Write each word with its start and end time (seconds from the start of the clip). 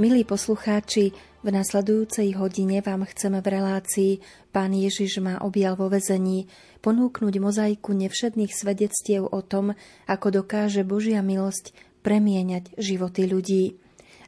Milí 0.00 0.24
poslucháči, 0.24 1.12
v 1.44 1.48
nasledujúcej 1.52 2.32
hodine 2.40 2.80
vám 2.80 3.04
chceme 3.04 3.44
v 3.44 3.60
relácii 3.60 4.12
Pán 4.48 4.72
Ježiš 4.72 5.20
ma 5.20 5.36
objal 5.44 5.76
vo 5.76 5.92
vezení 5.92 6.48
ponúknuť 6.80 7.34
mozaiku 7.36 7.92
nevšedných 7.92 8.48
svedectiev 8.48 9.28
o 9.28 9.44
tom, 9.44 9.76
ako 10.08 10.40
dokáže 10.40 10.88
Božia 10.88 11.20
milosť 11.20 11.76
premieňať 12.00 12.80
životy 12.80 13.28
ľudí. 13.28 13.76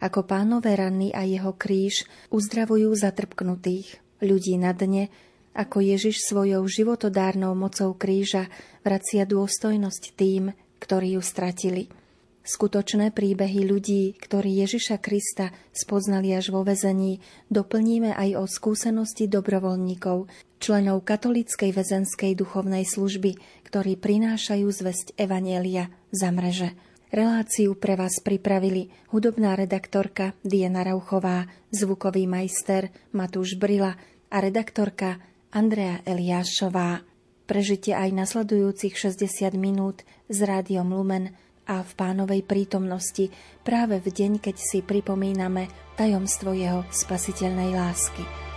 Ako 0.04 0.28
pánové 0.28 0.76
rany 0.76 1.08
a 1.08 1.24
jeho 1.24 1.56
kríž 1.56 2.04
uzdravujú 2.28 2.92
zatrpknutých 2.92 3.96
ľudí 4.20 4.60
na 4.60 4.76
dne, 4.76 5.08
ako 5.56 5.80
Ježiš 5.80 6.20
svojou 6.28 6.68
životodárnou 6.68 7.56
mocou 7.56 7.96
kríža 7.96 8.52
vracia 8.84 9.24
dôstojnosť 9.24 10.02
tým, 10.20 10.52
ktorí 10.84 11.16
ju 11.16 11.24
stratili. 11.24 12.01
Skutočné 12.42 13.14
príbehy 13.14 13.62
ľudí, 13.62 14.18
ktorí 14.18 14.66
Ježiša 14.66 14.98
Krista 14.98 15.54
spoznali 15.70 16.34
až 16.34 16.50
vo 16.50 16.66
vezení, 16.66 17.22
doplníme 17.54 18.10
aj 18.18 18.34
o 18.34 18.44
skúsenosti 18.50 19.30
dobrovoľníkov, 19.30 20.26
členov 20.58 21.06
katolíckej 21.06 21.70
väzenskej 21.70 22.34
duchovnej 22.34 22.82
služby, 22.82 23.38
ktorí 23.70 23.94
prinášajú 23.94 24.66
zväzť 24.66 25.14
Evanielia 25.14 25.94
za 26.10 26.34
mreže. 26.34 26.74
Reláciu 27.14 27.78
pre 27.78 27.94
vás 27.94 28.18
pripravili 28.18 28.90
hudobná 29.14 29.54
redaktorka 29.54 30.34
Diana 30.42 30.82
Rauchová, 30.82 31.46
zvukový 31.70 32.26
majster 32.26 32.90
Matúš 33.14 33.54
Brila 33.54 33.94
a 34.32 34.36
redaktorka 34.42 35.22
Andrea 35.54 36.02
Eliášová. 36.02 37.06
Prežite 37.46 37.94
aj 37.94 38.10
nasledujúcich 38.16 38.98
60 38.98 39.28
minút 39.54 40.02
s 40.26 40.42
rádiom 40.42 40.90
Lumen 40.90 41.36
a 41.66 41.80
v 41.82 41.92
pánovej 41.94 42.42
prítomnosti 42.42 43.30
práve 43.62 44.02
v 44.02 44.08
deň, 44.10 44.32
keď 44.42 44.56
si 44.58 44.82
pripomíname 44.82 45.70
tajomstvo 45.94 46.54
jeho 46.54 46.82
spasiteľnej 46.90 47.70
lásky. 47.74 48.51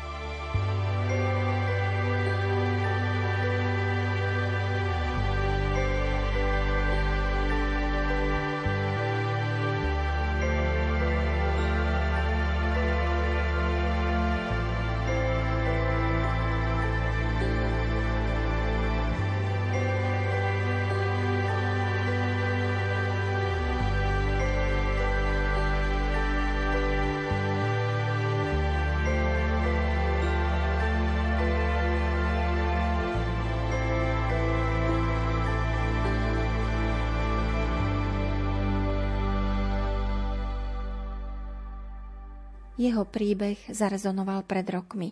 Jeho 42.86 43.02
príbeh 43.02 43.58
zarezonoval 43.74 44.46
pred 44.46 44.70
rokmi, 44.70 45.10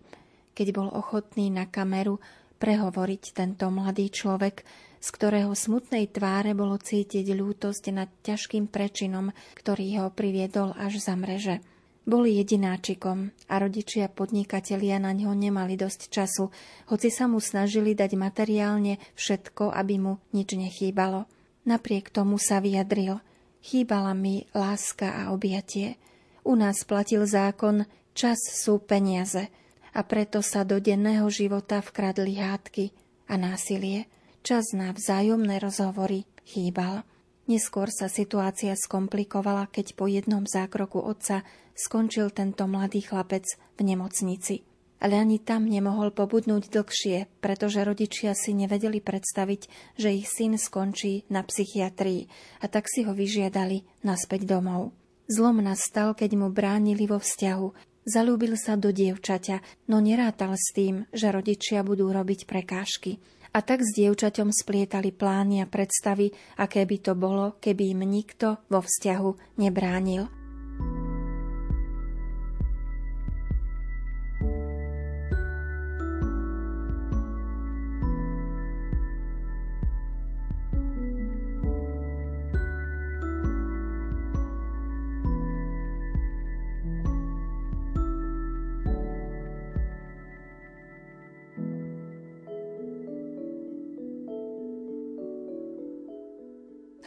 keď 0.53 0.67
bol 0.77 0.93
ochotný 0.93 1.49
na 1.49 1.65
kameru 1.65 2.21
prehovoriť 2.61 3.33
tento 3.33 3.65
mladý 3.73 4.13
človek, 4.13 4.61
z 5.01 5.07
ktorého 5.09 5.57
smutnej 5.57 6.05
tváre 6.13 6.53
bolo 6.53 6.77
cítiť 6.77 7.33
ľútosť 7.33 7.83
nad 7.89 8.13
ťažkým 8.21 8.69
prečinom, 8.69 9.33
ktorý 9.57 10.05
ho 10.05 10.13
priviedol 10.13 10.77
až 10.77 11.01
za 11.01 11.17
mreže. 11.17 11.65
Bol 12.05 12.29
jedináčikom 12.29 13.33
a 13.49 13.57
rodičia 13.57 14.05
podnikatelia 14.05 15.01
na 15.01 15.09
ňo 15.09 15.33
nemali 15.33 15.73
dosť 15.73 16.13
času, 16.13 16.53
hoci 16.93 17.09
sa 17.09 17.25
mu 17.25 17.41
snažili 17.41 17.97
dať 17.97 18.13
materiálne 18.13 19.01
všetko, 19.17 19.73
aby 19.73 19.97
mu 19.97 20.13
nič 20.29 20.53
nechýbalo. 20.53 21.25
Napriek 21.65 22.13
tomu 22.13 22.37
sa 22.37 22.61
vyjadril. 22.61 23.17
Chýbala 23.65 24.13
mi 24.13 24.45
láska 24.53 25.09
a 25.09 25.33
objatie. 25.33 25.97
U 26.43 26.59
nás 26.59 26.83
platil 26.83 27.23
zákon 27.23 27.87
čas 28.11 28.37
sú 28.51 28.83
peniaze 28.83 29.47
a 29.95 30.01
preto 30.03 30.43
sa 30.43 30.67
do 30.67 30.77
denného 30.83 31.25
života 31.31 31.79
vkradli 31.79 32.35
hádky 32.35 32.91
a 33.31 33.39
násilie. 33.39 34.11
Čas 34.43 34.75
na 34.75 34.91
vzájomné 34.91 35.63
rozhovory 35.63 36.27
chýbal. 36.43 37.07
Neskôr 37.47 37.91
sa 37.91 38.07
situácia 38.07 38.75
skomplikovala, 38.75 39.71
keď 39.71 39.95
po 39.95 40.07
jednom 40.07 40.43
zákroku 40.43 40.99
otca 40.99 41.43
skončil 41.75 42.31
tento 42.31 42.67
mladý 42.67 43.03
chlapec 43.03 43.43
v 43.79 43.81
nemocnici. 43.83 44.63
Ale 45.03 45.19
ani 45.19 45.43
tam 45.43 45.67
nemohol 45.67 46.15
pobudnúť 46.15 46.71
dlhšie, 46.71 47.27
pretože 47.43 47.83
rodičia 47.83 48.31
si 48.31 48.55
nevedeli 48.55 49.03
predstaviť, 49.03 49.61
že 49.99 50.15
ich 50.15 50.31
syn 50.31 50.55
skončí 50.55 51.27
na 51.27 51.43
psychiatrii 51.43 52.31
a 52.63 52.71
tak 52.71 52.87
si 52.87 53.03
ho 53.03 53.11
vyžiadali 53.11 53.83
naspäť 54.07 54.47
domov. 54.47 54.95
Zlom 55.31 55.63
nastal, 55.63 56.11
keď 56.11 56.35
mu 56.35 56.47
bránili 56.51 57.07
vo 57.07 57.15
vzťahu. 57.15 57.67
Zalúbil 58.03 58.59
sa 58.59 58.75
do 58.75 58.91
dievčaťa, 58.91 59.87
no 59.87 60.03
nerátal 60.03 60.51
s 60.59 60.75
tým, 60.75 61.07
že 61.15 61.31
rodičia 61.31 61.79
budú 61.87 62.11
robiť 62.11 62.43
prekážky. 62.43 63.23
A 63.55 63.63
tak 63.63 63.85
s 63.85 63.95
dievčaťom 63.95 64.51
splietali 64.51 65.15
plány 65.15 65.63
a 65.63 65.69
predstavy, 65.69 66.33
aké 66.59 66.83
by 66.83 66.97
to 66.99 67.13
bolo, 67.15 67.55
keby 67.63 67.95
im 67.95 68.03
nikto 68.03 68.59
vo 68.67 68.83
vzťahu 68.83 69.61
nebránil. 69.61 70.42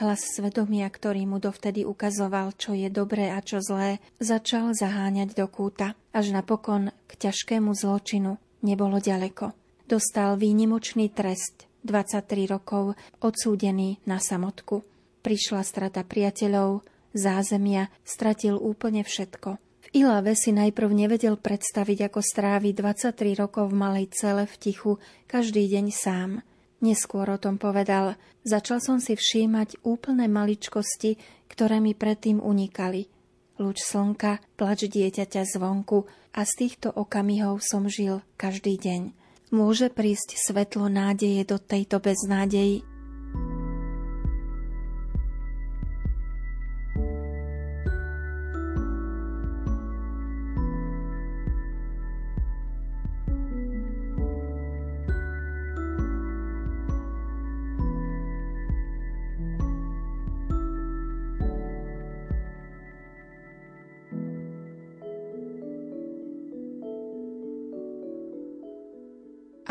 Hlas 0.06 0.38
svedomia, 0.38 0.86
ktorý 0.86 1.26
mu 1.26 1.42
dovtedy 1.42 1.82
ukazoval, 1.82 2.54
čo 2.54 2.78
je 2.78 2.86
dobré 2.86 3.26
a 3.34 3.42
čo 3.42 3.58
zlé, 3.58 3.98
začal 4.22 4.70
zaháňať 4.70 5.34
do 5.34 5.50
kúta, 5.50 5.98
až 6.14 6.30
napokon 6.30 6.94
k 7.10 7.26
ťažkému 7.26 7.74
zločinu 7.74 8.38
nebolo 8.62 9.02
ďaleko. 9.02 9.50
Dostal 9.82 10.38
výnimočný 10.38 11.10
trest, 11.10 11.66
23 11.82 12.22
rokov, 12.46 12.94
odsúdený 13.18 13.98
na 14.06 14.22
samotku. 14.22 14.86
Prišla 15.26 15.66
strata 15.66 16.06
priateľov, 16.06 16.86
zázemia, 17.10 17.90
stratil 18.06 18.62
úplne 18.62 19.02
všetko. 19.02 19.58
V 19.58 19.86
Ilave 19.90 20.38
si 20.38 20.54
najprv 20.54 20.86
nevedel 20.86 21.34
predstaviť, 21.34 22.14
ako 22.14 22.22
strávi 22.22 22.70
23 22.78 23.10
rokov 23.42 23.74
v 23.74 23.78
malej 23.82 24.06
cele 24.14 24.46
v 24.46 24.54
tichu, 24.54 25.02
každý 25.26 25.66
deň 25.66 25.86
sám– 25.90 26.30
Neskôr 26.84 27.24
o 27.32 27.40
tom 27.40 27.56
povedal, 27.56 28.20
začal 28.44 28.84
som 28.84 29.00
si 29.00 29.16
všímať 29.16 29.80
úplné 29.80 30.28
maličkosti, 30.28 31.16
ktoré 31.48 31.80
mi 31.80 31.96
predtým 31.96 32.42
unikali. 32.42 33.08
Lúč 33.56 33.80
slnka, 33.80 34.44
plač 34.60 34.84
dieťaťa 34.84 35.48
zvonku 35.56 36.04
a 36.36 36.44
z 36.44 36.52
týchto 36.60 36.92
okamihov 36.92 37.64
som 37.64 37.88
žil 37.88 38.20
každý 38.36 38.76
deň. 38.76 39.16
Môže 39.56 39.88
prísť 39.88 40.36
svetlo 40.36 40.92
nádeje 40.92 41.48
do 41.48 41.56
tejto 41.56 41.96
beznádeji? 42.02 42.95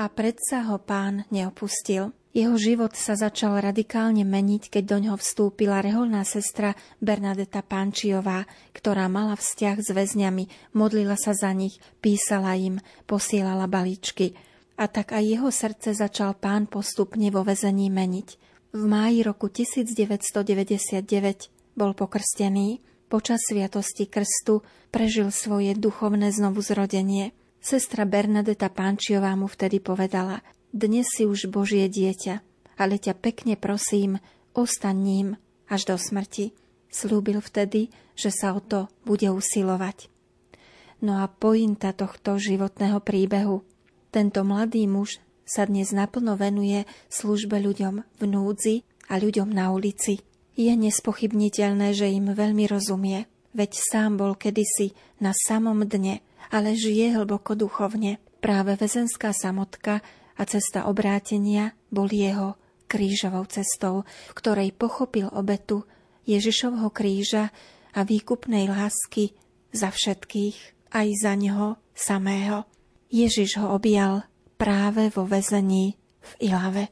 A 0.05 0.13
predsa 0.13 0.69
ho 0.69 0.77
pán 0.77 1.25
neopustil. 1.33 2.13
Jeho 2.29 2.53
život 2.61 2.93
sa 2.93 3.17
začal 3.17 3.57
radikálne 3.57 4.21
meniť, 4.21 4.69
keď 4.69 4.83
do 4.85 4.97
ňoho 5.01 5.17
vstúpila 5.17 5.81
reholná 5.81 6.21
sestra 6.21 6.77
Bernadeta 7.01 7.65
Pančiová, 7.65 8.45
ktorá 8.69 9.09
mala 9.09 9.33
vzťah 9.33 9.81
s 9.81 9.89
väzňami, 9.89 10.77
modlila 10.77 11.17
sa 11.17 11.33
za 11.33 11.49
nich, 11.57 11.81
písala 12.05 12.53
im, 12.53 12.77
posielala 13.09 13.65
balíčky. 13.65 14.37
A 14.77 14.85
tak 14.85 15.09
aj 15.09 15.25
jeho 15.25 15.49
srdce 15.49 15.97
začal 15.97 16.37
pán 16.37 16.69
postupne 16.69 17.25
vo 17.33 17.41
väzení 17.41 17.89
meniť. 17.89 18.29
V 18.77 18.83
máji 18.85 19.25
roku 19.25 19.49
1999 19.49 21.01
bol 21.73 21.97
pokrstený. 21.97 22.77
Počas 23.09 23.41
sviatosti 23.49 24.05
krstu 24.05 24.61
prežil 24.93 25.33
svoje 25.33 25.73
duchovné 25.73 26.29
znovuzrodenie. 26.29 27.33
Sestra 27.65 28.05
Bernadeta 28.05 28.69
Pánčiová 28.69 29.33
mu 29.33 29.49
vtedy 29.49 29.81
povedala 29.81 30.45
Dnes 30.69 31.09
si 31.09 31.25
už 31.25 31.49
Božie 31.49 31.89
dieťa, 31.89 32.45
ale 32.77 33.01
ťa 33.01 33.17
pekne 33.17 33.57
prosím, 33.57 34.21
ostaň 34.53 34.97
ním 35.01 35.27
až 35.65 35.89
do 35.89 35.97
smrti. 35.97 36.53
Slúbil 36.93 37.41
vtedy, 37.41 37.89
že 38.13 38.29
sa 38.29 38.53
o 38.53 38.61
to 38.61 38.85
bude 39.01 39.25
usilovať. 39.25 40.13
No 41.01 41.17
a 41.17 41.25
pointa 41.25 41.89
tohto 41.89 42.37
životného 42.37 43.01
príbehu. 43.01 43.65
Tento 44.13 44.45
mladý 44.45 44.85
muž 44.85 45.17
sa 45.41 45.65
dnes 45.65 45.89
naplno 45.89 46.37
venuje 46.37 46.85
službe 47.09 47.57
ľuďom 47.57 48.05
v 48.21 48.23
núdzi 48.29 48.75
a 49.09 49.17
ľuďom 49.17 49.49
na 49.49 49.73
ulici. 49.73 50.21
Je 50.53 50.69
nespochybniteľné, 50.69 51.97
že 51.97 52.13
im 52.13 52.29
veľmi 52.29 52.69
rozumie, 52.69 53.25
veď 53.57 53.73
sám 53.73 54.21
bol 54.21 54.37
kedysi 54.37 54.93
na 55.17 55.33
samom 55.33 55.81
dne 55.81 56.21
ale 56.51 56.77
žije 56.77 57.15
hlboko 57.15 57.55
duchovne. 57.55 58.21
Práve 58.41 58.77
väzenská 58.77 59.33
samotka 59.33 60.05
a 60.35 60.43
cesta 60.45 60.85
obrátenia 60.85 61.73
bol 61.89 62.11
jeho 62.11 62.59
krížovou 62.85 63.49
cestou, 63.49 64.05
ktorej 64.37 64.75
pochopil 64.75 65.31
obetu 65.33 65.87
Ježišovho 66.29 66.93
kríža 66.93 67.49
a 67.95 68.03
výkupnej 68.05 68.69
lásky 68.69 69.33
za 69.73 69.89
všetkých, 69.89 70.89
aj 70.93 71.07
za 71.17 71.33
neho 71.33 71.79
samého. 71.95 72.67
Ježiš 73.09 73.61
ho 73.61 73.73
objal 73.73 74.27
práve 74.59 75.09
vo 75.11 75.23
väzení 75.23 75.95
v 76.21 76.31
Ilave. 76.51 76.91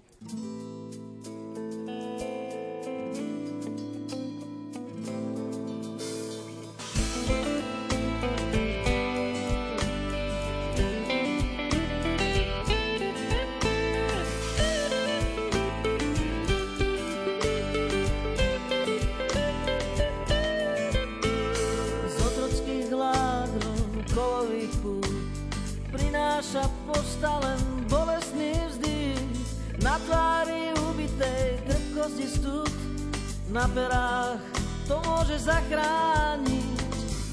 Na 33.53 33.69
perách 33.69 34.44
to 34.89 34.97
môže 35.05 35.45
zachrániť 35.45 36.81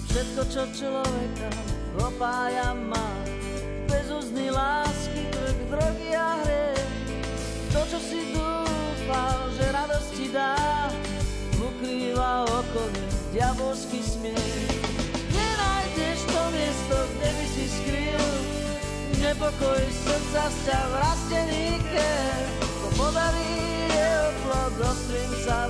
všetko, 0.06 0.42
čo 0.52 0.62
človeka 0.76 1.48
opája 1.96 2.76
má. 2.76 3.08
Bez 3.90 4.06
úzny 4.12 4.52
lásky, 4.52 5.26
krk, 5.32 5.58
drogy 5.72 6.12
a 6.14 6.38
hry, 6.44 6.76
to, 7.74 7.80
čo 7.88 7.98
si 7.98 8.20
dúfal, 8.30 9.38
že 9.58 9.64
radosti 9.74 10.30
dá, 10.30 10.54
ukrýva 11.58 12.46
okolie 12.46 13.08
diabolský 13.34 13.98
smiech. 13.98 14.84
Nenájdeš 15.34 16.20
to 16.30 16.42
miesto, 16.54 16.96
kde 17.16 17.28
by 17.32 17.46
si 17.48 17.64
skryl 17.66 18.24
nepokoj 19.20 19.82
srdca 19.92 20.44
sťa 20.48 20.80
v 20.80 20.94
rastený 20.96 21.66
ker. 21.92 22.40
To 22.64 22.88
podarí 22.96 23.52
jeho 23.92 24.28
plod 24.44 24.74
ostrým 24.80 25.32
sa 25.44 25.68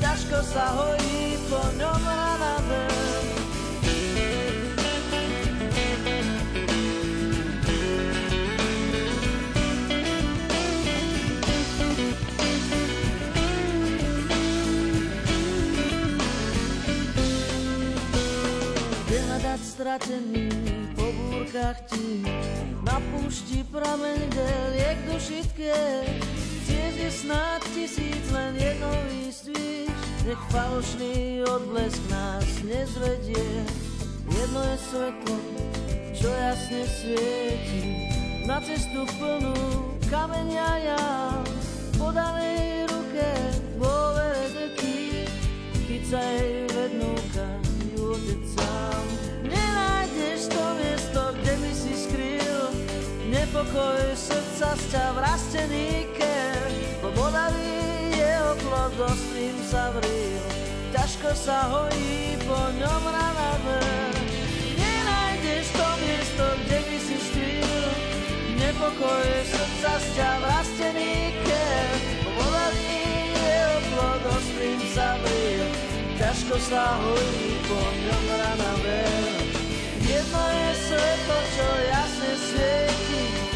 ťažko 0.00 0.38
sa 0.48 0.64
hojí 0.72 1.36
po 1.52 1.60
ňom 1.76 2.02
rana 2.08 2.54
ven. 2.68 2.96
hľadať 19.28 19.60
stratený 19.62 20.47
búrkach 21.48 21.80
ti 21.88 22.20
na 22.84 23.00
púšti 23.08 23.64
prameň, 23.72 24.28
liek 24.76 24.98
duši 25.08 25.40
tkvie 25.48 25.80
Tiež 26.68 26.94
je 27.00 27.10
snáď 27.24 27.64
tisíc, 27.72 28.24
len 28.28 28.52
jedno 28.60 28.92
výstvíš, 29.08 29.88
nech 30.28 30.42
falošný 30.52 31.40
odblesk 31.48 32.04
nás 32.12 32.44
nezvedie. 32.60 33.64
Jedno 34.28 34.60
je 34.60 34.76
svetlo, 34.76 35.36
čo 36.12 36.28
jasne 36.28 36.84
svieti, 36.84 37.82
na 38.44 38.60
cestu 38.60 39.08
plnú 39.16 39.56
kamenia 40.12 40.68
ja, 40.84 41.04
podanej 41.96 42.92
ruke 42.92 43.28
dôvere 43.80 44.44
detí, 44.52 45.24
keď 45.88 46.02
sa 46.12 46.20
jej 46.20 46.68
nepokoj 53.58 54.14
srdca 54.14 54.70
sťa 54.78 55.18
vrastený 55.18 56.06
ker 56.14 56.62
bodavý 57.02 58.14
jeho 58.14 58.54
plod 58.62 58.94
ostrým 59.02 59.58
sa 59.66 59.90
vril, 59.98 60.38
ťažko 60.94 61.34
sa 61.34 61.66
hojí 61.66 62.38
po 62.46 62.54
ňom 62.54 63.02
rana 63.02 63.52
ver. 63.66 64.14
Nenájdeš 64.78 65.74
to 65.74 65.86
miesto, 66.06 66.44
kde 66.54 66.78
by 66.86 66.98
si 67.02 67.16
stvil, 67.18 67.82
nepokoj 68.62 69.26
srdca 69.26 69.92
z 69.98 70.06
ťa 70.14 70.30
vrastený 70.38 71.34
ker. 71.42 71.90
Bodavý 72.38 73.02
jeho 73.42 73.78
plod 73.90 74.22
ostrým 74.38 74.80
sa 74.94 75.18
vril, 75.18 75.66
ťažko 76.14 76.54
sa 76.62 76.94
hojí 76.94 77.58
po 77.66 77.82
ňom 78.06 78.24
rana 78.38 78.72
ver. 78.86 79.34
Jedno 80.06 80.44
je 80.46 80.70
svetlo, 80.78 81.38
čo 81.58 81.68
jasne 81.90 82.32
svieti 82.38 83.47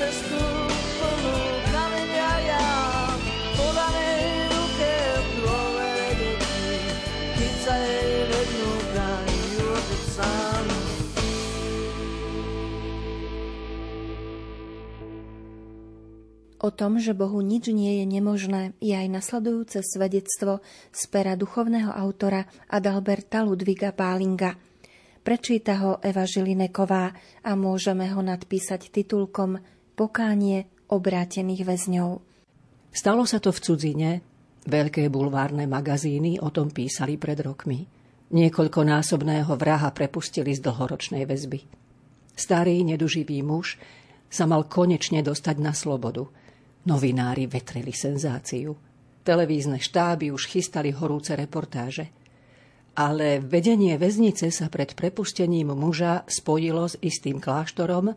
cestu 0.00 0.40
plnú 0.96 1.36
kamenia 1.68 2.32
ja. 2.48 2.64
O 16.60 16.68
tom, 16.68 17.00
že 17.00 17.16
Bohu 17.16 17.40
nič 17.40 17.72
nie 17.72 18.04
je 18.04 18.06
nemožné, 18.08 18.76
je 18.84 18.92
aj 18.92 19.08
nasledujúce 19.08 19.80
svedectvo 19.80 20.60
z 20.92 21.02
pera 21.08 21.32
duchovného 21.32 21.88
autora 21.88 22.44
Adalberta 22.68 23.40
Ludviga 23.48 23.96
Pálinga. 23.96 24.60
Prečíta 25.24 25.80
ho 25.80 25.96
Eva 26.04 26.28
Žilineková 26.28 27.16
a 27.40 27.52
môžeme 27.56 28.12
ho 28.12 28.20
nadpísať 28.20 28.92
titulkom 28.92 29.56
Pokánie 30.00 30.64
obrátených 30.88 31.68
väzňov. 31.68 32.24
Stalo 32.88 33.28
sa 33.28 33.36
to 33.36 33.52
v 33.52 33.60
cudzine. 33.60 34.10
Veľké 34.64 35.12
bulvárne 35.12 35.68
magazíny 35.68 36.40
o 36.40 36.48
tom 36.48 36.72
písali 36.72 37.20
pred 37.20 37.36
rokmi. 37.44 37.84
Niekoľkonásobného 38.32 39.52
vraha 39.60 39.92
prepustili 39.92 40.56
z 40.56 40.64
dlhoročnej 40.64 41.28
väzby. 41.28 41.60
Starý, 42.32 42.80
neduživý 42.80 43.44
muž 43.44 43.76
sa 44.32 44.48
mal 44.48 44.64
konečne 44.64 45.20
dostať 45.20 45.56
na 45.60 45.76
slobodu– 45.76 46.24
Novinári 46.80 47.44
vetrili 47.44 47.92
senzáciu. 47.92 48.72
Televízne 49.20 49.76
štáby 49.76 50.32
už 50.32 50.48
chystali 50.48 50.96
horúce 50.96 51.36
reportáže. 51.36 52.08
Ale 52.96 53.44
vedenie 53.44 54.00
väznice 54.00 54.48
sa 54.48 54.72
pred 54.72 54.96
prepustením 54.96 55.76
muža 55.76 56.24
spojilo 56.24 56.88
s 56.88 56.96
istým 57.04 57.36
kláštorom 57.36 58.16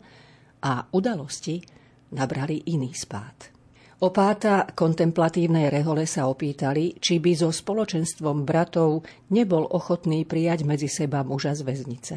a 0.64 0.72
udalosti 0.96 1.73
nabrali 2.14 2.62
iný 2.70 2.94
spát. 2.94 3.50
Opáta 3.98 4.70
kontemplatívnej 4.70 5.68
rehole 5.68 6.06
sa 6.06 6.30
opýtali, 6.30 6.98
či 7.02 7.18
by 7.18 7.32
so 7.34 7.50
spoločenstvom 7.50 8.46
bratov 8.46 9.02
nebol 9.34 9.66
ochotný 9.66 10.22
prijať 10.22 10.62
medzi 10.62 10.86
seba 10.86 11.26
muža 11.26 11.58
z 11.58 11.62
väznice. 11.66 12.14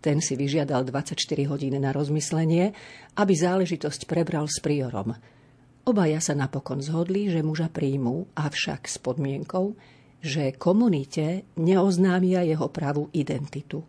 Ten 0.00 0.20
si 0.24 0.36
vyžiadal 0.36 0.84
24 0.84 1.16
hodín 1.48 1.76
na 1.76 1.92
rozmyslenie, 1.92 2.72
aby 3.16 3.32
záležitosť 3.36 4.04
prebral 4.04 4.44
s 4.48 4.60
priorom– 4.60 5.16
Obaja 5.90 6.20
sa 6.20 6.36
napokon 6.36 6.84
zhodli, 6.84 7.32
že 7.32 7.40
muža 7.40 7.72
príjmu, 7.72 8.36
avšak 8.36 8.84
s 8.84 9.00
podmienkou, 9.00 9.72
že 10.20 10.52
komunite 10.52 11.48
neoznámia 11.56 12.44
jeho 12.44 12.68
pravú 12.68 13.08
identitu. 13.16 13.80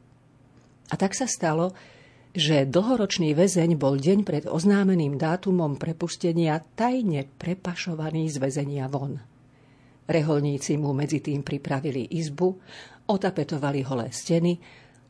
A 0.87 0.95
tak 0.95 1.11
sa 1.11 1.27
stalo, 1.27 1.75
že 2.31 2.63
dlhoročný 2.63 3.35
väzeň 3.35 3.75
bol 3.75 3.99
deň 3.99 4.23
pred 4.23 4.43
oznámeným 4.47 5.19
dátumom 5.19 5.75
prepustenia 5.75 6.63
tajne 6.79 7.27
prepašovaný 7.35 8.31
z 8.31 8.39
väzenia 8.39 8.87
von. 8.87 9.19
Reholníci 10.07 10.79
mu 10.79 10.95
medzi 10.95 11.19
tým 11.19 11.43
pripravili 11.43 12.07
izbu, 12.15 12.55
otapetovali 13.11 13.83
holé 13.83 14.11
steny 14.15 14.53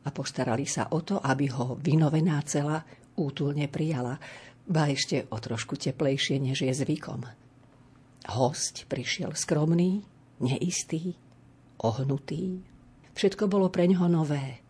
a 0.02 0.08
postarali 0.10 0.66
sa 0.66 0.90
o 0.90 1.02
to, 1.06 1.22
aby 1.22 1.46
ho 1.54 1.78
vynovená 1.78 2.42
cela 2.42 2.82
útulne 3.14 3.70
prijala, 3.70 4.18
ba 4.66 4.90
ešte 4.90 5.26
o 5.30 5.38
trošku 5.38 5.78
teplejšie, 5.78 6.42
než 6.42 6.66
je 6.66 6.74
zvykom. 6.74 7.22
Host 8.34 8.86
prišiel 8.86 9.34
skromný, 9.34 10.02
neistý, 10.42 11.14
ohnutý. 11.82 12.62
Všetko 13.14 13.50
bolo 13.50 13.70
pre 13.70 13.90
ňoho 13.90 14.06
nové. 14.10 14.62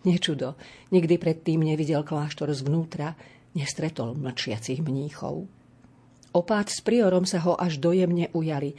Nečudo, 0.00 0.56
nikdy 0.88 1.20
predtým 1.20 1.60
nevidel 1.60 2.00
kláštor 2.00 2.48
zvnútra, 2.56 3.12
nestretol 3.52 4.16
mlčiacich 4.16 4.80
mníchov. 4.80 5.44
Opát 6.32 6.70
s 6.70 6.80
priorom 6.80 7.26
sa 7.28 7.42
ho 7.44 7.58
až 7.58 7.76
dojemne 7.82 8.32
ujali. 8.32 8.78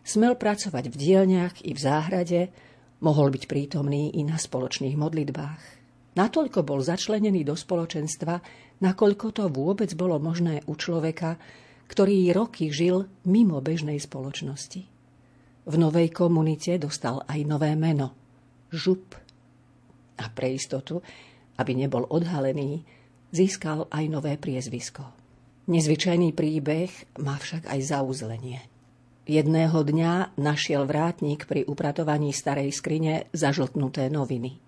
Smel 0.00 0.38
pracovať 0.38 0.88
v 0.88 0.96
dielniach 0.96 1.54
i 1.66 1.76
v 1.76 1.80
záhrade, 1.82 2.40
mohol 3.02 3.34
byť 3.34 3.44
prítomný 3.50 4.14
i 4.16 4.22
na 4.24 4.38
spoločných 4.38 4.96
modlitbách. 4.96 5.62
Natoľko 6.16 6.64
bol 6.64 6.80
začlenený 6.80 7.42
do 7.42 7.58
spoločenstva, 7.58 8.40
nakoľko 8.80 9.26
to 9.34 9.44
vôbec 9.52 9.90
bolo 9.98 10.16
možné 10.22 10.62
u 10.70 10.78
človeka, 10.78 11.36
ktorý 11.90 12.32
roky 12.32 12.72
žil 12.72 13.08
mimo 13.28 13.60
bežnej 13.60 14.00
spoločnosti. 14.00 14.82
V 15.62 15.74
novej 15.76 16.08
komunite 16.14 16.80
dostal 16.80 17.20
aj 17.28 17.40
nové 17.44 17.76
meno– 17.76 18.16
Žup. 18.72 19.21
A 20.20 20.28
pre 20.28 20.52
istotu, 20.52 21.00
aby 21.56 21.72
nebol 21.72 22.04
odhalený, 22.08 22.84
získal 23.32 23.88
aj 23.88 24.04
nové 24.12 24.36
priezvisko. 24.36 25.04
Nezvyčajný 25.70 26.34
príbeh 26.34 26.90
má 27.22 27.38
však 27.38 27.70
aj 27.70 27.80
zauzlenie. 27.80 28.60
Jedného 29.22 29.78
dňa 29.86 30.34
našiel 30.34 30.82
vrátnik 30.82 31.46
pri 31.46 31.62
upratovaní 31.62 32.34
starej 32.34 32.74
skrine 32.74 33.30
zažltnuté 33.30 34.10
noviny. 34.10 34.58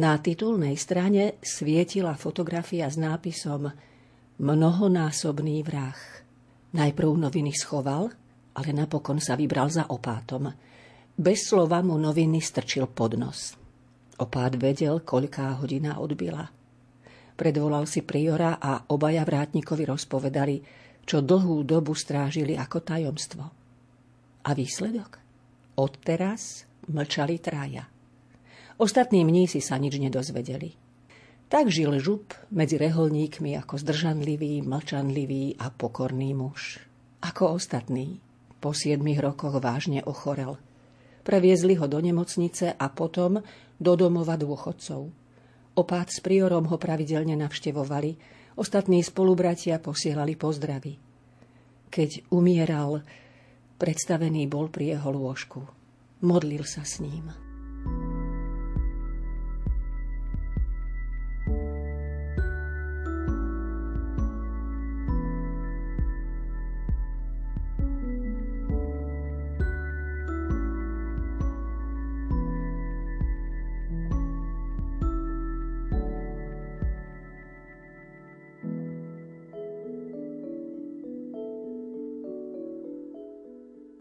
Na 0.00 0.16
titulnej 0.16 0.76
strane 0.80 1.36
svietila 1.44 2.16
fotografia 2.16 2.88
s 2.88 2.96
nápisom 2.96 3.68
Mnohonásobný 4.36 5.64
vrah. 5.64 5.96
Najprv 6.76 7.08
noviny 7.28 7.56
schoval, 7.56 8.12
ale 8.56 8.68
napokon 8.72 9.20
sa 9.20 9.32
vybral 9.32 9.72
za 9.72 9.88
opátom. 9.88 10.52
Bez 11.16 11.48
slova 11.48 11.80
mu 11.80 11.96
noviny 11.96 12.40
strčil 12.40 12.88
pod 12.88 13.16
nos. 13.16 13.56
Opát 14.16 14.52
vedel, 14.56 15.04
koľká 15.04 15.60
hodina 15.60 16.00
odbila. 16.00 16.48
Predvolal 17.36 17.84
si 17.84 18.00
priora 18.00 18.56
a 18.56 18.88
obaja 18.88 19.20
vrátnikovi 19.28 19.84
rozpovedali, 19.84 20.56
čo 21.04 21.20
dlhú 21.20 21.62
dobu 21.68 21.92
strážili 21.92 22.56
ako 22.56 22.80
tajomstvo. 22.80 23.44
A 24.46 24.50
výsledok? 24.56 25.20
Odteraz 25.76 26.64
mlčali 26.88 27.36
traja. 27.36 27.84
Ostatní 28.80 29.24
mnísi 29.24 29.60
sa 29.60 29.76
nič 29.76 30.00
nedozvedeli. 30.00 30.72
Tak 31.46 31.70
žil 31.70 31.94
žup 32.00 32.34
medzi 32.50 32.80
reholníkmi 32.80 33.54
ako 33.54 33.78
zdržanlivý, 33.78 34.64
mlčanlivý 34.64 35.60
a 35.60 35.70
pokorný 35.70 36.32
muž. 36.32 36.80
Ako 37.20 37.60
ostatný. 37.60 38.18
Po 38.58 38.72
siedmich 38.72 39.20
rokoch 39.20 39.60
vážne 39.60 40.02
ochorel. 40.02 40.58
Previezli 41.22 41.76
ho 41.76 41.86
do 41.86 42.00
nemocnice 42.00 42.74
a 42.74 42.86
potom 42.90 43.44
do 43.76 43.92
domova 43.94 44.34
dôchodcov. 44.34 45.12
Opát 45.76 46.08
s 46.08 46.24
priorom 46.24 46.66
ho 46.72 46.76
pravidelne 46.80 47.36
navštevovali, 47.36 48.16
ostatní 48.56 49.04
spolubratia 49.04 49.76
posielali 49.76 50.34
pozdravy. 50.34 50.96
Keď 51.92 52.32
umieral, 52.32 53.04
predstavený 53.76 54.48
bol 54.48 54.72
pri 54.72 54.96
jeho 54.96 55.12
lôžku. 55.12 55.60
Modlil 56.24 56.64
sa 56.64 56.82
s 56.82 56.98
ním. 57.04 57.45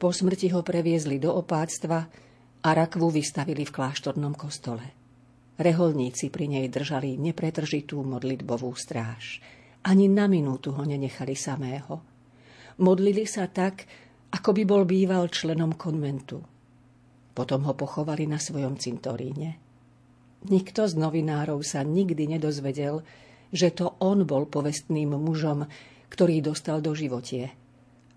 Po 0.05 0.13
smrti 0.13 0.53
ho 0.53 0.62
previezli 0.62 1.17
do 1.17 1.33
opáctva 1.33 2.05
a 2.62 2.69
rakvu 2.77 3.09
vystavili 3.09 3.65
v 3.65 3.74
kláštornom 3.74 4.38
kostole. 4.38 4.85
Reholníci 5.57 6.29
pri 6.29 6.45
nej 6.45 6.69
držali 6.69 7.17
nepretržitú 7.17 8.05
modlitbovú 8.05 8.69
stráž. 8.77 9.41
Ani 9.81 10.05
na 10.05 10.29
minútu 10.29 10.77
ho 10.77 10.85
nenechali 10.85 11.33
samého. 11.33 12.05
Modlili 12.85 13.25
sa 13.25 13.50
tak, 13.50 13.89
ako 14.29 14.53
by 14.53 14.63
bol 14.69 14.85
býval 14.85 15.25
členom 15.33 15.74
konventu. 15.74 16.38
Potom 17.33 17.65
ho 17.65 17.74
pochovali 17.74 18.29
na 18.29 18.38
svojom 18.38 18.77
cintoríne. 18.77 19.57
Nikto 20.45 20.85
z 20.85 21.01
novinárov 21.01 21.65
sa 21.65 21.81
nikdy 21.81 22.38
nedozvedel, 22.38 23.01
že 23.50 23.74
to 23.74 23.97
on 24.05 24.21
bol 24.29 24.45
povestným 24.45 25.17
mužom, 25.17 25.65
ktorý 26.13 26.45
dostal 26.45 26.77
do 26.77 26.93
životie– 26.93 27.50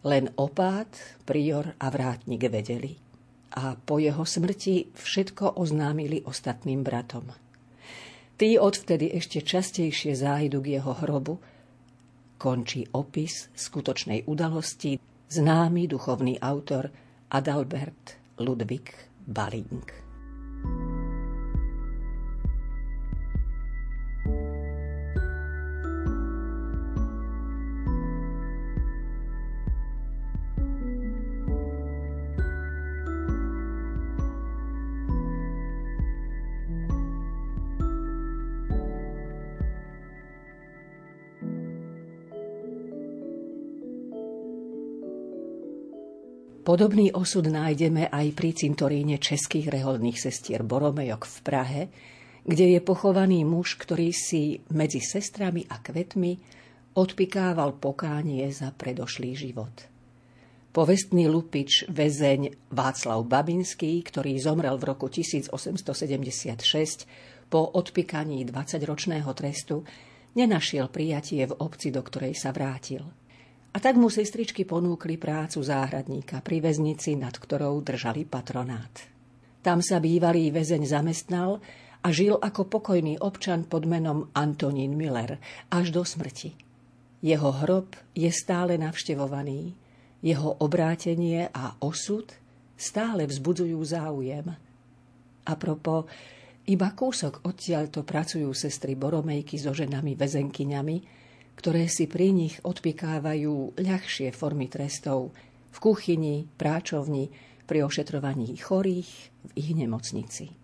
len 0.08 0.32
opát, 0.40 0.88
prior 1.28 1.76
a 1.76 1.92
vrátnik 1.92 2.48
vedeli. 2.48 2.96
A 3.60 3.76
po 3.76 4.00
jeho 4.00 4.24
smrti 4.24 4.96
všetko 4.96 5.60
oznámili 5.60 6.24
ostatným 6.24 6.80
bratom. 6.80 7.28
Tí 8.38 8.56
odvtedy 8.56 9.12
ešte 9.12 9.44
častejšie 9.44 10.16
zájdu 10.16 10.64
k 10.64 10.80
jeho 10.80 10.94
hrobu. 11.04 11.36
Končí 12.38 12.86
opis 12.94 13.50
skutočnej 13.52 14.30
udalosti 14.30 14.96
známy 15.28 15.90
duchovný 15.90 16.38
autor 16.38 16.88
Adalbert 17.28 18.16
Ludwig 18.38 18.94
Baling. 19.26 20.07
Podobný 46.68 47.08
osud 47.16 47.48
nájdeme 47.48 48.12
aj 48.12 48.36
pri 48.36 48.52
cintoríne 48.52 49.16
českých 49.16 49.72
reholných 49.72 50.20
sestier 50.20 50.60
Boromejok 50.60 51.24
v 51.24 51.38
Prahe, 51.40 51.82
kde 52.44 52.76
je 52.76 52.80
pochovaný 52.84 53.40
muž, 53.40 53.80
ktorý 53.80 54.12
si 54.12 54.60
medzi 54.76 55.00
sestrami 55.00 55.64
a 55.64 55.80
kvetmi 55.80 56.36
odpikával 56.92 57.72
pokánie 57.80 58.44
za 58.52 58.68
predošlý 58.76 59.32
život. 59.32 59.72
Povestný 60.68 61.24
lupič 61.32 61.88
väzeň 61.88 62.68
Václav 62.68 63.24
Babinský, 63.24 64.04
ktorý 64.04 64.36
zomrel 64.36 64.76
v 64.76 64.92
roku 64.92 65.08
1876 65.08 65.88
po 67.48 67.64
odpikaní 67.64 68.44
20-ročného 68.44 69.32
trestu, 69.32 69.88
nenašiel 70.36 70.92
prijatie 70.92 71.48
v 71.48 71.56
obci, 71.64 71.88
do 71.88 72.04
ktorej 72.04 72.36
sa 72.36 72.52
vrátil– 72.52 73.08
a 73.78 73.80
tak 73.80 73.94
mu 73.94 74.10
sestričky 74.10 74.66
ponúkli 74.66 75.14
prácu 75.14 75.62
záhradníka 75.62 76.42
pri 76.42 76.58
väznici, 76.58 77.14
nad 77.14 77.30
ktorou 77.30 77.78
držali 77.78 78.26
patronát. 78.26 78.90
Tam 79.62 79.78
sa 79.78 80.02
bývalý 80.02 80.50
väzeň 80.50 80.82
zamestnal 80.82 81.62
a 82.02 82.10
žil 82.10 82.42
ako 82.42 82.66
pokojný 82.66 83.22
občan 83.22 83.62
pod 83.70 83.86
menom 83.86 84.34
Antonín 84.34 84.98
Miller 84.98 85.38
až 85.70 85.94
do 85.94 86.02
smrti. 86.02 86.58
Jeho 87.22 87.54
hrob 87.54 87.94
je 88.18 88.26
stále 88.34 88.74
navštevovaný, 88.82 89.78
jeho 90.26 90.58
obrátenie 90.58 91.46
a 91.46 91.78
osud 91.78 92.34
stále 92.74 93.30
vzbudzujú 93.30 93.78
záujem. 93.78 94.58
A 95.46 95.52
propo, 95.54 96.10
iba 96.66 96.90
kúsok 96.98 97.46
odtiaľto 97.46 98.02
pracujú 98.02 98.50
sestry 98.58 98.98
Boromejky 98.98 99.54
so 99.54 99.70
ženami 99.70 100.18
väzenkyňami, 100.18 100.96
ktoré 101.58 101.90
si 101.90 102.06
pri 102.06 102.30
nich 102.30 102.62
odpikávajú 102.62 103.82
ľahšie 103.82 104.30
formy 104.30 104.70
trestov 104.70 105.34
v 105.74 105.78
kuchyni, 105.82 106.46
práčovni, 106.54 107.34
pri 107.68 107.84
ošetrovaní 107.84 108.54
chorých 108.56 109.10
v 109.44 109.50
ich 109.58 109.70
nemocnici. 109.74 110.57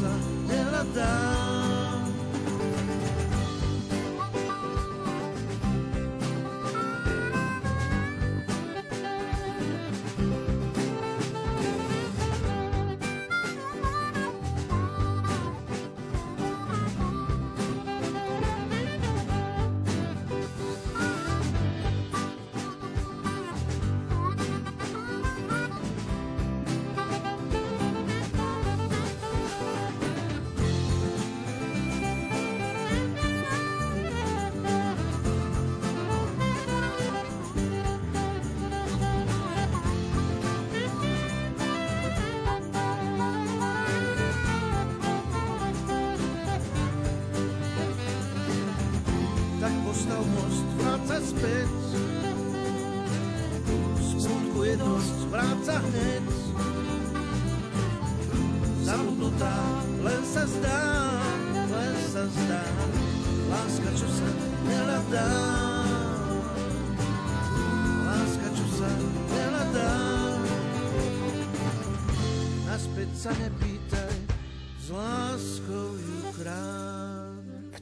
Láska, 0.00 0.16
čo 0.48 0.96
sa 0.96 1.59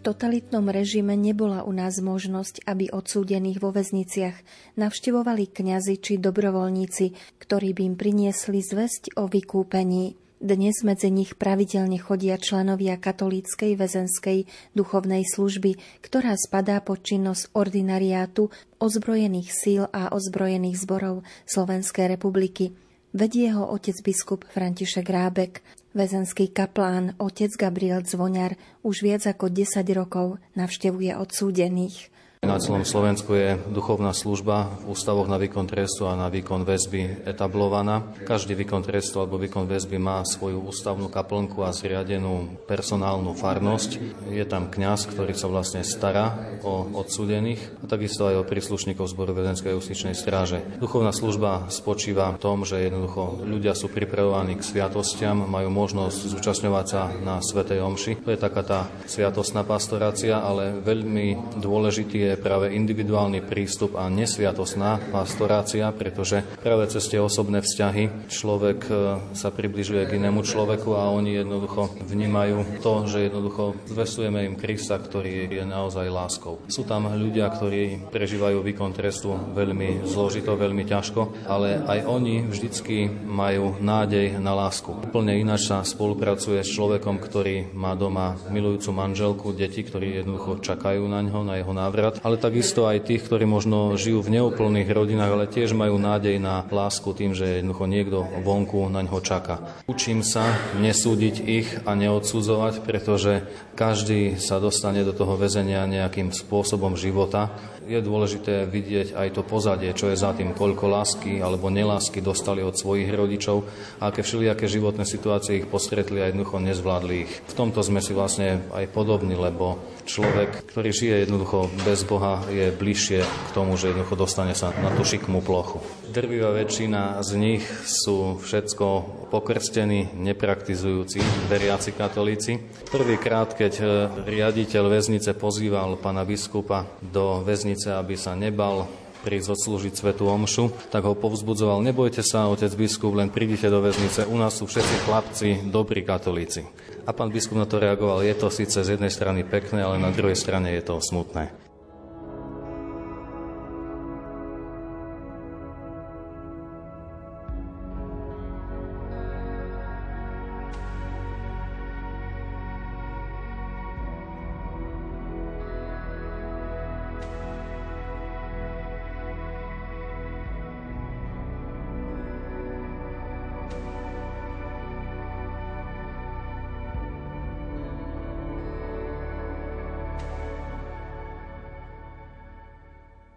totalitnom 0.00 0.70
režime 0.70 1.18
nebola 1.18 1.66
u 1.66 1.72
nás 1.74 1.98
možnosť, 1.98 2.64
aby 2.64 2.88
odsúdených 2.88 3.58
vo 3.58 3.74
väzniciach 3.74 4.36
navštevovali 4.78 5.50
kňazi 5.50 5.94
či 6.00 6.16
dobrovoľníci, 6.16 7.36
ktorí 7.42 7.74
by 7.76 7.82
im 7.92 7.96
priniesli 7.98 8.62
zväzť 8.62 9.18
o 9.18 9.26
vykúpení. 9.26 10.16
Dnes 10.38 10.86
medzi 10.86 11.10
nich 11.10 11.34
pravidelne 11.34 11.98
chodia 11.98 12.38
členovia 12.38 12.94
katolíckej 12.94 13.74
väzenskej 13.74 14.46
duchovnej 14.70 15.26
služby, 15.26 15.74
ktorá 15.98 16.38
spadá 16.38 16.78
pod 16.78 17.02
činnosť 17.02 17.50
ordinariátu 17.58 18.46
ozbrojených 18.78 19.50
síl 19.50 19.82
a 19.90 20.14
ozbrojených 20.14 20.78
zborov 20.78 21.26
Slovenskej 21.42 22.14
republiky. 22.14 22.70
Vedie 23.10 23.50
ho 23.50 23.66
otec 23.66 23.98
biskup 24.04 24.46
František 24.46 25.10
Rábek. 25.10 25.58
Väzenský 25.96 26.52
kaplán 26.52 27.16
otec 27.16 27.48
Gabriel 27.56 28.04
Zvoňar 28.04 28.60
už 28.84 29.00
viac 29.00 29.24
ako 29.24 29.48
10 29.48 29.80
rokov 29.96 30.36
navštevuje 30.52 31.16
odsúdených. 31.16 32.12
Na 32.48 32.56
celom 32.56 32.80
Slovensku 32.80 33.36
je 33.36 33.60
duchovná 33.68 34.16
služba 34.16 34.72
v 34.80 34.96
ústavoch 34.96 35.28
na 35.28 35.36
výkon 35.36 35.68
trestu 35.68 36.08
a 36.08 36.16
na 36.16 36.32
výkon 36.32 36.64
väzby 36.64 37.28
etablovaná. 37.28 38.16
Každý 38.24 38.56
výkon 38.56 38.80
trestu 38.80 39.20
alebo 39.20 39.36
výkon 39.36 39.68
väzby 39.68 40.00
má 40.00 40.24
svoju 40.24 40.64
ústavnú 40.64 41.12
kaplnku 41.12 41.60
a 41.60 41.76
zriadenú 41.76 42.64
personálnu 42.64 43.36
farnosť. 43.36 44.00
Je 44.32 44.40
tam 44.48 44.72
kňaz, 44.72 45.12
ktorý 45.12 45.36
sa 45.36 45.52
vlastne 45.52 45.84
stará 45.84 46.56
o 46.64 46.88
odsúdených 46.96 47.60
a 47.78 47.84
takisto 47.84 48.24
aj 48.24 48.40
o 48.40 48.48
príslušníkov 48.48 49.12
zboru 49.12 49.36
väzenskej 49.36 49.76
justičnej 49.76 50.16
stráže. 50.16 50.64
Duchovná 50.80 51.12
služba 51.12 51.68
spočíva 51.68 52.32
v 52.32 52.40
tom, 52.40 52.64
že 52.64 52.80
jednoducho 52.80 53.44
ľudia 53.44 53.76
sú 53.76 53.92
pripravovaní 53.92 54.56
k 54.56 54.64
sviatostiam, 54.64 55.44
majú 55.44 55.68
možnosť 55.68 56.32
zúčastňovať 56.32 56.86
sa 56.88 57.12
na 57.20 57.44
Svetej 57.44 57.84
Omši. 57.84 58.24
To 58.24 58.32
je 58.32 58.40
taká 58.40 58.64
tá 58.64 58.80
sviatostná 59.04 59.68
pastorácia, 59.68 60.40
ale 60.40 60.80
veľmi 60.80 61.60
dôležitý 61.60 62.18
je 62.24 62.37
práve 62.40 62.72
individuálny 62.72 63.44
prístup 63.44 63.98
a 63.98 64.06
nesviatosná 64.08 65.12
pastorácia, 65.12 65.90
pretože 65.92 66.46
práve 66.62 66.88
cez 66.88 67.04
tie 67.10 67.20
osobné 67.20 67.60
vzťahy 67.60 68.30
človek 68.30 68.80
e, 68.86 68.92
sa 69.34 69.50
približuje 69.50 70.06
k 70.06 70.16
inému 70.16 70.46
človeku 70.46 70.94
a 70.94 71.10
oni 71.10 71.42
jednoducho 71.42 71.98
vnímajú 72.06 72.80
to, 72.80 73.04
že 73.10 73.28
jednoducho 73.28 73.74
zvestujeme 73.90 74.46
im 74.46 74.54
Krista, 74.54 74.96
ktorý 74.96 75.50
je 75.50 75.64
naozaj 75.66 76.06
láskou. 76.08 76.62
Sú 76.70 76.86
tam 76.86 77.10
ľudia, 77.10 77.50
ktorí 77.50 78.10
prežívajú 78.10 78.62
výkon 78.62 78.94
trestu 78.94 79.34
veľmi 79.34 80.06
zložito, 80.06 80.54
veľmi 80.54 80.86
ťažko, 80.86 81.48
ale 81.50 81.82
aj 81.84 82.06
oni 82.06 82.46
vždycky 82.46 83.10
majú 83.10 83.76
nádej 83.82 84.38
na 84.38 84.54
lásku. 84.54 84.94
Úplne 85.10 85.38
ináč 85.38 85.70
sa 85.70 85.82
spolupracuje 85.82 86.62
s 86.62 86.70
človekom, 86.72 87.18
ktorý 87.18 87.74
má 87.74 87.98
doma 87.98 88.38
milujúcu 88.48 88.90
manželku, 88.94 89.46
deti, 89.56 89.82
ktorí 89.82 90.22
jednoducho 90.22 90.62
čakajú 90.62 91.04
na 91.08 91.24
ňo, 91.24 91.40
na 91.42 91.54
jeho 91.58 91.72
návrat 91.74 92.20
ale 92.28 92.36
takisto 92.36 92.84
aj 92.84 93.08
tých, 93.08 93.24
ktorí 93.24 93.48
možno 93.48 93.96
žijú 93.96 94.20
v 94.20 94.36
neúplných 94.36 94.84
rodinách, 94.92 95.32
ale 95.32 95.48
tiež 95.48 95.72
majú 95.72 95.96
nádej 95.96 96.36
na 96.36 96.60
lásku 96.68 97.08
tým, 97.16 97.32
že 97.32 97.64
jednoducho 97.64 97.88
niekto 97.88 98.18
vonku 98.44 98.84
na 98.92 99.00
ňo 99.00 99.24
čaká. 99.24 99.80
Učím 99.88 100.20
sa 100.20 100.44
nesúdiť 100.76 101.36
ich 101.40 101.68
a 101.88 101.96
neodsudzovať, 101.96 102.84
pretože 102.84 103.48
každý 103.72 104.36
sa 104.36 104.60
dostane 104.60 105.08
do 105.08 105.16
toho 105.16 105.40
väzenia 105.40 105.88
nejakým 105.88 106.28
spôsobom 106.28 107.00
života. 107.00 107.48
Je 107.88 108.04
dôležité 108.04 108.68
vidieť 108.68 109.16
aj 109.16 109.40
to 109.40 109.40
pozadie, 109.40 109.96
čo 109.96 110.12
je 110.12 110.20
za 110.20 110.36
tým, 110.36 110.52
koľko 110.52 110.92
lásky 110.92 111.40
alebo 111.40 111.72
nelásky 111.72 112.20
dostali 112.20 112.60
od 112.60 112.76
svojich 112.76 113.08
rodičov 113.08 113.64
a 113.96 114.12
aké 114.12 114.20
všelijaké 114.20 114.68
životné 114.68 115.08
situácie 115.08 115.64
ich 115.64 115.70
postretli 115.72 116.20
a 116.20 116.28
jednoducho 116.28 116.60
nezvládli 116.60 117.14
ich. 117.24 117.32
V 117.48 117.56
tomto 117.56 117.80
sme 117.80 118.04
si 118.04 118.12
vlastne 118.12 118.60
aj 118.76 118.92
podobní, 118.92 119.32
lebo 119.32 119.80
človek, 120.04 120.68
ktorý 120.68 120.92
žije 120.92 121.16
jednoducho 121.24 121.72
bez 121.88 122.04
Boha, 122.04 122.44
je 122.52 122.68
bližšie 122.76 123.24
k 123.24 123.50
tomu, 123.56 123.80
že 123.80 123.96
jednoducho 123.96 124.20
dostane 124.20 124.52
sa 124.52 124.68
na 124.84 124.92
tú 124.92 125.00
šikmú 125.08 125.40
plochu. 125.40 125.80
Drvivá 126.08 126.56
väčšina 126.56 127.20
z 127.20 127.30
nich 127.36 127.64
sú 127.84 128.40
všetko 128.40 128.86
pokrstení, 129.28 130.08
nepraktizujúci, 130.16 131.20
veriaci 131.52 131.92
katolíci. 131.92 132.64
Prvýkrát, 132.88 133.52
keď 133.52 133.72
e, 133.76 133.84
riaditeľ 134.24 134.88
väznice 134.88 135.36
pozýval 135.36 136.00
pána 136.00 136.24
biskupa 136.24 136.88
do 137.04 137.44
väznice, 137.44 137.92
aby 137.92 138.16
sa 138.16 138.32
nebal 138.32 138.88
prísť 139.20 139.52
odslúžiť 139.52 139.92
svetu 139.92 140.32
omšu, 140.32 140.72
tak 140.88 141.04
ho 141.04 141.12
povzbudzoval, 141.12 141.84
nebojte 141.84 142.24
sa, 142.24 142.48
otec 142.48 142.72
biskup, 142.72 143.12
len 143.12 143.28
prídite 143.28 143.68
do 143.68 143.84
väznice, 143.84 144.24
u 144.24 144.36
nás 144.40 144.56
sú 144.56 144.64
všetci 144.64 145.04
chlapci, 145.04 145.48
dobrí 145.68 146.08
katolíci. 146.08 146.64
A 147.04 147.12
pán 147.12 147.28
biskup 147.28 147.60
na 147.60 147.68
to 147.68 147.76
reagoval, 147.76 148.24
je 148.24 148.32
to 148.32 148.48
síce 148.48 148.80
z 148.80 148.96
jednej 148.96 149.12
strany 149.12 149.44
pekné, 149.44 149.84
ale 149.84 150.00
na 150.00 150.08
druhej 150.08 150.40
strane 150.40 150.72
je 150.72 150.80
to 150.80 151.04
smutné. 151.04 151.67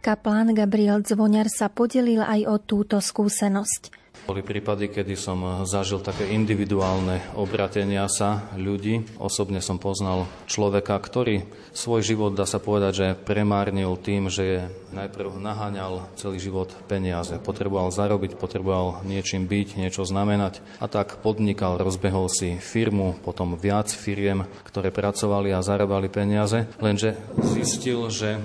Kaplán 0.01 0.57
Gabriel 0.57 1.05
Zvoňar 1.05 1.45
sa 1.45 1.69
podelil 1.69 2.25
aj 2.25 2.49
o 2.49 2.57
túto 2.57 2.97
skúsenosť. 2.97 4.01
Boli 4.25 4.41
prípady, 4.41 4.89
kedy 4.89 5.13
som 5.13 5.61
zažil 5.69 6.01
také 6.01 6.33
individuálne 6.33 7.21
obratenia 7.37 8.09
sa 8.09 8.49
ľudí. 8.57 9.05
Osobne 9.21 9.61
som 9.61 9.77
poznal 9.77 10.25
človeka, 10.49 10.97
ktorý 10.97 11.45
svoj 11.77 12.01
život, 12.01 12.33
dá 12.33 12.49
sa 12.49 12.57
povedať, 12.57 12.93
že 12.97 13.07
premárnil 13.13 13.93
tým, 14.01 14.25
že 14.33 14.43
je 14.45 14.59
najprv 14.89 15.37
naháňal 15.37 16.09
celý 16.17 16.41
život 16.41 16.73
peniaze. 16.89 17.37
Potreboval 17.37 17.93
zarobiť, 17.93 18.41
potreboval 18.41 19.05
niečím 19.05 19.45
byť, 19.45 19.77
niečo 19.77 20.01
znamenať. 20.01 20.65
A 20.81 20.89
tak 20.89 21.21
podnikal, 21.21 21.77
rozbehol 21.77 22.25
si 22.25 22.57
firmu, 22.57 23.21
potom 23.21 23.53
viac 23.53 23.93
firiem, 23.93 24.49
ktoré 24.65 24.89
pracovali 24.89 25.53
a 25.53 25.61
zarábali 25.61 26.09
peniaze. 26.09 26.65
Lenže 26.81 27.21
zistil, 27.53 28.09
že 28.09 28.41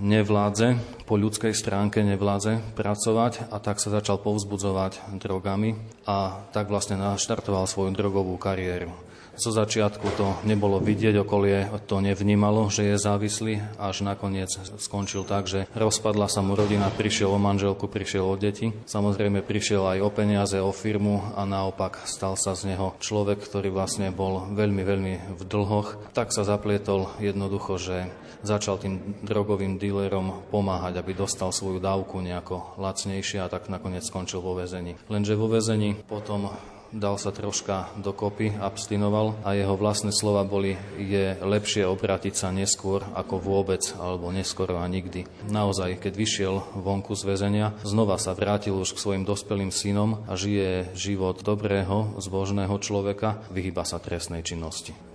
nevládze, 0.00 0.80
po 1.04 1.20
ľudskej 1.20 1.52
stránke 1.52 2.00
nevládze 2.00 2.74
pracovať 2.74 3.52
a 3.52 3.60
tak 3.60 3.76
sa 3.78 3.92
začal 3.92 4.16
povzbudzovať 4.24 5.12
drogami 5.20 5.76
a 6.08 6.40
tak 6.50 6.72
vlastne 6.72 6.96
naštartoval 6.96 7.68
svoju 7.68 7.92
drogovú 7.92 8.40
kariéru. 8.40 9.09
Zo 9.40 9.56
začiatku 9.56 10.04
to 10.20 10.36
nebolo 10.44 10.76
vidieť, 10.84 11.24
okolie 11.24 11.64
to 11.88 12.04
nevnímalo, 12.04 12.68
že 12.68 12.92
je 12.92 12.96
závislý, 13.00 13.64
až 13.80 14.04
nakoniec 14.04 14.52
skončil 14.76 15.24
tak, 15.24 15.48
že 15.48 15.64
rozpadla 15.72 16.28
sa 16.28 16.44
mu 16.44 16.52
rodina, 16.52 16.92
prišiel 16.92 17.32
o 17.32 17.40
manželku, 17.40 17.88
prišiel 17.88 18.28
o 18.28 18.36
deti. 18.36 18.68
Samozrejme 18.84 19.40
prišiel 19.40 19.96
aj 19.96 19.98
o 20.04 20.10
peniaze, 20.12 20.60
o 20.60 20.76
firmu 20.76 21.24
a 21.32 21.48
naopak 21.48 22.04
stal 22.04 22.36
sa 22.36 22.52
z 22.52 22.76
neho 22.76 22.92
človek, 23.00 23.40
ktorý 23.40 23.72
vlastne 23.72 24.12
bol 24.12 24.44
veľmi, 24.52 24.84
veľmi 24.84 25.14
v 25.32 25.42
dlhoch. 25.48 26.12
Tak 26.12 26.36
sa 26.36 26.44
zaplietol 26.44 27.08
jednoducho, 27.16 27.80
že 27.80 28.12
začal 28.44 28.76
tým 28.76 29.24
drogovým 29.24 29.80
dílerom 29.80 30.52
pomáhať, 30.52 31.00
aby 31.00 31.16
dostal 31.16 31.48
svoju 31.48 31.80
dávku 31.80 32.20
nejako 32.20 32.76
lacnejšie 32.76 33.40
a 33.40 33.48
tak 33.48 33.72
nakoniec 33.72 34.04
skončil 34.04 34.44
vo 34.44 34.52
väzení. 34.52 35.00
Lenže 35.08 35.32
vo 35.32 35.48
väzení 35.48 35.96
potom 36.04 36.52
dal 36.94 37.16
sa 37.18 37.34
troška 37.34 37.90
dokopy, 37.98 38.54
abstinoval 38.58 39.38
a 39.46 39.54
jeho 39.54 39.74
vlastné 39.74 40.14
slova 40.14 40.46
boli, 40.46 40.78
je 40.98 41.38
lepšie 41.40 41.86
obratiť 41.86 42.34
sa 42.34 42.54
neskôr 42.54 43.02
ako 43.14 43.40
vôbec, 43.42 43.82
alebo 43.98 44.30
neskoro 44.30 44.78
a 44.78 44.86
nikdy. 44.86 45.26
Naozaj, 45.50 46.02
keď 46.02 46.12
vyšiel 46.14 46.54
vonku 46.78 47.14
z 47.18 47.26
väzenia, 47.26 47.74
znova 47.82 48.18
sa 48.18 48.34
vrátil 48.34 48.78
už 48.78 48.94
k 48.94 49.02
svojim 49.02 49.24
dospelým 49.26 49.74
synom 49.74 50.22
a 50.26 50.38
žije 50.38 50.94
život 50.94 51.42
dobrého, 51.42 52.18
zbožného 52.18 52.74
človeka, 52.78 53.42
vyhyba 53.50 53.82
sa 53.82 53.98
trestnej 53.98 54.46
činnosti. 54.46 55.09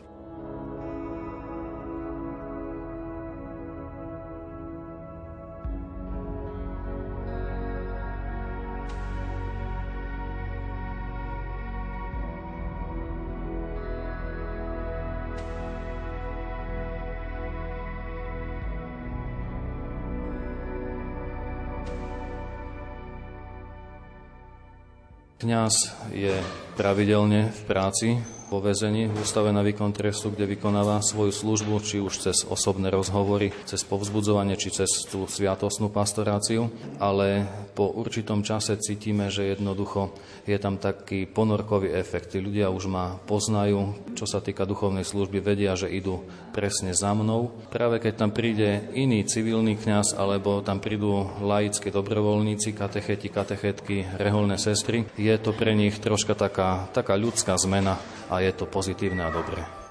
Kňaz 25.46 26.10
je 26.10 26.34
pravidelne 26.74 27.54
v 27.54 27.62
práci 27.70 28.18
vo 28.50 28.62
väzení 28.62 29.10
v 29.10 29.18
ústave 29.18 29.50
na 29.50 29.66
výkon 29.66 29.90
trestu, 29.90 30.30
kde 30.30 30.46
vykonáva 30.46 31.02
svoju 31.02 31.34
službu, 31.34 31.82
či 31.82 31.98
už 32.02 32.30
cez 32.30 32.46
osobné 32.46 32.94
rozhovory, 32.94 33.50
cez 33.66 33.82
povzbudzovanie, 33.86 34.54
či 34.58 34.70
cez 34.70 34.90
tú 35.10 35.26
sviatosnú 35.26 35.90
pastoráciu, 35.90 36.70
ale 37.02 37.50
po 37.74 37.90
určitom 37.90 38.46
čase 38.46 38.78
cítime, 38.78 39.34
že 39.34 39.58
jednoducho 39.58 40.14
je 40.46 40.58
tam 40.62 40.78
taký 40.78 41.26
ponorkový 41.26 41.92
efekt. 41.98 42.38
Tí 42.38 42.40
ľudia 42.42 42.70
už 42.70 42.86
ma 42.86 43.18
poznajú, 43.26 44.14
čo 44.14 44.30
sa 44.30 44.40
týka 44.40 44.70
duchovnej 44.70 45.04
služby, 45.04 45.42
vedia, 45.42 45.74
že 45.74 45.90
idú 45.90 46.22
presne 46.54 46.94
za 46.94 47.12
mnou. 47.12 47.52
Práve 47.74 47.98
keď 48.00 48.14
tam 48.26 48.32
príde 48.32 48.88
iný 48.94 49.26
civilný 49.26 49.76
kňaz, 49.76 50.16
alebo 50.16 50.62
tam 50.62 50.80
prídu 50.80 51.28
laické 51.42 51.90
dobrovoľníci, 51.90 52.78
katecheti, 52.78 53.28
katechetky, 53.28 54.06
reholné 54.16 54.56
sestry, 54.62 55.04
je 55.18 55.36
to 55.42 55.52
pre 55.52 55.74
nich 55.74 55.98
troška 55.98 56.38
taká, 56.38 56.88
taká 56.94 57.18
ľudská 57.18 57.58
zmena 57.58 57.98
a 58.30 58.42
je 58.42 58.52
to 58.54 58.66
pozitívne 58.66 59.22
a 59.22 59.30
dobré. 59.30 59.85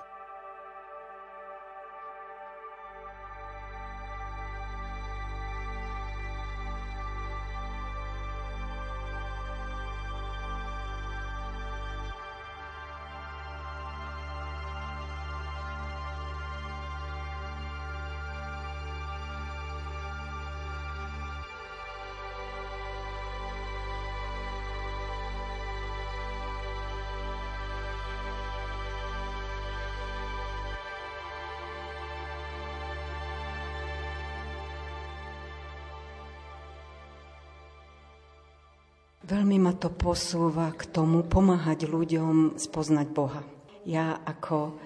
To 39.77 39.91
posúva 39.91 40.71
k 40.73 40.87
tomu 40.89 41.27
pomáhať 41.27 41.91
ľuďom 41.91 42.57
spoznať 42.57 43.07
Boha. 43.11 43.43
Ja 43.85 44.17
ako, 44.23 44.79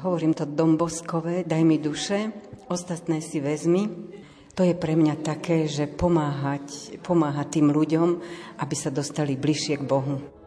hovorím 0.00 0.32
to 0.32 0.48
domboskové, 0.48 1.44
daj 1.44 1.62
mi 1.66 1.76
duše, 1.76 2.32
ostatné 2.70 3.20
si 3.20 3.42
vezmi. 3.42 3.90
To 4.54 4.66
je 4.66 4.74
pre 4.74 4.98
mňa 4.98 5.22
také, 5.22 5.70
že 5.70 5.86
pomáhať, 5.86 6.98
pomáhať 7.02 7.60
tým 7.60 7.70
ľuďom, 7.70 8.08
aby 8.58 8.74
sa 8.74 8.90
dostali 8.90 9.38
bližšie 9.38 9.78
k 9.78 9.86
Bohu. 9.86 10.37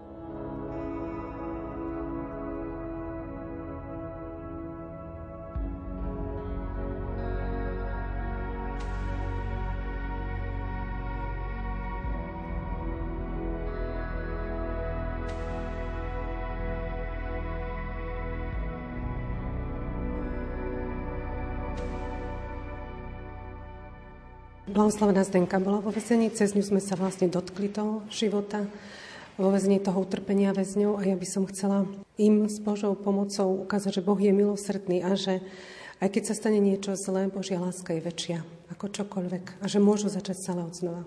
Blahoslavená 24.71 25.27
Zdenka 25.27 25.60
bola 25.60 25.84
vo 25.84 25.91
väzení, 25.91 26.31
cez 26.31 26.55
ňu 26.55 26.63
sme 26.63 26.79
sa 26.79 26.95
vlastne 26.95 27.27
dotkli 27.27 27.67
toho 27.67 28.07
života, 28.07 28.63
vo 29.36 29.51
väzení 29.51 29.84
toho 29.84 29.99
utrpenia 29.99 30.55
väzňov 30.55 30.95
a 30.95 31.12
ja 31.12 31.19
by 31.19 31.27
som 31.27 31.43
chcela 31.43 31.84
im 32.15 32.47
s 32.47 32.63
Božou 32.63 32.95
pomocou 32.95 33.67
ukázať, 33.67 33.99
že 33.99 34.05
Boh 34.05 34.15
je 34.15 34.31
milosrdný 34.31 35.03
a 35.03 35.19
že 35.19 35.43
aj 35.99 36.15
keď 36.15 36.23
sa 36.23 36.39
stane 36.39 36.63
niečo 36.63 36.95
zlé, 36.95 37.27
Božia 37.27 37.60
láska 37.60 37.91
je 37.91 37.99
väčšia 37.99 38.39
ako 38.71 38.95
čokoľvek 38.95 39.60
a 39.60 39.65
že 39.67 39.84
môžu 39.84 40.07
začať 40.07 40.39
stále 40.39 40.63
od 40.63 40.71
znova. 40.71 41.03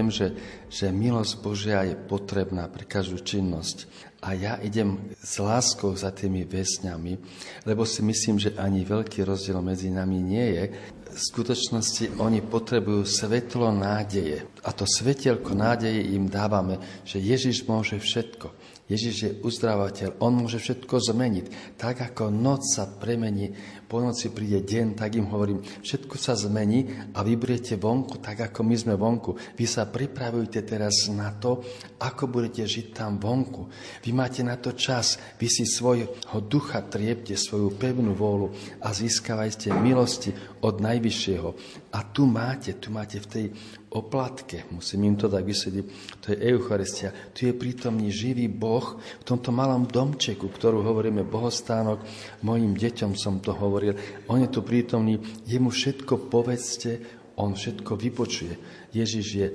Viem, 0.00 0.08
že, 0.08 0.32
že 0.72 0.88
milosť 0.88 1.44
Božia 1.44 1.84
je 1.84 1.92
potrebná 1.92 2.64
pre 2.72 2.88
každú 2.88 3.20
činnosť. 3.20 3.84
A 4.24 4.32
ja 4.32 4.56
idem 4.56 5.12
s 5.20 5.36
láskou 5.36 5.92
za 5.92 6.08
tými 6.08 6.48
vesňami, 6.48 7.20
lebo 7.68 7.84
si 7.84 8.00
myslím, 8.00 8.40
že 8.40 8.56
ani 8.56 8.80
veľký 8.80 9.28
rozdiel 9.28 9.60
medzi 9.60 9.92
nami 9.92 10.16
nie 10.24 10.56
je. 10.56 10.64
V 11.04 11.20
skutočnosti 11.20 12.16
oni 12.16 12.40
potrebujú 12.40 13.04
svetlo 13.04 13.68
nádeje. 13.76 14.48
A 14.64 14.72
to 14.72 14.88
svetelko 14.88 15.52
nádeje 15.52 16.16
im 16.16 16.32
dávame, 16.32 16.80
že 17.04 17.20
Ježiš 17.20 17.68
môže 17.68 18.00
všetko. 18.00 18.48
Ježiš 18.90 19.16
je 19.22 19.30
uzdravateľ, 19.46 20.18
on 20.18 20.34
môže 20.34 20.58
všetko 20.58 20.98
zmeniť. 20.98 21.78
Tak 21.78 22.10
ako 22.10 22.34
noc 22.34 22.66
sa 22.66 22.90
premení, 22.90 23.54
po 23.90 23.98
noci 23.98 24.30
príde 24.30 24.62
deň, 24.62 24.94
tak 24.94 25.18
im 25.18 25.26
hovorím, 25.30 25.62
všetko 25.62 26.14
sa 26.14 26.38
zmení 26.38 27.10
a 27.10 27.26
vy 27.26 27.34
budete 27.34 27.74
vonku, 27.74 28.22
tak 28.22 28.50
ako 28.50 28.62
my 28.62 28.74
sme 28.78 28.94
vonku. 28.94 29.34
Vy 29.58 29.66
sa 29.66 29.90
pripravujte 29.90 30.62
teraz 30.62 31.10
na 31.10 31.34
to, 31.34 31.58
ako 31.98 32.30
budete 32.30 32.62
žiť 32.66 32.94
tam 32.94 33.18
vonku. 33.18 33.66
Vy 34.06 34.14
máte 34.14 34.46
na 34.46 34.54
to 34.54 34.78
čas, 34.78 35.18
vy 35.42 35.50
si 35.50 35.66
svojho 35.66 36.38
ducha 36.46 36.86
triepte, 36.86 37.34
svoju 37.34 37.74
pevnú 37.74 38.14
vôľu 38.14 38.54
a 38.78 38.94
získavajte 38.94 39.74
milosti 39.74 40.30
od 40.62 40.78
Najvyššieho. 40.78 41.48
A 41.90 42.06
tu 42.06 42.22
máte, 42.22 42.78
tu 42.78 42.94
máte 42.94 43.18
v 43.18 43.26
tej 43.26 43.46
oplatke, 43.90 44.70
musím 44.70 45.10
im 45.10 45.16
to 45.18 45.26
tak 45.26 45.42
vysvetliť, 45.42 45.84
to 46.22 46.26
je 46.30 46.38
Eucharistia, 46.54 47.10
tu 47.34 47.50
je 47.50 47.52
prítomný 47.54 48.14
živý 48.14 48.46
Boh 48.46 48.94
v 48.94 49.24
tomto 49.26 49.50
malom 49.50 49.90
domčeku, 49.90 50.46
ktorú 50.46 50.86
hovoríme 50.86 51.26
bohostánok, 51.26 51.98
mojim 52.46 52.78
deťom 52.78 53.18
som 53.18 53.42
to 53.42 53.50
hovoril, 53.58 53.98
on 54.30 54.38
je 54.38 54.54
tu 54.54 54.62
prítomný, 54.62 55.18
jemu 55.50 55.66
všetko 55.74 56.30
povedzte, 56.30 57.02
on 57.34 57.58
všetko 57.58 57.98
vypočuje. 57.98 58.54
Ježiš 58.94 59.26
je 59.34 59.46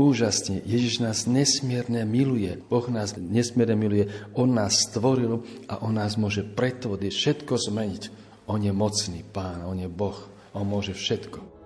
úžasne, 0.00 0.64
Ježiš 0.64 1.04
nás 1.04 1.28
nesmierne 1.28 2.08
miluje, 2.08 2.56
Boh 2.72 2.88
nás 2.88 3.20
nesmierne 3.20 3.76
miluje, 3.76 4.08
On 4.32 4.48
nás 4.48 4.88
stvoril 4.88 5.44
a 5.68 5.84
On 5.84 5.92
nás 5.92 6.16
môže 6.16 6.40
pretvoriť, 6.40 7.12
všetko 7.12 7.52
zmeniť. 7.68 8.02
On 8.48 8.56
je 8.56 8.72
mocný 8.72 9.20
Pán, 9.28 9.68
On 9.68 9.76
je 9.76 9.92
Boh, 9.92 10.16
On 10.56 10.64
môže 10.64 10.96
všetko. 10.96 11.61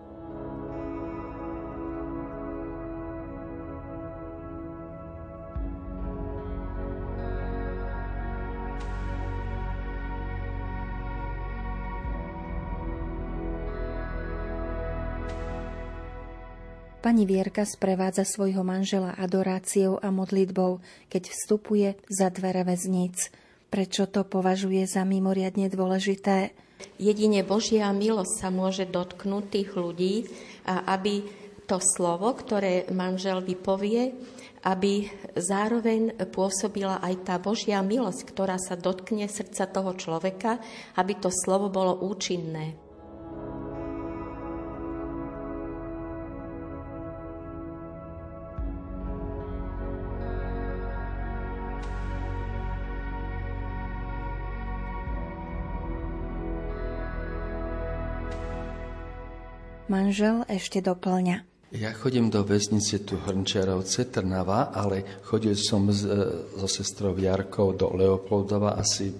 Pani 17.06 17.22
Vierka 17.22 17.62
sprevádza 17.62 18.26
svojho 18.26 18.66
manžela 18.66 19.14
adoráciou 19.14 19.94
a 20.02 20.10
modlitbou, 20.10 20.82
keď 21.06 21.30
vstupuje 21.30 21.94
za 22.10 22.34
dvere 22.34 22.66
väzníc. 22.66 23.30
Prečo 23.70 24.10
to 24.10 24.26
považuje 24.26 24.82
za 24.90 25.06
mimoriadne 25.06 25.70
dôležité? 25.70 26.50
Jedine 26.98 27.46
Božia 27.46 27.94
milosť 27.94 28.42
sa 28.42 28.50
môže 28.50 28.90
dotknúť 28.90 29.44
tých 29.54 29.70
ľudí 29.78 30.26
aby 30.66 31.22
to 31.70 31.78
slovo, 31.78 32.34
ktoré 32.34 32.90
manžel 32.90 33.38
vypovie, 33.38 34.10
aby 34.66 35.06
zároveň 35.38 36.26
pôsobila 36.34 36.98
aj 37.06 37.22
tá 37.22 37.38
Božia 37.38 37.86
milosť, 37.86 38.34
ktorá 38.34 38.58
sa 38.58 38.74
dotkne 38.74 39.30
srdca 39.30 39.70
toho 39.70 39.94
človeka, 39.94 40.58
aby 40.98 41.22
to 41.22 41.30
slovo 41.30 41.70
bolo 41.70 42.02
účinné. 42.02 42.74
Manžel 59.86 60.42
ešte 60.50 60.82
doplňa. 60.82 61.46
Ja 61.74 61.94
chodím 61.94 62.30
do 62.30 62.42
väznice 62.42 63.06
tu 63.06 63.18
Hrnčiarovce, 63.18 64.10
Trnava, 64.10 64.74
ale 64.74 65.22
chodil 65.26 65.54
som 65.58 65.90
s, 65.90 66.06
e, 66.06 66.10
so 66.58 66.66
sestrou 66.66 67.14
Jarkou 67.14 67.74
do 67.74 67.90
Leopoldova 67.94 68.78
asi 68.78 69.14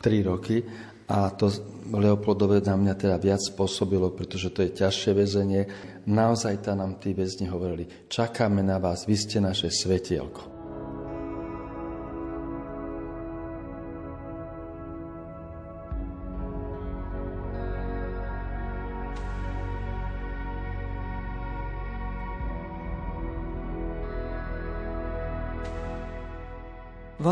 3 0.00 0.28
roky 0.28 0.64
a 1.08 1.32
to 1.32 1.48
Leopoldové 1.90 2.60
na 2.60 2.76
mňa 2.76 2.94
teda 3.00 3.16
viac 3.16 3.40
spôsobilo, 3.42 4.12
pretože 4.12 4.52
to 4.52 4.62
je 4.64 4.76
ťažšie 4.76 5.12
väzenie. 5.16 5.62
Naozaj 6.06 6.68
tam 6.68 6.84
nám 6.84 7.00
tí 7.00 7.16
väzni 7.16 7.48
hovorili, 7.48 7.88
čakáme 8.08 8.60
na 8.60 8.76
vás, 8.76 9.08
vy 9.08 9.16
ste 9.16 9.40
naše 9.40 9.72
svetielko. 9.72 10.59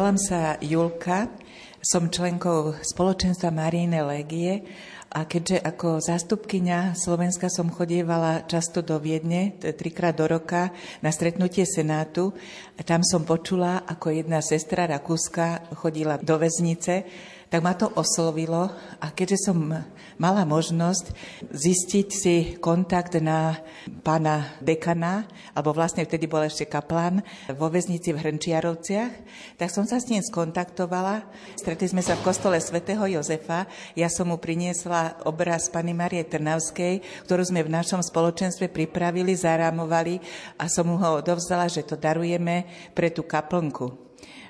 Volám 0.08 0.24
sa 0.24 0.56
Julka, 0.64 1.28
som 1.84 2.08
členkou 2.08 2.72
spoločenstva 2.80 3.52
Maríne 3.52 4.00
Legie. 4.08 4.64
A 5.12 5.28
keďže 5.28 5.60
ako 5.60 6.00
zástupkynia 6.00 6.96
Slovenska 6.96 7.52
som 7.52 7.68
chodievala 7.68 8.48
často 8.48 8.80
do 8.80 8.96
Viedne, 8.96 9.60
trikrát 9.60 10.16
do 10.16 10.24
roka, 10.24 10.72
na 11.04 11.12
stretnutie 11.12 11.68
Senátu, 11.68 12.32
tam 12.88 13.04
som 13.04 13.28
počula, 13.28 13.84
ako 13.84 14.16
jedna 14.16 14.40
sestra 14.40 14.88
Rakúska 14.88 15.76
chodila 15.76 16.16
do 16.16 16.40
väznice, 16.40 17.04
tak 17.48 17.64
ma 17.64 17.72
to 17.72 17.88
oslovilo 17.96 18.68
a 19.00 19.06
keďže 19.12 19.48
som 19.48 19.56
mala 20.20 20.42
možnosť 20.44 21.14
zistiť 21.48 22.08
si 22.11 22.37
kontakt 22.58 23.16
na 23.22 23.56
pána 24.02 24.58
dekana, 24.61 25.24
alebo 25.54 25.72
vlastne 25.72 26.04
vtedy 26.04 26.26
bol 26.26 26.42
ešte 26.44 26.66
kaplán 26.66 27.22
vo 27.54 27.70
väznici 27.70 28.11
v 28.12 28.20
Hrnčiarovciach, 28.26 29.12
tak 29.56 29.70
som 29.70 29.87
sa 29.87 30.02
s 30.02 30.11
ním 30.11 30.20
skontaktovala. 30.20 31.24
Stretli 31.54 31.87
sme 31.88 32.02
sa 32.02 32.18
v 32.18 32.26
kostole 32.26 32.58
svätého 32.58 33.06
Jozefa. 33.06 33.70
Ja 33.94 34.11
som 34.11 34.28
mu 34.28 34.37
priniesla 34.37 35.22
obraz 35.24 35.70
pani 35.70 35.94
Marie 35.94 36.26
Trnavskej, 36.26 37.24
ktorú 37.24 37.42
sme 37.46 37.62
v 37.64 37.72
našom 37.72 38.02
spoločenstve 38.02 38.68
pripravili, 38.68 39.38
zarámovali 39.38 40.18
a 40.58 40.66
som 40.66 40.90
mu 40.90 40.98
ho 40.98 41.22
odovzdala, 41.22 41.70
že 41.70 41.87
to 41.87 41.94
darujeme 41.94 42.66
pre 42.92 43.14
tú 43.14 43.22
kaplnku 43.22 44.07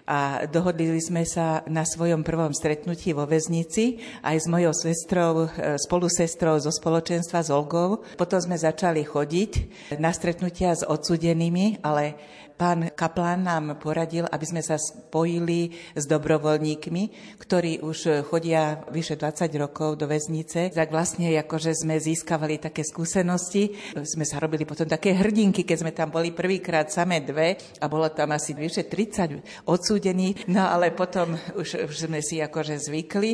a 0.08 0.48
dohodli 0.48 0.96
sme 1.04 1.28
sa 1.28 1.60
na 1.68 1.84
svojom 1.84 2.24
prvom 2.24 2.56
stretnutí 2.56 3.12
vo 3.12 3.28
väznici 3.28 4.00
aj 4.24 4.36
s 4.40 4.46
mojou 4.48 4.72
sestrou, 4.72 5.44
e, 5.44 5.76
spolusestrou 5.76 6.56
zo 6.56 6.72
spoločenstva 6.72 7.44
z 7.44 7.52
Olgov. 7.52 8.00
Potom 8.16 8.40
sme 8.40 8.56
začali 8.56 9.04
chodiť 9.04 9.52
na 10.00 10.08
stretnutia 10.16 10.72
s 10.72 10.80
odsudenými, 10.80 11.84
ale 11.84 12.16
pán 12.58 12.90
kaplán 12.98 13.46
nám 13.46 13.78
poradil, 13.78 14.26
aby 14.26 14.42
sme 14.42 14.60
sa 14.66 14.74
spojili 14.74 15.70
s 15.94 16.04
dobrovoľníkmi, 16.10 17.38
ktorí 17.38 17.80
už 17.86 18.26
chodia 18.26 18.82
vyše 18.90 19.14
20 19.14 19.46
rokov 19.62 19.94
do 19.94 20.10
väznice. 20.10 20.74
Tak 20.74 20.90
vlastne 20.90 21.30
akože 21.38 21.70
sme 21.86 22.02
získavali 22.02 22.58
také 22.58 22.82
skúsenosti. 22.82 23.78
Sme 24.02 24.26
sa 24.26 24.42
robili 24.42 24.66
potom 24.66 24.90
také 24.90 25.14
hrdinky, 25.14 25.62
keď 25.62 25.76
sme 25.78 25.94
tam 25.94 26.10
boli 26.10 26.34
prvýkrát 26.34 26.90
samé 26.90 27.22
dve 27.22 27.54
a 27.78 27.86
bolo 27.86 28.10
tam 28.10 28.34
asi 28.34 28.58
vyše 28.58 28.90
30 28.90 29.70
odsúdení. 29.70 30.34
No 30.50 30.66
ale 30.66 30.90
potom 30.90 31.38
už, 31.54 31.86
už 31.86 32.10
sme 32.10 32.18
si 32.18 32.42
akože 32.42 32.74
zvykli 32.82 33.32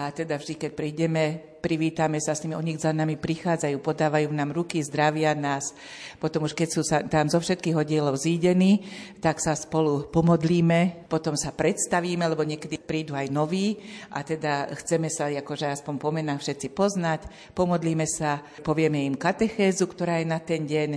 a 0.00 0.08
teda 0.08 0.40
vždy, 0.40 0.54
keď 0.56 0.70
prídeme 0.72 1.51
privítame 1.62 2.18
sa 2.18 2.34
s 2.34 2.42
nimi, 2.42 2.58
oni 2.58 2.74
za 2.74 2.90
nami 2.90 3.14
prichádzajú, 3.14 3.78
podávajú 3.78 4.28
nám 4.34 4.50
ruky, 4.50 4.82
zdravia 4.82 5.38
nás. 5.38 5.70
Potom 6.18 6.50
už 6.50 6.58
keď 6.58 6.68
sú 6.74 6.82
sa 6.82 7.06
tam 7.06 7.30
zo 7.30 7.38
všetkých 7.38 7.78
oddielov 7.78 8.18
zídení, 8.18 8.82
tak 9.22 9.38
sa 9.38 9.54
spolu 9.54 10.10
pomodlíme, 10.10 11.01
potom 11.12 11.36
sa 11.36 11.52
predstavíme, 11.52 12.24
lebo 12.24 12.40
niekedy 12.40 12.80
prídu 12.80 13.12
aj 13.12 13.28
noví 13.28 13.76
a 14.08 14.24
teda 14.24 14.72
chceme 14.80 15.12
sa 15.12 15.28
akože 15.28 15.68
aspoň 15.68 16.00
pomenám 16.00 16.40
všetci 16.40 16.72
poznať, 16.72 17.28
pomodlíme 17.52 18.08
sa, 18.08 18.40
povieme 18.64 19.04
im 19.04 19.20
katechézu, 19.20 19.84
ktorá 19.92 20.24
je 20.24 20.26
na 20.32 20.40
ten 20.40 20.64
deň, 20.64 20.90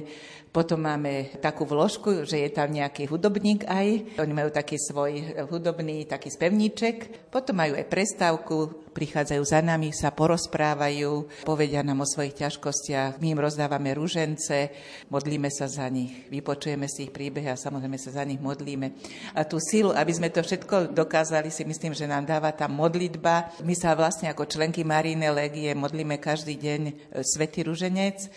potom 0.55 0.79
máme 0.79 1.35
takú 1.43 1.67
vložku, 1.67 2.23
že 2.23 2.47
je 2.47 2.47
tam 2.47 2.71
nejaký 2.71 3.11
hudobník 3.11 3.67
aj. 3.67 4.15
Oni 4.23 4.31
majú 4.31 4.55
taký 4.55 4.79
svoj 4.79 5.35
hudobný 5.51 6.07
taký 6.07 6.31
spevníček. 6.31 7.27
Potom 7.27 7.59
majú 7.59 7.75
aj 7.75 7.91
prestávku, 7.91 8.87
prichádzajú 8.95 9.43
za 9.43 9.59
nami, 9.59 9.91
sa 9.91 10.15
porozprávajú, 10.15 11.43
povedia 11.43 11.83
nám 11.83 11.99
o 11.99 12.07
svojich 12.07 12.39
ťažkostiach. 12.39 13.19
My 13.19 13.35
im 13.35 13.43
rozdávame 13.43 13.91
ružence, 13.91 14.71
modlíme 15.11 15.51
sa 15.51 15.67
za 15.67 15.91
nich, 15.91 16.31
vypočujeme 16.31 16.87
si 16.87 17.11
ich 17.11 17.11
príbehy 17.11 17.51
a 17.51 17.59
samozrejme 17.59 17.99
sa 17.99 18.15
za 18.15 18.23
nich 18.23 18.39
modlíme. 18.39 18.95
A 19.35 19.43
tú 19.43 19.59
silu, 19.59 19.91
aby 19.91 20.04
aby 20.05 20.13
sme 20.13 20.29
to 20.29 20.45
všetko 20.45 20.93
dokázali, 20.93 21.49
si 21.49 21.65
myslím, 21.65 21.97
že 21.97 22.05
nám 22.05 22.29
dáva 22.29 22.53
tá 22.53 22.69
modlitba. 22.69 23.49
My 23.65 23.73
sa 23.73 23.97
vlastne 23.97 24.29
ako 24.29 24.45
členky 24.45 24.85
Maríne 24.85 25.33
Legie 25.33 25.73
modlíme 25.73 26.21
každý 26.21 26.61
deň 26.61 26.81
e, 26.85 26.93
Svetý 27.25 27.65
Ruženec. 27.65 28.29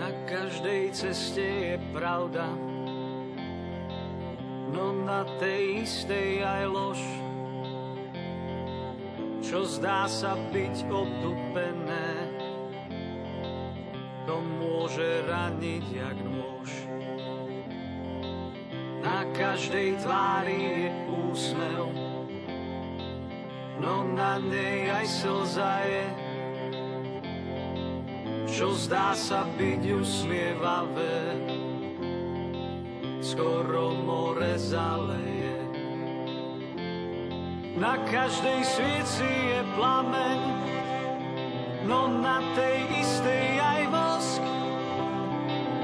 Na 0.00 0.08
každej 0.24 0.96
ceste 0.96 1.44
je 1.44 1.76
pravda, 1.92 2.75
no 4.72 4.92
na 5.06 5.22
tej 5.38 5.86
istej 5.86 6.42
aj 6.42 6.64
lož. 6.70 7.00
Čo 9.46 9.62
zdá 9.62 10.10
sa 10.10 10.34
byť 10.50 10.90
obdupené, 10.90 12.08
to 14.26 14.42
môže 14.58 15.22
raniť 15.30 15.84
jak 15.86 16.18
nôž. 16.26 16.70
Na 19.06 19.22
každej 19.38 20.02
tvári 20.02 20.58
je 20.58 20.86
úsmev, 21.06 21.94
no 23.78 24.02
na 24.02 24.42
nej 24.42 24.90
aj 24.90 25.06
slza 25.06 25.74
je 25.86 26.26
čo 28.56 28.72
zdá 28.72 29.12
sa 29.12 29.44
byť 29.60 29.84
usmievavé, 30.00 31.44
skoro 33.26 33.90
more 34.06 34.54
zaleje. 34.54 35.58
Na 37.74 37.98
každej 38.06 38.62
svieci 38.62 39.26
je 39.26 39.60
plameň, 39.74 40.40
no 41.90 42.06
na 42.06 42.38
tej 42.54 42.86
istej 43.02 43.46
aj 43.58 43.82
vosk, 43.90 44.42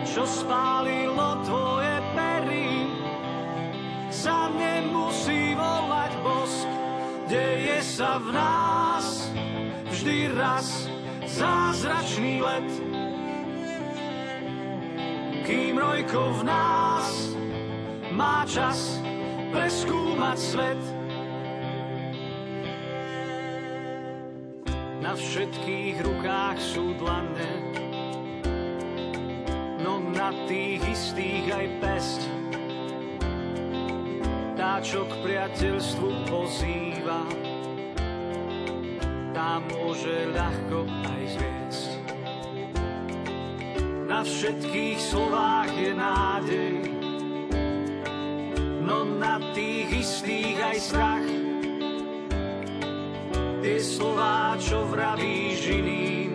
čo 0.07 0.23
spálilo 0.23 1.43
tvoje 1.43 1.95
pery, 2.15 2.87
sa 4.15 4.47
nemusí 4.55 5.59
volať 5.59 6.13
bosk, 6.23 6.71
deje 7.27 7.83
sa 7.83 8.23
v 8.23 8.29
nás 8.39 9.07
vždy 9.91 10.31
raz 10.39 10.87
zázračný 11.27 12.39
let. 12.39 12.71
Kým 15.43 15.75
rojko 15.75 16.39
v 16.39 16.43
nás 16.47 17.32
má 18.13 18.45
čas 18.45 19.01
preskúmať 19.57 20.39
svet. 20.39 20.83
Na 25.01 25.17
všetkých 25.17 25.97
rukách 26.05 26.59
sú 26.61 26.95
dlane, 27.01 27.53
no 29.83 29.99
na 30.13 30.31
tých 30.47 30.79
istých 30.93 31.47
aj 31.51 31.67
pesť. 31.83 32.21
Tá, 34.55 34.79
čo 34.79 35.03
k 35.09 35.13
priateľstvu 35.27 36.09
pozýva, 36.31 37.27
tá 39.35 39.59
môže 39.73 40.31
ľahko 40.31 40.87
aj 40.87 41.23
zviesť. 41.35 41.91
Na 44.07 44.21
všetkých 44.23 44.99
slovách 45.03 45.73
je 45.75 45.93
nádej, 45.97 46.92
tých 49.53 49.89
istých 50.03 50.57
aj 50.61 50.77
strach. 50.81 51.29
Tie 53.63 53.79
slová, 53.79 54.59
čo 54.59 54.85
vravíš 54.91 55.61
iným, 55.71 56.33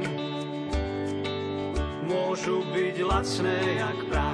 môžu 2.08 2.64
byť 2.72 2.96
lacné 3.04 3.58
jak 3.78 3.98
prach. 4.08 4.27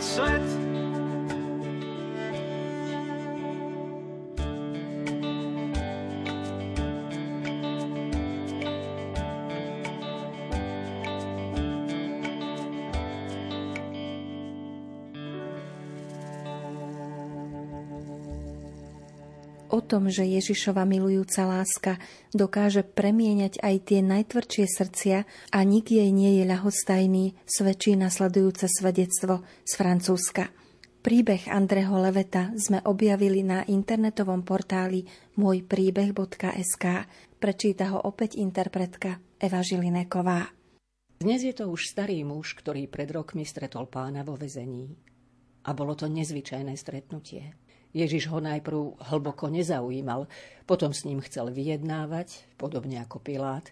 Preskúmať 0.00 0.39
tom, 19.90 20.06
že 20.06 20.22
Ježišova 20.22 20.86
milujúca 20.86 21.42
láska 21.42 21.98
dokáže 22.30 22.86
premieňať 22.86 23.58
aj 23.58 23.74
tie 23.90 24.00
najtvrdšie 24.06 24.64
srdcia 24.70 25.18
a 25.50 25.58
nik 25.66 25.90
jej 25.90 26.14
nie 26.14 26.38
je 26.38 26.44
ľahostajný, 26.46 27.34
svedčí 27.42 27.98
nasledujúce 27.98 28.70
svedectvo 28.70 29.42
z 29.66 29.72
Francúzska. 29.74 30.54
Príbeh 31.00 31.50
Andreho 31.50 31.98
Leveta 31.98 32.54
sme 32.54 32.78
objavili 32.86 33.42
na 33.42 33.66
internetovom 33.66 34.46
portáli 34.46 35.02
môjpríbeh.sk. 35.34 36.84
Prečíta 37.40 37.84
ho 37.96 37.98
opäť 38.04 38.36
interpretka 38.38 39.18
Eva 39.40 39.64
Žilineková. 39.64 40.52
Dnes 41.20 41.40
je 41.44 41.56
to 41.56 41.72
už 41.72 41.88
starý 41.88 42.20
muž, 42.24 42.52
ktorý 42.52 42.84
pred 42.88 43.08
rokmi 43.12 43.48
stretol 43.48 43.88
pána 43.88 44.24
vo 44.24 44.36
vezení. 44.36 44.92
A 45.64 45.76
bolo 45.76 45.92
to 45.96 46.08
nezvyčajné 46.08 46.76
stretnutie. 46.76 47.59
Ježiš 47.90 48.30
ho 48.30 48.38
najprv 48.38 49.02
hlboko 49.10 49.50
nezaujímal, 49.50 50.30
potom 50.62 50.94
s 50.94 51.02
ním 51.02 51.18
chcel 51.26 51.50
vyjednávať, 51.50 52.54
podobne 52.54 53.02
ako 53.02 53.18
Pilát, 53.18 53.66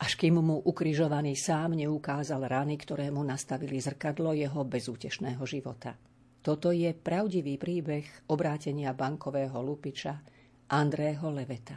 až 0.00 0.16
kým 0.16 0.40
mu 0.40 0.64
ukrižovaný 0.64 1.36
sám 1.36 1.76
neukázal 1.76 2.48
rany, 2.48 2.80
ktoré 2.80 3.12
mu 3.12 3.20
nastavili 3.20 3.76
zrkadlo 3.76 4.32
jeho 4.32 4.64
bezútešného 4.64 5.44
života. 5.44 5.92
Toto 6.40 6.72
je 6.72 6.88
pravdivý 6.96 7.60
príbeh 7.60 8.32
obrátenia 8.32 8.96
bankového 8.96 9.60
lupiča 9.60 10.16
Andrého 10.72 11.28
Leveta. 11.28 11.76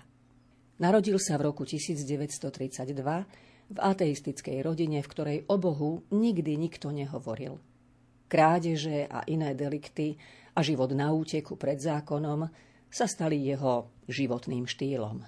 Narodil 0.80 1.20
sa 1.20 1.36
v 1.36 1.51
roku 1.51 1.68
1932 1.68 3.76
v 3.76 3.78
ateistickej 3.78 4.64
rodine, 4.64 5.03
v 5.03 5.12
ktorej 5.12 5.38
o 5.51 5.60
Bohu 5.60 6.08
nikdy 6.16 6.55
nikto 6.55 6.95
nehovoril. 6.95 7.60
Krádeže 8.32 9.03
a 9.12 9.28
iné 9.28 9.51
delikty 9.51 10.16
a 10.54 10.60
život 10.62 10.93
na 10.93 11.10
úteku 11.10 11.58
pred 11.58 11.82
zákonom 11.82 12.49
sa 12.93 13.10
stali 13.10 13.41
jeho 13.41 13.89
životným 14.06 14.70
štýlom. 14.70 15.26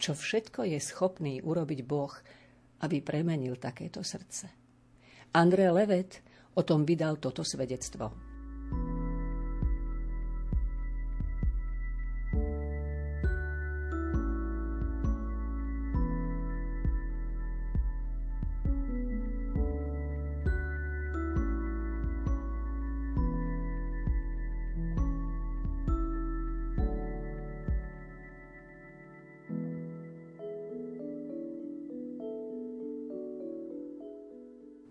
Čo 0.00 0.16
všetko 0.16 0.64
je 0.64 0.80
schopný 0.80 1.44
urobiť 1.44 1.80
Boh, 1.84 2.12
aby 2.80 3.04
premenil 3.04 3.60
takéto 3.60 4.00
srdce. 4.00 4.48
André 5.36 5.68
Levet 5.68 6.24
o 6.56 6.64
tom 6.64 6.88
vydal 6.88 7.20
toto 7.20 7.44
svedectvo. 7.44 8.29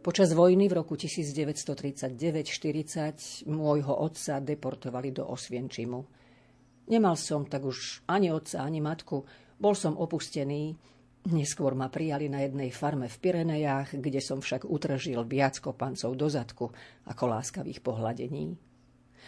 Počas 0.10 0.34
vojny 0.34 0.66
v 0.66 0.82
roku 0.82 0.98
1939-40 0.98 3.46
môjho 3.46 3.94
otca 3.94 4.42
deportovali 4.42 5.14
do 5.14 5.30
Osvienčimu. 5.30 6.02
Nemal 6.90 7.14
som 7.14 7.46
tak 7.46 7.62
už 7.62 8.10
ani 8.10 8.34
otca, 8.34 8.66
ani 8.66 8.82
matku. 8.82 9.22
Bol 9.62 9.78
som 9.78 9.94
opustený. 9.94 10.74
Neskôr 11.30 11.78
ma 11.78 11.94
prijali 11.94 12.26
na 12.26 12.42
jednej 12.42 12.74
farme 12.74 13.06
v 13.06 13.22
Pirenejách, 13.22 14.02
kde 14.02 14.18
som 14.18 14.42
však 14.42 14.66
utržil 14.66 15.22
viac 15.30 15.62
kopancov 15.62 16.18
do 16.18 16.26
zadku 16.26 16.74
ako 17.06 17.24
láskavých 17.30 17.86
pohľadení. 17.86 18.58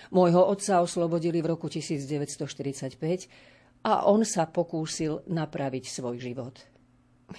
Môjho 0.09 0.49
otca 0.49 0.81
oslobodili 0.81 1.45
v 1.45 1.53
roku 1.53 1.69
1945 1.69 2.97
a 3.85 4.09
on 4.09 4.25
sa 4.25 4.49
pokúsil 4.49 5.29
napraviť 5.29 5.83
svoj 5.85 6.17
život– 6.17 6.57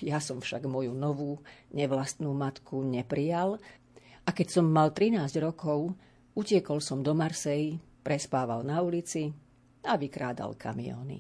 ja 0.01 0.23
som 0.23 0.41
však 0.41 0.65
moju 0.65 0.97
novú, 0.97 1.43
nevlastnú 1.75 2.33
matku 2.33 2.81
neprijal 2.81 3.61
a 4.23 4.31
keď 4.31 4.49
som 4.49 4.67
mal 4.71 4.95
13 4.95 5.27
rokov, 5.43 5.93
utiekol 6.39 6.79
som 6.79 7.03
do 7.03 7.13
Marsej, 7.13 7.77
prespával 8.01 8.63
na 8.63 8.79
ulici 8.81 9.29
a 9.85 9.99
vykrádal 9.99 10.55
kamióny. 10.55 11.19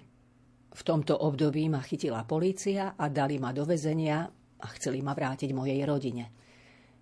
V 0.72 0.80
tomto 0.80 1.18
období 1.20 1.68
ma 1.68 1.84
chytila 1.84 2.24
polícia 2.24 2.96
a 2.96 3.12
dali 3.12 3.36
ma 3.36 3.52
do 3.52 3.68
väzenia 3.68 4.24
a 4.62 4.66
chceli 4.78 5.04
ma 5.04 5.12
vrátiť 5.12 5.50
mojej 5.52 5.82
rodine. 5.84 6.32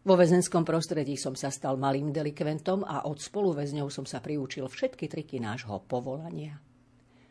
Vo 0.00 0.16
väzenskom 0.16 0.64
prostredí 0.64 1.20
som 1.20 1.36
sa 1.36 1.52
stal 1.52 1.76
malým 1.76 2.08
delikventom 2.08 2.88
a 2.88 3.04
od 3.04 3.20
spoluväzňov 3.20 3.92
som 3.92 4.08
sa 4.08 4.24
priučil 4.24 4.64
všetky 4.64 5.06
triky 5.12 5.36
nášho 5.36 5.84
povolania. 5.84 6.56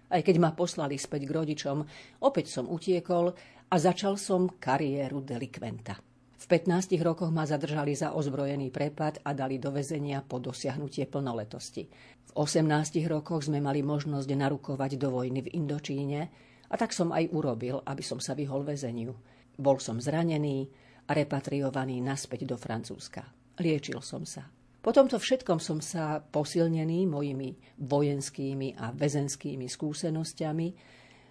Aj 0.09 0.21
keď 0.21 0.35
ma 0.37 0.53
poslali 0.53 0.97
späť 0.97 1.25
k 1.25 1.33
rodičom, 1.33 1.77
opäť 2.21 2.53
som 2.53 2.69
utiekol 2.69 3.33
a 3.69 3.75
začal 3.77 4.17
som 4.17 4.49
kariéru 4.49 5.21
delikventa. 5.21 5.97
V 6.39 6.45
15 6.47 6.97
rokoch 7.05 7.29
ma 7.29 7.45
zadržali 7.45 7.93
za 7.93 8.17
ozbrojený 8.17 8.73
prepad 8.73 9.21
a 9.21 9.37
dali 9.37 9.61
do 9.61 9.69
väzenia 9.69 10.25
po 10.25 10.41
dosiahnutie 10.41 11.05
plnoletosti. 11.05 11.85
V 12.25 12.31
18 12.33 12.65
rokoch 13.05 13.45
sme 13.45 13.61
mali 13.61 13.85
možnosť 13.85 14.29
narukovať 14.33 14.97
do 14.97 15.13
vojny 15.13 15.45
v 15.45 15.51
Indočíne 15.53 16.21
a 16.69 16.75
tak 16.79 16.95
som 16.95 17.13
aj 17.13 17.29
urobil, 17.29 17.81
aby 17.85 18.01
som 18.01 18.17
sa 18.17 18.33
vyhol 18.33 18.65
väzeniu. 18.65 19.13
Bol 19.59 19.77
som 19.77 19.99
zranený, 19.99 20.71
a 21.09 21.11
repatriovaný 21.17 22.05
naspäť 22.05 22.45
do 22.45 22.55
Francúzska. 22.55 23.25
Liečil 23.57 23.99
som 24.05 24.23
sa. 24.29 24.45
Po 24.79 24.95
tomto 24.95 25.19
všetkom 25.19 25.59
som 25.59 25.83
sa 25.83 26.23
posilnený 26.23 27.09
mojimi 27.09 27.51
vojenskými 27.83 28.79
a 28.79 28.95
väzenskými 28.95 29.67
skúsenosťami 29.67 30.67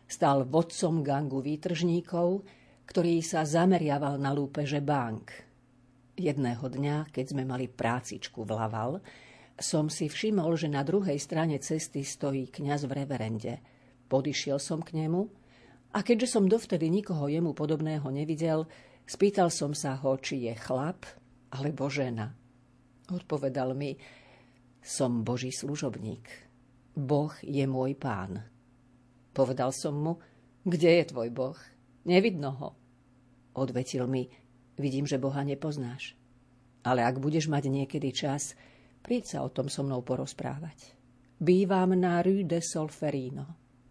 stal 0.09 0.49
vodcom 0.49 1.05
gangu 1.05 1.45
výtržníkov, 1.45 2.43
ktorý 2.89 3.21
sa 3.21 3.45
zameriaval 3.45 4.17
na 4.17 4.33
lúpeže 4.33 4.81
bank. 4.81 5.31
Jedného 6.17 6.65
dňa, 6.65 7.13
keď 7.13 7.25
sme 7.37 7.45
mali 7.45 7.69
prácičku 7.69 8.43
v 8.43 8.51
Laval, 8.57 8.93
som 9.55 9.93
si 9.93 10.09
všimol, 10.09 10.57
že 10.57 10.73
na 10.73 10.83
druhej 10.83 11.21
strane 11.21 11.61
cesty 11.61 12.03
stojí 12.03 12.49
kňaz 12.49 12.89
v 12.89 13.05
reverende. 13.05 13.61
Podišiel 14.09 14.57
som 14.57 14.81
k 14.81 15.05
nemu 15.05 15.23
a 15.93 16.01
keďže 16.01 16.33
som 16.33 16.49
dovtedy 16.49 16.89
nikoho 16.89 17.29
jemu 17.29 17.53
podobného 17.53 18.09
nevidel, 18.09 18.67
Spýtal 19.09 19.49
som 19.49 19.73
sa 19.73 19.97
ho, 19.97 20.21
či 20.21 20.45
je 20.45 20.53
chlap 20.53 21.09
alebo 21.49 21.89
žena. 21.89 22.29
Odpovedal 23.09 23.73
mi, 23.73 23.97
som 24.85 25.25
Boží 25.25 25.49
služobník. 25.49 26.29
Boh 26.93 27.33
je 27.41 27.65
môj 27.65 27.97
pán. 27.97 28.45
Povedal 29.33 29.71
som 29.75 29.95
mu, 29.95 30.13
kde 30.65 31.03
je 31.03 31.05
tvoj 31.11 31.29
Boh? 31.31 31.59
Nevidno 32.05 32.51
ho. 32.57 32.71
Odvetil 33.59 34.07
mi, 34.07 34.31
vidím, 34.79 35.05
že 35.05 35.21
Boha 35.21 35.43
nepoznáš. 35.43 36.15
Ale 36.87 37.03
ak 37.03 37.19
budeš 37.19 37.51
mať 37.51 37.69
niekedy 37.69 38.15
čas, 38.15 38.55
príď 39.03 39.25
sa 39.27 39.39
o 39.45 39.53
tom 39.53 39.67
so 39.67 39.83
mnou 39.83 40.01
porozprávať. 40.07 40.95
Bývam 41.39 41.95
na 41.95 42.23
Rue 42.23 42.47
de 42.47 42.59
Solferino. 42.63 43.47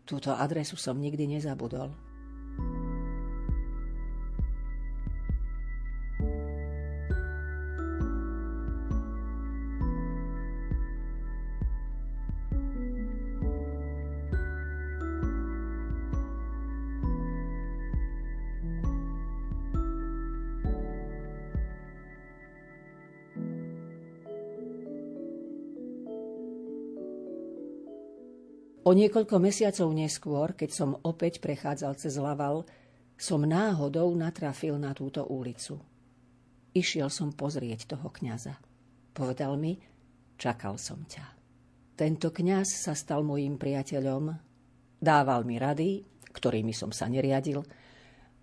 Túto 0.08 0.32
adresu 0.32 0.80
som 0.80 0.96
nikdy 0.96 1.36
nezabudol. 1.36 2.07
O 28.88 28.96
niekoľko 28.96 29.44
mesiacov 29.44 29.92
neskôr, 29.92 30.56
keď 30.56 30.70
som 30.72 30.96
opäť 31.04 31.44
prechádzal 31.44 32.00
cez 32.00 32.16
Laval, 32.16 32.64
som 33.20 33.44
náhodou 33.44 34.16
natrafil 34.16 34.80
na 34.80 34.96
túto 34.96 35.28
ulicu. 35.28 35.76
Išiel 36.72 37.12
som 37.12 37.36
pozrieť 37.36 37.84
toho 37.84 38.08
kňaza. 38.08 38.56
Povedal 39.12 39.60
mi, 39.60 39.76
čakal 40.40 40.80
som 40.80 41.04
ťa. 41.04 41.36
Tento 42.00 42.32
kňaz 42.32 42.88
sa 42.88 42.96
stal 42.96 43.28
mojím 43.28 43.60
priateľom, 43.60 44.32
dával 45.04 45.44
mi 45.44 45.60
rady, 45.60 46.08
ktorými 46.32 46.72
som 46.72 46.96
sa 46.96 47.12
neriadil, 47.12 47.60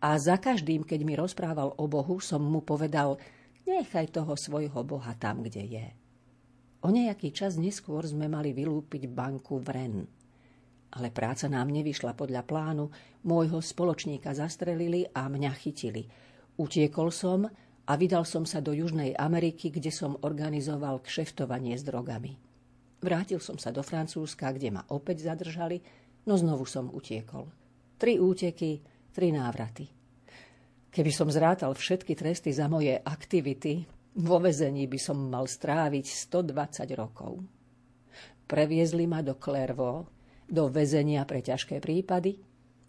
a 0.05 0.13
za 0.21 0.37
každým, 0.37 0.85
keď 0.85 1.01
mi 1.09 1.17
rozprával 1.17 1.73
o 1.81 1.89
Bohu, 1.89 2.21
som 2.21 2.45
mu 2.45 2.61
povedal, 2.61 3.17
nechaj 3.65 4.13
toho 4.13 4.37
svojho 4.37 4.85
Boha 4.85 5.17
tam, 5.17 5.41
kde 5.41 5.65
je. 5.65 5.87
O 6.85 6.93
nejaký 6.93 7.33
čas 7.33 7.57
neskôr 7.57 8.05
sme 8.05 8.29
mali 8.29 8.53
vylúpiť 8.53 9.09
banku 9.09 9.57
v 9.57 9.69
Ren. 9.73 9.97
Ale 10.95 11.11
práca 11.11 11.51
nám 11.51 11.75
nevyšla 11.75 12.15
podľa 12.15 12.47
plánu, 12.47 12.87
môjho 13.27 13.59
spoločníka 13.59 14.31
zastrelili 14.31 15.03
a 15.11 15.27
mňa 15.27 15.53
chytili. 15.59 16.07
Utiekol 16.55 17.11
som 17.11 17.51
a 17.85 17.93
vydal 17.99 18.23
som 18.23 18.47
sa 18.47 18.63
do 18.63 18.71
Južnej 18.71 19.11
Ameriky, 19.19 19.75
kde 19.75 19.91
som 19.91 20.15
organizoval 20.23 21.03
kšeftovanie 21.03 21.75
s 21.75 21.83
drogami. 21.83 22.39
Vrátil 23.03 23.43
som 23.43 23.59
sa 23.59 23.75
do 23.75 23.83
Francúzska, 23.83 24.55
kde 24.55 24.71
ma 24.71 24.83
opäť 24.95 25.29
zadržali, 25.29 25.83
no 26.25 26.39
znovu 26.39 26.65
som 26.65 26.89
utiekol. 26.89 27.51
Tri 27.99 28.17
úteky, 28.17 28.81
tri 29.13 29.35
návraty. 29.35 29.85
Keby 30.95 31.11
som 31.11 31.27
zrátal 31.27 31.75
všetky 31.75 32.15
tresty 32.15 32.55
za 32.55 32.71
moje 32.71 32.95
aktivity, 32.95 33.83
vo 34.15 34.39
vezení 34.39 34.87
by 34.87 34.99
som 35.03 35.19
mal 35.27 35.51
stráviť 35.51 36.07
120 36.07 36.87
rokov. 36.95 37.43
Previezli 38.47 39.11
ma 39.11 39.19
do 39.19 39.35
Clairvaux, 39.35 40.14
do 40.45 40.69
väzenia 40.69 41.25
pre 41.25 41.41
ťažké 41.41 41.81
prípady 41.81 42.37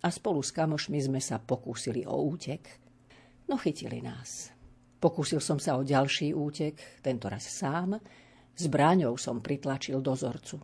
a 0.03 0.07
spolu 0.11 0.43
s 0.43 0.51
kamošmi 0.51 0.99
sme 0.99 1.21
sa 1.23 1.41
pokúsili 1.41 2.03
o 2.03 2.15
útek. 2.29 2.61
No 3.49 3.55
chytili 3.57 4.01
nás. 4.03 4.51
Pokúsil 4.99 5.39
som 5.39 5.61
sa 5.61 5.77
o 5.77 5.85
ďalší 5.85 6.33
útek, 6.33 7.01
tento 7.05 7.29
raz 7.29 7.45
sám. 7.47 7.97
Zbraňou 8.55 9.19
som 9.19 9.43
pritlačil 9.43 9.99
dozorcu. 9.99 10.57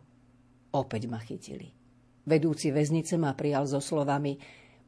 Opäť 0.72 1.02
ma 1.06 1.20
chytili. 1.20 1.68
Vedúci 2.22 2.72
väznice 2.72 3.20
ma 3.20 3.36
prijal 3.36 3.68
so 3.68 3.82
slovami 3.82 4.38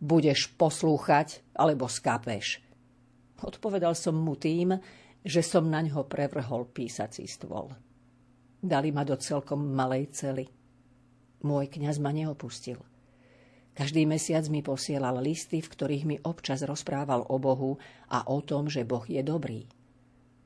budeš 0.04 0.52
poslúchať, 0.54 1.56
alebo 1.56 1.88
skapeš. 1.88 2.60
Odpovedal 3.40 3.96
som 3.96 4.16
mu 4.20 4.36
tým, 4.36 4.76
že 5.24 5.40
som 5.40 5.64
na 5.68 5.80
ňo 5.80 6.04
prevrhol 6.04 6.68
písací 6.68 7.24
stôl. 7.24 7.72
Dali 8.60 8.92
ma 8.92 9.04
do 9.04 9.16
celkom 9.16 9.72
malej 9.72 10.12
cely. 10.12 10.46
Môj 11.44 11.68
kňaz 11.68 12.00
ma 12.00 12.08
neopustil. 12.08 12.80
Každý 13.76 14.08
mesiac 14.08 14.48
mi 14.48 14.64
posielal 14.64 15.20
listy, 15.20 15.60
v 15.60 15.68
ktorých 15.68 16.04
mi 16.08 16.16
občas 16.24 16.64
rozprával 16.64 17.28
o 17.28 17.36
Bohu 17.36 17.76
a 18.08 18.24
o 18.32 18.40
tom, 18.40 18.72
že 18.72 18.88
Boh 18.88 19.04
je 19.04 19.20
dobrý. 19.20 19.68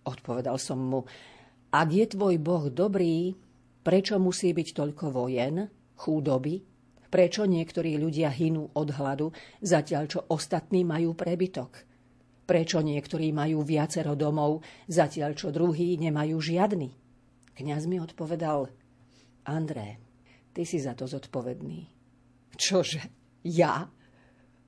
Odpovedal 0.02 0.58
som 0.58 0.80
mu, 0.80 1.06
ak 1.70 1.88
je 1.92 2.06
tvoj 2.08 2.40
Boh 2.40 2.66
dobrý, 2.72 3.36
prečo 3.84 4.16
musí 4.16 4.50
byť 4.56 4.68
toľko 4.72 5.12
vojen, 5.12 5.70
chúdoby, 5.94 6.64
prečo 7.12 7.44
niektorí 7.44 8.00
ľudia 8.00 8.32
hynú 8.32 8.72
od 8.72 8.88
hladu, 8.96 9.28
zatiaľ 9.60 10.08
čo 10.08 10.24
ostatní 10.32 10.88
majú 10.88 11.12
prebytok? 11.12 11.84
Prečo 12.48 12.80
niektorí 12.80 13.28
majú 13.30 13.60
viacero 13.60 14.16
domov, 14.16 14.64
zatiaľ 14.88 15.36
čo 15.36 15.52
druhí 15.52 16.00
nemajú 16.00 16.40
žiadny? 16.40 16.90
Kňaz 17.52 17.84
mi 17.84 18.00
odpovedal, 18.00 18.72
André, 19.44 20.07
Ty 20.52 20.62
si 20.64 20.78
za 20.82 20.96
to 20.96 21.06
zodpovedný. 21.06 21.86
Čože? 22.58 23.00
Ja? 23.46 23.86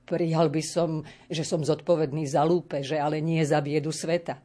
Prijal 0.07 0.51
by 0.51 0.63
som, 0.63 1.03
že 1.31 1.43
som 1.47 1.63
zodpovedný 1.63 2.27
za 2.27 2.43
lúpeže, 2.43 2.99
ale 2.99 3.23
nie 3.23 3.39
za 3.47 3.63
biedu 3.63 3.95
sveta. 3.95 4.43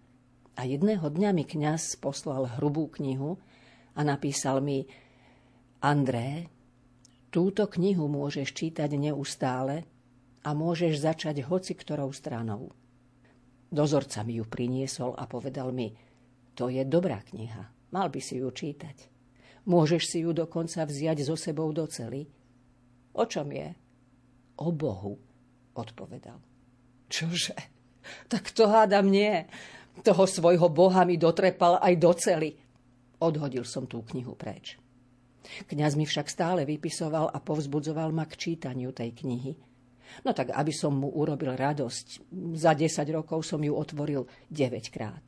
A 0.56 0.62
jedného 0.64 1.04
dňa 1.04 1.30
mi 1.36 1.44
kňaz 1.44 2.00
poslal 2.00 2.48
hrubú 2.58 2.88
knihu 2.96 3.36
a 3.92 4.00
napísal 4.00 4.64
mi 4.64 4.88
André, 5.84 6.48
túto 7.28 7.68
knihu 7.68 8.08
môžeš 8.08 8.56
čítať 8.56 8.96
neustále 8.96 9.84
a 10.46 10.56
môžeš 10.56 11.02
začať 11.02 11.44
hoci 11.44 11.76
ktorou 11.76 12.14
stranou. 12.14 12.72
Dozorca 13.68 14.22
mi 14.22 14.38
ju 14.40 14.48
priniesol 14.48 15.12
a 15.18 15.28
povedal 15.28 15.74
mi, 15.74 15.92
to 16.56 16.72
je 16.72 16.86
dobrá 16.86 17.20
kniha, 17.20 17.92
mal 17.92 18.08
by 18.08 18.20
si 18.22 18.40
ju 18.40 18.48
čítať. 18.48 19.15
Môžeš 19.66 20.02
si 20.06 20.18
ju 20.22 20.30
dokonca 20.30 20.86
vziať 20.86 21.26
so 21.26 21.34
sebou 21.34 21.70
do 21.74 21.84
cely. 21.90 22.26
O 23.18 23.24
čom 23.26 23.50
je? 23.50 23.74
O 24.62 24.70
Bohu, 24.70 25.18
odpovedal. 25.74 26.38
Čože? 27.10 27.58
Tak 28.30 28.54
to 28.54 28.70
hádam 28.70 29.10
nie. 29.10 29.42
Toho 30.06 30.24
svojho 30.30 30.70
Boha 30.70 31.02
mi 31.02 31.18
dotrepal 31.18 31.82
aj 31.82 31.94
do 31.98 32.12
cely. 32.14 32.50
Odhodil 33.18 33.66
som 33.66 33.90
tú 33.90 34.06
knihu 34.14 34.38
preč. 34.38 34.78
Kňaz 35.66 35.94
mi 35.98 36.06
však 36.06 36.26
stále 36.30 36.62
vypisoval 36.66 37.30
a 37.30 37.38
povzbudzoval 37.38 38.10
ma 38.14 38.26
k 38.26 38.38
čítaniu 38.38 38.90
tej 38.94 39.14
knihy. 39.14 39.52
No 40.22 40.30
tak, 40.30 40.54
aby 40.54 40.70
som 40.70 40.94
mu 40.94 41.10
urobil 41.10 41.58
radosť, 41.58 42.30
za 42.54 42.72
10 42.74 43.02
rokov 43.10 43.42
som 43.42 43.58
ju 43.58 43.74
otvoril 43.74 44.26
9 44.50 44.94
krát. 44.94 45.26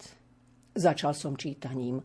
Začal 0.78 1.14
som 1.14 1.34
čítaním 1.34 1.98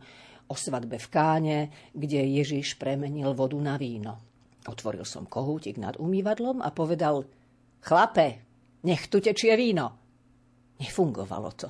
o 0.48 0.54
svadbe 0.54 1.00
v 1.00 1.08
Káne, 1.08 1.58
kde 1.92 2.20
Ježiš 2.40 2.76
premenil 2.76 3.32
vodu 3.32 3.56
na 3.56 3.80
víno. 3.80 4.20
Otvoril 4.64 5.04
som 5.04 5.28
kohútik 5.28 5.76
nad 5.76 6.00
umývadlom 6.00 6.64
a 6.64 6.72
povedal 6.72 7.24
Chlape, 7.84 8.28
nech 8.84 9.12
tu 9.12 9.20
tečie 9.20 9.52
víno. 9.60 9.86
Nefungovalo 10.80 11.50
to. 11.52 11.68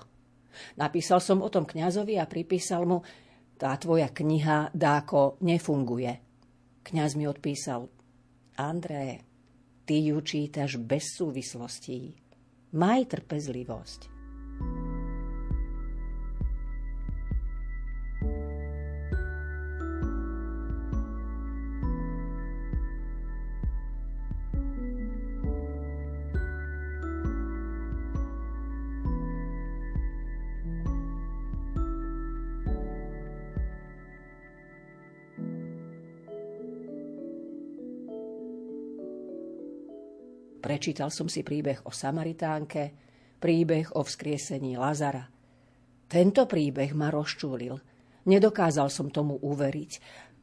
Napísal 0.79 1.19
som 1.19 1.43
o 1.43 1.51
tom 1.51 1.67
kňazovi 1.67 2.15
a 2.15 2.31
pripísal 2.31 2.87
mu, 2.87 3.03
tá 3.59 3.75
tvoja 3.75 4.11
kniha 4.15 4.71
dáko 4.71 5.43
nefunguje. 5.43 6.13
Kňaz 6.87 7.19
mi 7.19 7.27
odpísal, 7.27 7.91
André, 8.55 9.27
ty 9.83 10.07
ju 10.07 10.23
čítaš 10.23 10.79
bez 10.79 11.19
súvislostí. 11.19 12.15
Maj 12.75 13.11
trpezlivosť. 13.11 14.14
Prečítal 40.65 41.13
som 41.13 41.29
si 41.29 41.45
príbeh 41.45 41.85
o 41.85 41.93
Samaritánke, 41.93 42.97
príbeh 43.37 43.93
o 43.93 44.01
vzkriesení 44.01 44.81
Lazara. 44.81 45.29
Tento 46.09 46.49
príbeh 46.49 46.97
ma 46.97 47.13
rozčúlil. 47.13 47.77
Nedokázal 48.25 48.89
som 48.89 49.13
tomu 49.13 49.37
uveriť. 49.45 49.93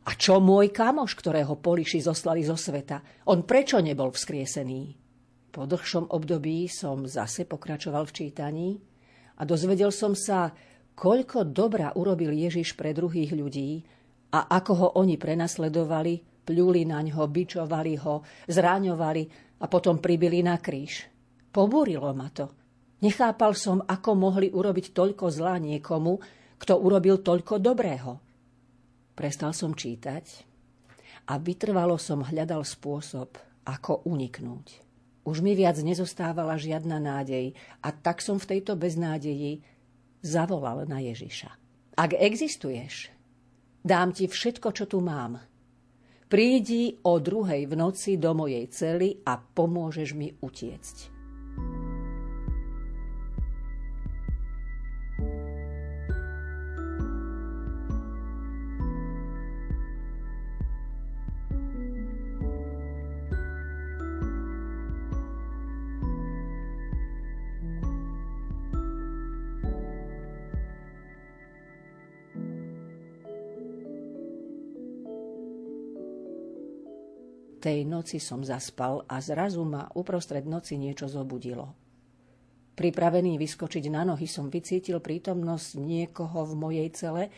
A 0.06 0.14
čo 0.14 0.38
môj 0.38 0.70
kamoš, 0.70 1.18
ktorého 1.18 1.58
poliši 1.58 2.06
zoslali 2.06 2.46
zo 2.46 2.54
sveta? 2.54 3.26
On 3.34 3.42
prečo 3.42 3.82
nebol 3.82 4.14
vzkriesený? 4.14 4.82
Po 5.50 5.66
dlhšom 5.66 6.14
období 6.14 6.70
som 6.70 7.10
zase 7.10 7.50
pokračoval 7.50 8.06
v 8.06 8.14
čítaní 8.14 8.70
a 9.38 9.42
dozvedel 9.42 9.90
som 9.90 10.14
sa, 10.14 10.54
koľko 10.94 11.50
dobra 11.50 11.98
urobil 11.98 12.30
Ježiš 12.30 12.78
pre 12.78 12.94
druhých 12.94 13.34
ľudí 13.34 13.82
a 14.38 14.54
ako 14.54 14.72
ho 14.78 14.88
oni 15.02 15.18
prenasledovali, 15.18 16.46
pľuli 16.46 16.86
na 16.86 17.02
ňo, 17.02 17.26
bičovali 17.26 17.94
ho, 18.06 18.22
zráňovali 18.46 19.51
a 19.62 19.66
potom 19.70 20.02
pribili 20.02 20.42
na 20.42 20.58
kríž. 20.58 21.06
Pobúrilo 21.54 22.10
ma 22.18 22.34
to. 22.34 22.50
Nechápal 23.02 23.54
som, 23.54 23.82
ako 23.82 24.18
mohli 24.18 24.50
urobiť 24.50 24.94
toľko 24.94 25.30
zla 25.30 25.62
niekomu, 25.62 26.18
kto 26.58 26.74
urobil 26.78 27.22
toľko 27.22 27.58
dobrého. 27.62 28.18
Prestal 29.14 29.54
som 29.54 29.74
čítať 29.74 30.26
a 31.30 31.38
vytrvalo 31.38 31.98
som 31.98 32.26
hľadal 32.26 32.66
spôsob, 32.66 33.38
ako 33.66 34.06
uniknúť. 34.10 34.82
Už 35.22 35.46
mi 35.46 35.54
viac 35.54 35.78
nezostávala 35.78 36.58
žiadna 36.58 36.98
nádej 36.98 37.54
a 37.86 37.94
tak 37.94 38.26
som 38.26 38.42
v 38.42 38.58
tejto 38.58 38.74
beznádeji 38.74 39.62
zavolal 40.26 40.90
na 40.90 40.98
Ježiša. 40.98 41.50
Ak 41.94 42.18
existuješ, 42.18 43.14
dám 43.86 44.14
ti 44.18 44.26
všetko, 44.26 44.74
čo 44.74 44.90
tu 44.90 44.98
mám– 45.02 45.38
Prídi 46.32 46.96
o 47.04 47.20
druhej 47.20 47.68
v 47.68 47.76
noci 47.76 48.16
do 48.16 48.32
mojej 48.32 48.64
cely 48.72 49.20
a 49.28 49.36
pomôžeš 49.36 50.16
mi 50.16 50.32
utiecť. 50.40 51.21
Tej 77.62 77.86
noci 77.86 78.18
som 78.18 78.42
zaspal 78.42 79.06
a 79.06 79.22
zrazu 79.22 79.62
ma 79.62 79.86
uprostred 79.94 80.50
noci 80.50 80.82
niečo 80.82 81.06
zobudilo. 81.06 81.78
Pripravený 82.74 83.38
vyskočiť 83.38 83.86
na 83.94 84.02
nohy 84.02 84.26
som 84.26 84.50
vycítil 84.50 84.98
prítomnosť 84.98 85.78
niekoho 85.78 86.42
v 86.50 86.54
mojej 86.58 86.90
cele, 86.90 87.30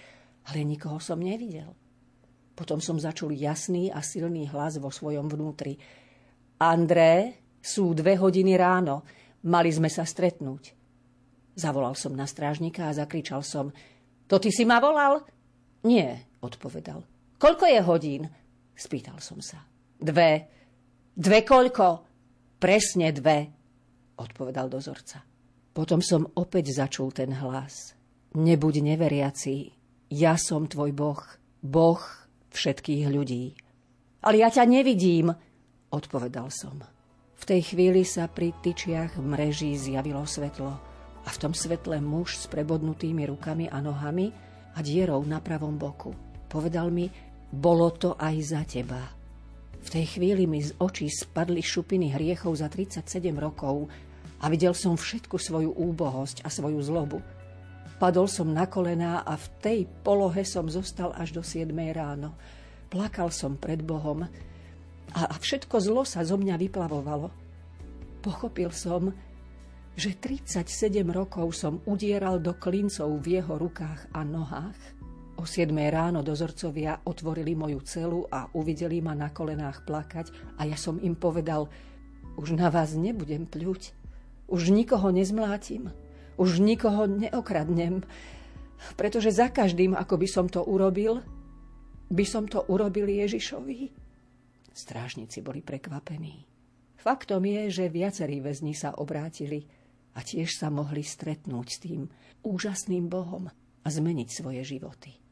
ale 0.47 0.63
nikoho 0.63 1.03
som 1.03 1.19
nevidel. 1.19 1.75
Potom 2.55 2.79
som 2.79 2.95
začul 2.95 3.35
jasný 3.35 3.91
a 3.91 3.99
silný 3.99 4.47
hlas 4.47 4.79
vo 4.79 4.87
svojom 4.87 5.27
vnútri. 5.27 5.75
André, 6.63 7.43
sú 7.59 7.91
dve 7.91 8.15
hodiny 8.15 8.55
ráno, 8.55 9.03
mali 9.43 9.75
sme 9.75 9.91
sa 9.91 10.07
stretnúť. 10.07 10.71
Zavolal 11.59 11.99
som 11.99 12.15
na 12.15 12.23
strážnika 12.23 12.87
a 12.87 12.95
zakričal 12.95 13.43
som. 13.43 13.75
To 14.31 14.39
ty 14.39 14.55
si 14.55 14.63
ma 14.63 14.79
volal? 14.79 15.19
Nie, 15.83 16.31
odpovedal. 16.39 17.03
Koľko 17.35 17.67
je 17.67 17.79
hodín? 17.83 18.23
Spýtal 18.71 19.19
som 19.19 19.43
sa. 19.43 19.72
Dve. 20.03 20.31
Dve 21.15 21.47
koľko? 21.47 21.87
Presne 22.59 23.15
dve, 23.15 23.47
odpovedal 24.19 24.67
dozorca. 24.67 25.23
Potom 25.71 26.03
som 26.03 26.27
opäť 26.35 26.75
začul 26.75 27.15
ten 27.15 27.31
hlas. 27.31 27.95
Nebuď 28.35 28.83
neveriaci, 28.83 29.71
ja 30.11 30.35
som 30.35 30.67
tvoj 30.67 30.91
Boh, 30.91 31.23
Boh 31.63 32.03
všetkých 32.51 33.07
ľudí. 33.07 33.55
Ale 34.27 34.43
ja 34.43 34.51
ťa 34.51 34.67
nevidím, 34.67 35.31
odpovedal 35.87 36.51
som. 36.51 36.83
V 37.39 37.43
tej 37.47 37.71
chvíli 37.71 38.03
sa 38.03 38.27
pri 38.27 38.51
tyčiach 38.59 39.15
v 39.15 39.23
mreží 39.23 39.71
zjavilo 39.79 40.27
svetlo 40.27 40.71
a 41.23 41.29
v 41.31 41.39
tom 41.39 41.55
svetle 41.55 42.03
muž 42.03 42.43
s 42.43 42.45
prebodnutými 42.51 43.23
rukami 43.31 43.71
a 43.71 43.79
nohami 43.79 44.35
a 44.75 44.83
dierou 44.83 45.23
na 45.23 45.39
pravom 45.39 45.79
boku. 45.79 46.11
Povedal 46.51 46.91
mi, 46.91 47.07
bolo 47.55 47.87
to 47.95 48.19
aj 48.19 48.35
za 48.43 48.61
teba. 48.67 49.22
V 49.83 49.87
tej 49.91 50.05
chvíli 50.15 50.47
mi 50.47 50.63
z 50.63 50.71
očí 50.79 51.11
spadli 51.11 51.59
šupiny 51.59 52.15
hriechov 52.15 52.55
za 52.55 52.71
37 52.71 53.03
rokov 53.35 53.91
a 54.39 54.47
videl 54.47 54.71
som 54.71 54.95
všetku 54.95 55.35
svoju 55.35 55.75
úbohosť 55.75 56.43
a 56.43 56.49
svoju 56.51 56.79
zlobu. 56.79 57.19
Padol 57.99 58.27
som 58.27 58.51
na 58.51 58.67
kolená 58.67 59.23
a 59.23 59.35
v 59.35 59.47
tej 59.59 59.79
polohe 60.03 60.43
som 60.43 60.67
zostal 60.67 61.15
až 61.15 61.35
do 61.35 61.43
7 61.43 61.71
ráno. 61.95 62.35
Plakal 62.87 63.31
som 63.31 63.59
pred 63.59 63.79
Bohom 63.79 64.27
a 65.13 65.21
všetko 65.35 65.75
zlo 65.83 66.03
sa 66.07 66.23
zo 66.23 66.39
mňa 66.39 66.55
vyplavovalo. 66.57 67.29
Pochopil 68.23 68.71
som, 68.71 69.11
že 69.99 70.15
37 70.15 71.03
rokov 71.11 71.53
som 71.53 71.83
udieral 71.85 72.39
do 72.39 72.55
klincov 72.55 73.19
v 73.21 73.39
jeho 73.39 73.59
rukách 73.59 74.09
a 74.15 74.23
nohách. 74.25 75.02
O 75.43 75.45
7 75.45 75.75
ráno 75.91 76.23
dozorcovia 76.23 77.03
otvorili 77.03 77.51
moju 77.51 77.83
celu 77.83 78.23
a 78.31 78.47
uvideli 78.55 79.03
ma 79.03 79.11
na 79.11 79.27
kolenách 79.27 79.83
plakať 79.83 80.31
a 80.55 80.63
ja 80.63 80.79
som 80.79 81.03
im 81.03 81.19
povedal, 81.19 81.67
už 82.39 82.55
na 82.55 82.71
vás 82.71 82.95
nebudem 82.95 83.43
pľuť, 83.43 83.91
už 84.47 84.71
nikoho 84.71 85.11
nezmlátim, 85.11 85.91
už 86.39 86.63
nikoho 86.63 87.11
neokradnem, 87.11 88.07
pretože 88.95 89.35
za 89.35 89.51
každým, 89.51 89.91
ako 89.91 90.15
by 90.15 90.27
som 90.31 90.47
to 90.47 90.63
urobil, 90.63 91.19
by 92.07 92.23
som 92.23 92.47
to 92.47 92.63
urobil 92.71 93.11
Ježišovi. 93.11 93.91
Strážnici 94.71 95.43
boli 95.43 95.59
prekvapení. 95.59 96.47
Faktom 96.95 97.43
je, 97.43 97.83
že 97.83 97.91
viacerí 97.91 98.39
väzni 98.39 98.71
sa 98.71 98.95
obrátili 98.95 99.67
a 100.15 100.23
tiež 100.23 100.55
sa 100.55 100.71
mohli 100.71 101.03
stretnúť 101.03 101.67
s 101.67 101.77
tým 101.83 102.07
úžasným 102.47 103.11
Bohom 103.11 103.51
a 103.83 103.87
zmeniť 103.91 104.29
svoje 104.31 104.63
životy. 104.63 105.22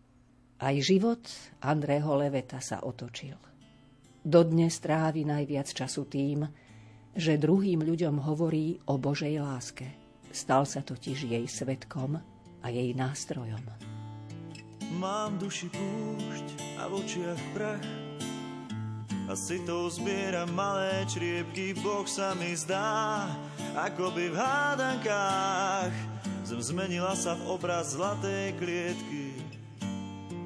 Aj 0.62 0.78
život 0.78 1.26
Andrého 1.66 2.14
Leveta 2.14 2.62
sa 2.62 2.86
otočil. 2.86 3.34
Dodnes 4.22 4.78
trávi 4.78 5.26
najviac 5.26 5.66
času 5.66 6.06
tým, 6.06 6.46
že 7.18 7.42
druhým 7.42 7.82
ľuďom 7.82 8.22
hovorí 8.22 8.78
o 8.86 9.02
Božej 9.02 9.42
láske. 9.42 9.90
Stal 10.30 10.70
sa 10.70 10.86
totiž 10.86 11.26
jej 11.26 11.46
svetkom 11.50 12.22
a 12.62 12.68
jej 12.70 12.94
nástrojom. 12.94 13.66
Mám 15.02 15.42
duši 15.42 15.66
púšť 15.74 16.78
a 16.78 16.86
v 16.86 16.94
očiach 16.94 17.42
prach 17.58 17.90
a 19.26 19.34
si 19.34 19.58
to 19.66 19.90
zbieram 19.90 20.54
malé 20.54 21.10
čriepky, 21.10 21.74
Boh 21.82 22.06
sa 22.06 22.38
mi 22.38 22.54
zdá, 22.54 23.26
ako 23.74 24.14
by 24.14 24.26
v 24.30 24.38
hádankách 24.38 25.96
zem 26.46 26.62
zmenila 26.62 27.18
sa 27.18 27.34
v 27.34 27.50
obraz 27.50 27.98
zlatej 27.98 28.54
klietky 28.62 29.41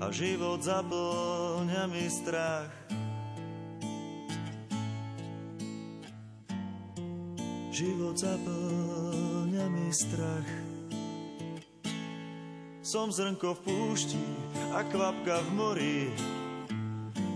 a 0.06 0.14
život 0.14 0.62
zaplňa 0.62 1.89
mi 1.89 2.06
strach. 2.06 2.70
Život 7.74 8.14
zaplňa 8.14 9.66
mi 9.66 9.89
strach. 9.89 10.49
Som 12.86 13.10
zrnko 13.10 13.58
v 13.58 13.64
púšti 13.66 14.22
a 14.78 14.86
kvapka 14.86 15.41
v 15.41 15.49
mori. 15.58 16.01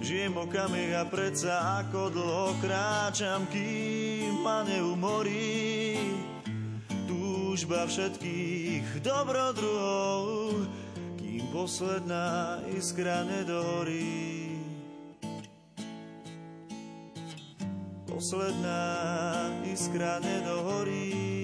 Žijem 0.06 0.38
okamih 0.38 0.94
a 0.94 1.10
predsa 1.10 1.82
ako 1.82 2.14
dlho 2.14 2.54
kráčam, 2.62 3.50
kým 3.50 4.46
ma 4.46 4.62
neumorí. 4.62 5.98
Túžba 7.10 7.90
všetkých 7.90 9.02
dobrodruhov, 9.02 10.70
posledná 11.52 12.60
iskra 12.78 13.24
nedohorí. 13.24 14.62
Posledná 18.06 18.84
iskra 19.66 20.20
nedohorí. 20.20 21.39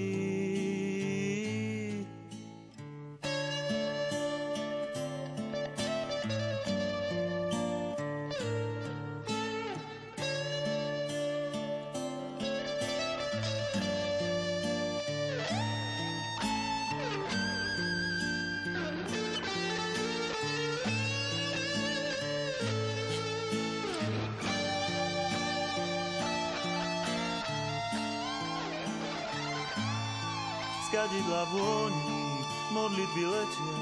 Kadidla 31.36 31.44
vôni, 31.52 32.24
modlitby 32.72 33.24
letia. 33.28 33.76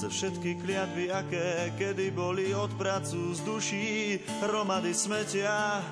Za 0.00 0.08
všetky 0.08 0.64
kliatby, 0.64 1.12
aké 1.12 1.76
kedy 1.76 2.10
boli 2.10 2.56
od 2.56 2.72
pracu 2.74 3.36
z 3.36 3.40
duší, 3.44 4.18
hromady 4.40 4.96
smetia. 4.96 5.84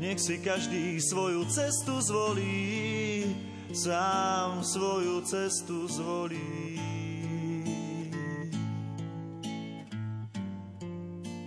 Nech 0.00 0.18
si 0.18 0.40
každý 0.42 0.98
svoju 0.98 1.44
cestu 1.46 2.00
zvolí, 2.00 3.28
sám 3.70 4.64
svoju 4.64 5.20
cestu 5.22 5.86
zvolí. 5.86 6.80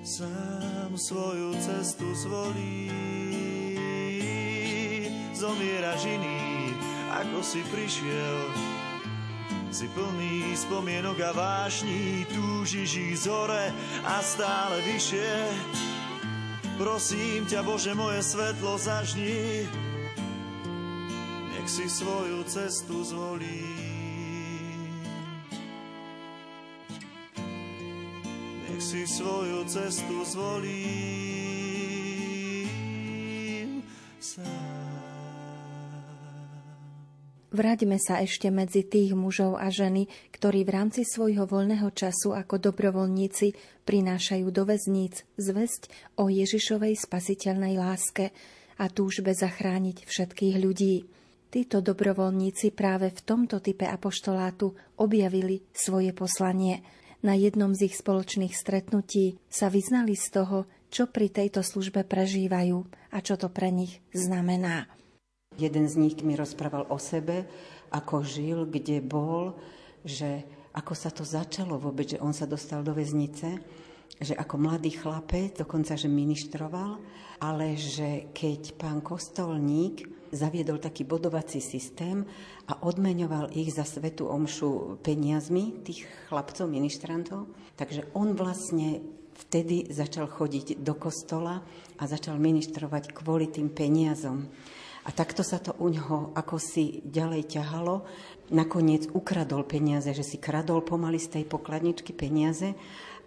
Sám 0.06 0.94
svoju 0.96 1.52
cestu 1.60 2.08
zvolí. 2.16 2.88
Zomieraš 5.36 6.06
iný, 6.08 6.55
ako 7.16 7.40
si 7.40 7.64
prišiel. 7.72 8.40
Si 9.72 9.88
plný 9.92 10.56
spomienok 10.56 11.20
a 11.20 11.32
vášní, 11.36 12.24
túžiš 12.32 12.96
ísť 12.96 13.26
hore 13.28 13.66
a 14.08 14.24
stále 14.24 14.80
vyššie. 14.88 15.32
Prosím 16.76 17.48
ťa, 17.48 17.60
Bože, 17.64 17.92
moje 17.96 18.20
svetlo 18.24 18.76
zažni, 18.76 19.64
nech 21.56 21.68
si 21.72 21.88
svoju 21.88 22.44
cestu 22.48 23.04
zvolí. 23.04 23.64
Nech 28.68 28.84
si 28.84 29.08
svoju 29.08 29.64
cestu 29.68 30.24
zvolí. 30.24 31.35
Vráťme 37.56 37.96
sa 38.04 38.20
ešte 38.20 38.52
medzi 38.52 38.84
tých 38.84 39.16
mužov 39.16 39.56
a 39.56 39.72
ženy, 39.72 40.12
ktorí 40.36 40.68
v 40.68 40.76
rámci 40.76 41.08
svojho 41.08 41.48
voľného 41.48 41.88
času 41.88 42.36
ako 42.36 42.60
dobrovoľníci 42.60 43.56
prinášajú 43.88 44.52
do 44.52 44.68
väzníc 44.68 45.24
zväzť 45.40 45.88
o 46.20 46.28
Ježišovej 46.28 47.00
spasiteľnej 47.00 47.80
láske 47.80 48.36
a 48.76 48.92
túžbe 48.92 49.32
zachrániť 49.32 50.04
všetkých 50.04 50.56
ľudí. 50.60 51.08
Títo 51.48 51.80
dobrovoľníci 51.80 52.76
práve 52.76 53.16
v 53.16 53.24
tomto 53.24 53.64
type 53.64 53.88
apoštolátu 53.88 54.76
objavili 55.00 55.64
svoje 55.72 56.12
poslanie. 56.12 56.84
Na 57.24 57.40
jednom 57.40 57.72
z 57.72 57.88
ich 57.88 57.96
spoločných 57.96 58.52
stretnutí 58.52 59.40
sa 59.48 59.72
vyznali 59.72 60.20
z 60.20 60.28
toho, 60.28 60.68
čo 60.92 61.08
pri 61.08 61.32
tejto 61.32 61.64
službe 61.64 62.04
prežívajú 62.04 62.84
a 63.16 63.18
čo 63.24 63.40
to 63.40 63.48
pre 63.48 63.72
nich 63.72 64.04
znamená. 64.12 64.92
Jeden 65.56 65.86
z 65.88 65.96
nich 65.96 66.20
mi 66.22 66.36
rozprával 66.36 66.88
o 66.92 67.00
sebe, 67.00 67.48
ako 67.92 68.26
žil, 68.26 68.68
kde 68.68 69.00
bol, 69.00 69.56
že 70.04 70.44
ako 70.76 70.94
sa 70.94 71.10
to 71.10 71.24
začalo 71.24 71.80
vôbec, 71.80 72.12
že 72.12 72.22
on 72.22 72.36
sa 72.36 72.44
dostal 72.44 72.84
do 72.84 72.92
väznice, 72.92 73.64
že 74.20 74.36
ako 74.36 74.56
mladý 74.60 74.96
chlapec, 74.96 75.60
dokonca, 75.60 75.96
že 75.96 76.12
ministroval, 76.12 77.00
ale 77.40 77.76
že 77.76 78.32
keď 78.32 78.76
pán 78.76 79.00
Kostolník 79.00 80.08
zaviedol 80.36 80.80
taký 80.84 81.08
bodovací 81.08 81.64
systém 81.64 82.28
a 82.68 82.84
odmeňoval 82.84 83.56
ich 83.56 83.72
za 83.72 83.88
svetu 83.88 84.28
omšu 84.28 85.00
peniazmi, 85.00 85.84
tých 85.84 86.08
chlapcov, 86.28 86.68
ministrantov, 86.68 87.48
takže 87.80 88.12
on 88.16 88.36
vlastne 88.36 89.04
vtedy 89.36 89.92
začal 89.92 90.32
chodiť 90.32 90.80
do 90.80 90.96
kostola 90.96 91.64
a 92.00 92.04
začal 92.08 92.40
ministrovať 92.40 93.12
kvôli 93.12 93.52
tým 93.52 93.72
peniazom. 93.72 94.48
A 95.06 95.14
takto 95.14 95.46
sa 95.46 95.62
to 95.62 95.78
u 95.78 95.94
ňoho 95.94 96.34
ako 96.34 96.58
si 96.58 97.06
ďalej 97.06 97.46
ťahalo. 97.54 98.02
Nakoniec 98.50 99.06
ukradol 99.14 99.62
peniaze, 99.62 100.10
že 100.10 100.26
si 100.26 100.42
kradol 100.42 100.82
pomaly 100.82 101.22
z 101.22 101.40
tej 101.40 101.44
pokladničky 101.46 102.10
peniaze 102.18 102.74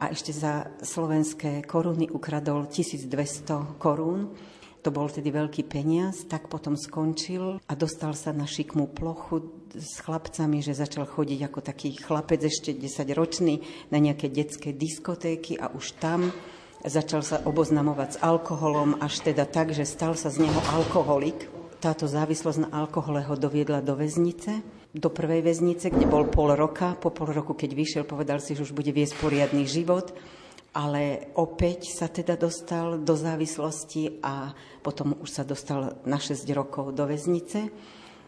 a 0.03 0.11
ešte 0.11 0.35
za 0.35 0.74
slovenské 0.83 1.62
koruny 1.62 2.11
ukradol 2.11 2.66
1200 2.66 3.79
korún. 3.79 4.35
To 4.83 4.95
bol 4.95 5.11
tedy 5.11 5.35
veľký 5.35 5.66
peniaz, 5.66 6.22
tak 6.26 6.47
potom 6.47 6.79
skončil 6.79 7.59
a 7.66 7.72
dostal 7.74 8.14
sa 8.14 8.31
na 8.31 8.47
šikmú 8.47 8.91
plochu 8.95 9.43
s 9.74 10.03
chlapcami, 10.03 10.62
že 10.62 10.79
začal 10.79 11.07
chodiť 11.07 11.51
ako 11.51 11.61
taký 11.62 11.99
chlapec 11.99 12.43
ešte 12.47 12.74
10 12.74 13.07
ročný 13.14 13.62
na 13.91 13.99
nejaké 13.99 14.31
detské 14.31 14.70
diskotéky 14.70 15.59
a 15.59 15.70
už 15.74 15.99
tam 15.99 16.31
začal 16.87 17.26
sa 17.26 17.43
oboznamovať 17.43 18.09
s 18.18 18.20
alkoholom 18.22 19.03
až 19.03 19.18
teda 19.26 19.51
tak, 19.51 19.74
že 19.74 19.83
stal 19.83 20.14
sa 20.14 20.31
z 20.31 20.47
neho 20.47 20.62
alkoholik 20.70 21.57
táto 21.79 22.11
závislosť 22.11 22.66
na 22.66 22.70
alkohole 22.74 23.22
ho 23.22 23.39
doviedla 23.39 23.79
do 23.81 23.95
väznice, 23.95 24.62
do 24.91 25.09
prvej 25.09 25.47
väznice, 25.47 25.95
kde 25.95 26.11
bol 26.11 26.26
pol 26.26 26.59
roka. 26.59 26.99
Po 26.99 27.14
pol 27.14 27.31
roku, 27.31 27.55
keď 27.55 27.70
vyšiel, 27.74 28.05
povedal 28.05 28.43
si, 28.43 28.59
že 28.59 28.66
už 28.66 28.74
bude 28.74 28.91
viesť 28.91 29.14
poriadny 29.22 29.62
život. 29.62 30.11
Ale 30.74 31.33
opäť 31.39 31.89
sa 31.91 32.11
teda 32.12 32.37
dostal 32.37 33.01
do 33.01 33.14
závislosti 33.16 34.20
a 34.20 34.53
potom 34.85 35.16
už 35.22 35.31
sa 35.31 35.43
dostal 35.47 35.97
na 36.05 36.20
6 36.20 36.45
rokov 36.53 36.93
do 36.93 37.09
väznice. 37.09 37.72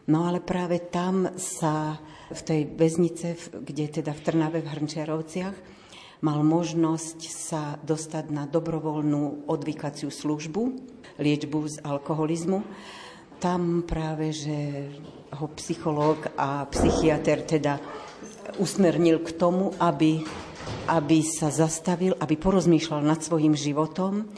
No 0.09 0.27
ale 0.27 0.41
práve 0.41 0.81
tam 0.91 1.37
sa 1.37 2.01
v 2.33 2.41
tej 2.41 2.61
väznice, 2.75 3.37
kde 3.61 4.01
teda 4.01 4.17
v 4.17 4.25
Trnave 4.25 4.59
v 4.65 4.73
Hrnčiarovciach, 4.73 5.57
mal 6.25 6.41
možnosť 6.43 7.19
sa 7.29 7.63
dostať 7.81 8.33
na 8.33 8.45
dobrovoľnú 8.49 9.47
odvykaciu 9.47 10.09
službu, 10.09 10.63
liečbu 11.21 11.59
z 11.69 11.77
alkoholizmu 11.85 12.65
tam 13.41 13.89
práve, 13.89 14.37
že 14.37 14.93
ho 15.33 15.49
psychológ 15.57 16.29
a 16.37 16.69
psychiatr 16.69 17.41
teda 17.49 17.81
usmernil 18.61 19.25
k 19.25 19.33
tomu, 19.33 19.73
aby, 19.81 20.21
aby 20.93 21.25
sa 21.25 21.49
zastavil, 21.49 22.13
aby 22.21 22.37
porozmýšľal 22.37 23.01
nad 23.01 23.25
svojim 23.25 23.57
životom, 23.57 24.29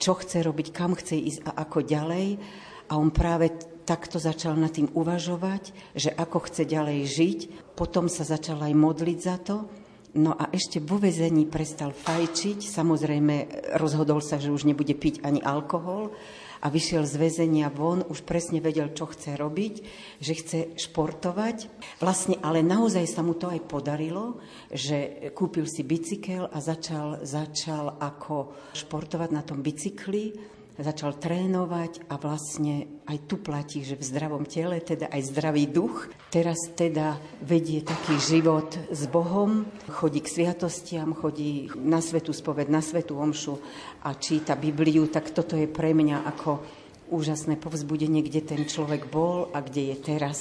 čo 0.00 0.16
chce 0.16 0.40
robiť, 0.40 0.72
kam 0.72 0.96
chce 0.96 1.20
ísť 1.20 1.40
a 1.52 1.68
ako 1.68 1.84
ďalej. 1.84 2.40
A 2.88 2.96
on 2.96 3.12
práve 3.12 3.52
takto 3.84 4.16
začal 4.16 4.56
nad 4.56 4.72
tým 4.72 4.88
uvažovať, 4.96 5.76
že 5.92 6.08
ako 6.16 6.48
chce 6.48 6.64
ďalej 6.64 6.98
žiť. 7.12 7.38
Potom 7.76 8.08
sa 8.08 8.24
začal 8.24 8.56
aj 8.64 8.72
modliť 8.72 9.18
za 9.20 9.36
to. 9.36 9.68
No 10.16 10.32
a 10.32 10.48
ešte 10.48 10.80
vo 10.80 10.96
vezení 10.96 11.44
prestal 11.44 11.92
fajčiť. 11.92 12.64
Samozrejme 12.64 13.34
rozhodol 13.76 14.24
sa, 14.24 14.40
že 14.40 14.48
už 14.48 14.64
nebude 14.64 14.96
piť 14.96 15.20
ani 15.20 15.44
alkohol 15.44 16.16
a 16.62 16.66
vyšiel 16.72 17.04
z 17.04 17.14
väzenia 17.20 17.68
von, 17.68 18.04
už 18.06 18.24
presne 18.24 18.64
vedel, 18.64 18.92
čo 18.96 19.10
chce 19.10 19.36
robiť, 19.36 19.74
že 20.20 20.32
chce 20.32 20.58
športovať. 20.80 21.68
Vlastne, 22.00 22.40
ale 22.40 22.64
naozaj 22.64 23.04
sa 23.04 23.20
mu 23.20 23.36
to 23.36 23.52
aj 23.52 23.60
podarilo, 23.68 24.40
že 24.72 25.30
kúpil 25.36 25.68
si 25.68 25.84
bicykel 25.84 26.48
a 26.48 26.58
začal, 26.62 27.24
začal 27.26 28.00
ako 28.00 28.56
športovať 28.72 29.30
na 29.32 29.42
tom 29.44 29.60
bicykli 29.60 30.55
začal 30.76 31.16
trénovať 31.16 32.04
a 32.12 32.20
vlastne 32.20 33.00
aj 33.08 33.18
tu 33.24 33.40
platí, 33.40 33.80
že 33.80 33.96
v 33.96 34.04
zdravom 34.04 34.44
tele, 34.44 34.80
teda 34.84 35.08
aj 35.08 35.32
zdravý 35.32 35.64
duch. 35.68 36.12
Teraz 36.28 36.68
teda 36.76 37.16
vedie 37.40 37.80
taký 37.80 38.20
život 38.20 38.76
s 38.92 39.08
Bohom, 39.08 39.64
chodí 39.88 40.20
k 40.20 40.28
sviatostiam, 40.28 41.16
chodí 41.16 41.72
na 41.80 42.04
svetu 42.04 42.36
spoved, 42.36 42.68
na 42.68 42.84
svetu 42.84 43.16
omšu 43.16 43.56
a 44.04 44.12
číta 44.16 44.52
Bibliu, 44.52 45.08
tak 45.08 45.32
toto 45.32 45.56
je 45.56 45.64
pre 45.64 45.96
mňa 45.96 46.28
ako 46.36 46.60
úžasné 47.08 47.56
povzbudenie, 47.56 48.20
kde 48.20 48.42
ten 48.42 48.62
človek 48.66 49.08
bol 49.08 49.48
a 49.54 49.62
kde 49.62 49.94
je 49.94 49.96
teraz. 49.96 50.38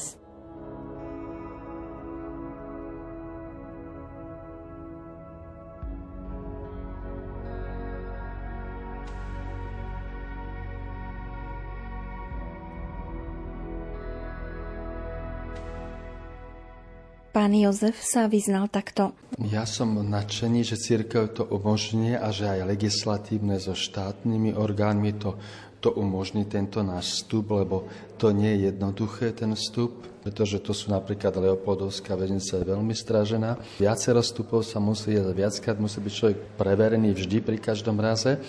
Pán 17.35 17.51
Jozef 17.51 17.99
sa 17.99 18.31
vyznal 18.31 18.71
takto. 18.71 19.11
Ja 19.43 19.67
som 19.67 19.99
nadšený, 19.99 20.63
že 20.63 20.79
církev 20.79 21.35
to 21.35 21.43
umožňuje 21.43 22.15
a 22.15 22.31
že 22.31 22.47
aj 22.47 22.63
legislatívne 22.63 23.59
so 23.59 23.75
štátnymi 23.75 24.55
orgánmi 24.55 25.19
to, 25.19 25.35
to 25.83 25.91
umožní 25.91 26.47
tento 26.47 26.79
náš 26.79 27.19
vstup, 27.19 27.51
lebo 27.51 27.91
to 28.15 28.31
nie 28.31 28.55
je 28.55 28.71
jednoduché 28.71 29.35
ten 29.35 29.51
vstup, 29.51 29.99
pretože 30.23 30.63
to 30.63 30.71
sú 30.71 30.95
napríklad 30.95 31.35
Leopoldovská 31.35 32.15
väznica 32.15 32.55
je 32.55 32.71
veľmi 32.71 32.95
stražená. 32.95 33.59
Viacero 33.83 34.23
vstupov 34.23 34.63
sa 34.63 34.79
musí, 34.79 35.19
viackrát 35.19 35.75
musí 35.75 35.99
byť 35.99 36.13
človek 36.15 36.37
preverený 36.55 37.19
vždy 37.19 37.43
pri 37.43 37.59
každom 37.59 37.99
raze 37.99 38.39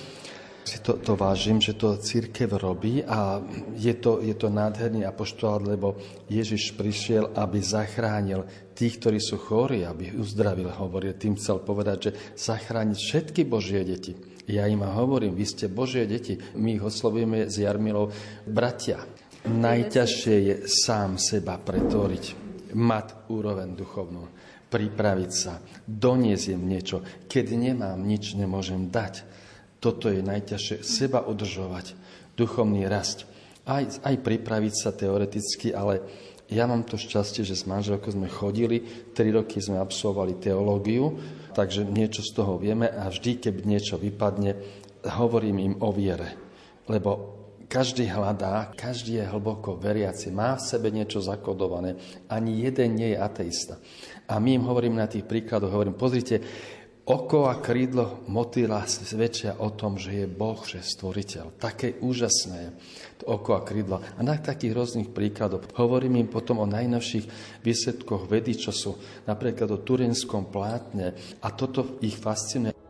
si 0.66 0.82
to, 0.82 0.98
to 0.98 1.14
vážim, 1.14 1.62
že 1.62 1.78
to 1.78 1.94
církev 1.94 2.50
robí 2.58 2.98
a 3.06 3.38
je 3.78 3.94
to, 3.94 4.18
je 4.18 4.34
to 4.34 4.50
nádherný 4.50 5.06
apoštolát, 5.06 5.62
lebo 5.62 5.94
Ježiš 6.26 6.74
prišiel, 6.74 7.30
aby 7.38 7.62
zachránil 7.62 8.42
tých, 8.74 8.98
ktorí 8.98 9.22
sú 9.22 9.38
chorí, 9.38 9.86
aby 9.86 10.18
uzdravil, 10.18 10.74
hovorí. 10.74 11.14
Tým 11.14 11.38
chcel 11.38 11.62
povedať, 11.62 11.98
že 12.02 12.10
zachrániť 12.34 12.98
všetky 12.98 13.46
Božie 13.46 13.86
deti. 13.86 14.18
Ja 14.50 14.66
im 14.66 14.82
hovorím, 14.82 15.38
vy 15.38 15.46
ste 15.46 15.70
Božie 15.70 16.02
deti. 16.06 16.34
My 16.58 16.74
ich 16.74 16.82
oslovujeme 16.82 17.46
s 17.46 17.62
Jarmilou 17.62 18.10
bratia. 18.46 19.06
Najťažšie 19.46 20.36
je 20.42 20.54
sám 20.66 21.14
seba 21.22 21.62
pretvoriť, 21.62 22.24
mať 22.74 23.30
úroveň 23.30 23.78
duchovnú, 23.78 24.26
pripraviť 24.66 25.30
sa, 25.30 25.62
doniesť 25.86 26.58
niečo. 26.58 26.98
Keď 27.30 27.46
nemám 27.54 28.02
nič, 28.02 28.34
nemôžem 28.34 28.90
dať 28.90 29.45
toto 29.86 30.10
je 30.10 30.18
najťažšie, 30.18 30.82
seba 30.82 31.22
udržovať, 31.22 31.94
duchovný 32.34 32.90
rast. 32.90 33.22
Aj, 33.62 33.86
aj 33.86 34.18
pripraviť 34.18 34.74
sa 34.74 34.90
teoreticky, 34.90 35.70
ale 35.70 36.02
ja 36.50 36.66
mám 36.66 36.82
to 36.82 36.98
šťastie, 36.98 37.46
že 37.46 37.54
s 37.54 37.70
manželkou 37.70 38.10
sme 38.10 38.26
chodili, 38.26 38.82
tri 39.14 39.30
roky 39.30 39.62
sme 39.62 39.78
absolvovali 39.78 40.42
teológiu, 40.42 41.14
takže 41.54 41.86
niečo 41.86 42.26
z 42.26 42.34
toho 42.34 42.58
vieme 42.58 42.90
a 42.90 43.06
vždy, 43.06 43.38
keď 43.38 43.54
niečo 43.62 43.94
vypadne, 43.94 44.58
hovorím 45.06 45.62
im 45.62 45.74
o 45.78 45.94
viere. 45.94 46.34
Lebo 46.90 47.38
každý 47.66 48.06
hľadá, 48.06 48.74
každý 48.78 49.18
je 49.22 49.26
hlboko 49.26 49.74
veriaci, 49.74 50.30
má 50.30 50.54
v 50.54 50.66
sebe 50.66 50.90
niečo 50.94 51.18
zakodované. 51.18 51.98
Ani 52.30 52.62
jeden 52.62 52.94
nie 52.94 53.14
je 53.14 53.18
ateista. 53.18 53.74
A 54.30 54.38
my 54.38 54.58
im 54.58 54.66
hovorím 54.66 54.98
na 54.98 55.10
tých 55.10 55.26
príkladoch, 55.26 55.70
hovorím, 55.70 55.98
pozrite, 55.98 56.42
Oko 57.06 57.46
a 57.46 57.62
krídlo 57.62 58.26
motýla 58.26 58.82
svedčia 58.90 59.62
o 59.62 59.70
tom, 59.70 59.94
že 59.94 60.10
je 60.10 60.26
Boh, 60.26 60.58
že 60.66 60.82
je 60.82 60.90
stvoriteľ. 60.90 61.54
Také 61.54 62.02
úžasné 62.02 62.74
to 63.22 63.30
oko 63.30 63.54
a 63.54 63.62
krídlo. 63.62 64.02
A 64.02 64.20
na 64.26 64.34
takých 64.34 64.74
rôznych 64.74 65.14
príkladoch 65.14 65.70
hovorím 65.78 66.18
im 66.18 66.26
potom 66.26 66.58
o 66.58 66.66
najnovších 66.66 67.62
výsledkoch 67.62 68.26
vedy, 68.26 68.58
čo 68.58 68.74
sú 68.74 68.98
napríklad 69.22 69.70
o 69.70 69.78
turinskom 69.86 70.50
plátne. 70.50 71.14
A 71.46 71.54
toto 71.54 71.94
ich 72.02 72.18
fascinuje. 72.18 72.85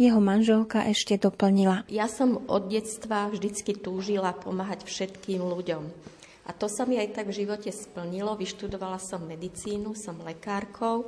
Jeho 0.00 0.16
manželka 0.16 0.88
ešte 0.88 1.20
doplnila. 1.20 1.84
Ja 1.92 2.08
som 2.08 2.40
od 2.48 2.72
detstva 2.72 3.28
vždycky 3.28 3.76
túžila 3.76 4.32
pomáhať 4.32 4.88
všetkým 4.88 5.44
ľuďom. 5.44 5.84
A 6.48 6.56
to 6.56 6.72
sa 6.72 6.88
mi 6.88 6.96
aj 6.96 7.20
tak 7.20 7.28
v 7.28 7.44
živote 7.44 7.68
splnilo. 7.68 8.32
Vyštudovala 8.32 8.96
som 8.96 9.20
medicínu, 9.28 9.92
som 9.92 10.16
lekárkou. 10.24 11.04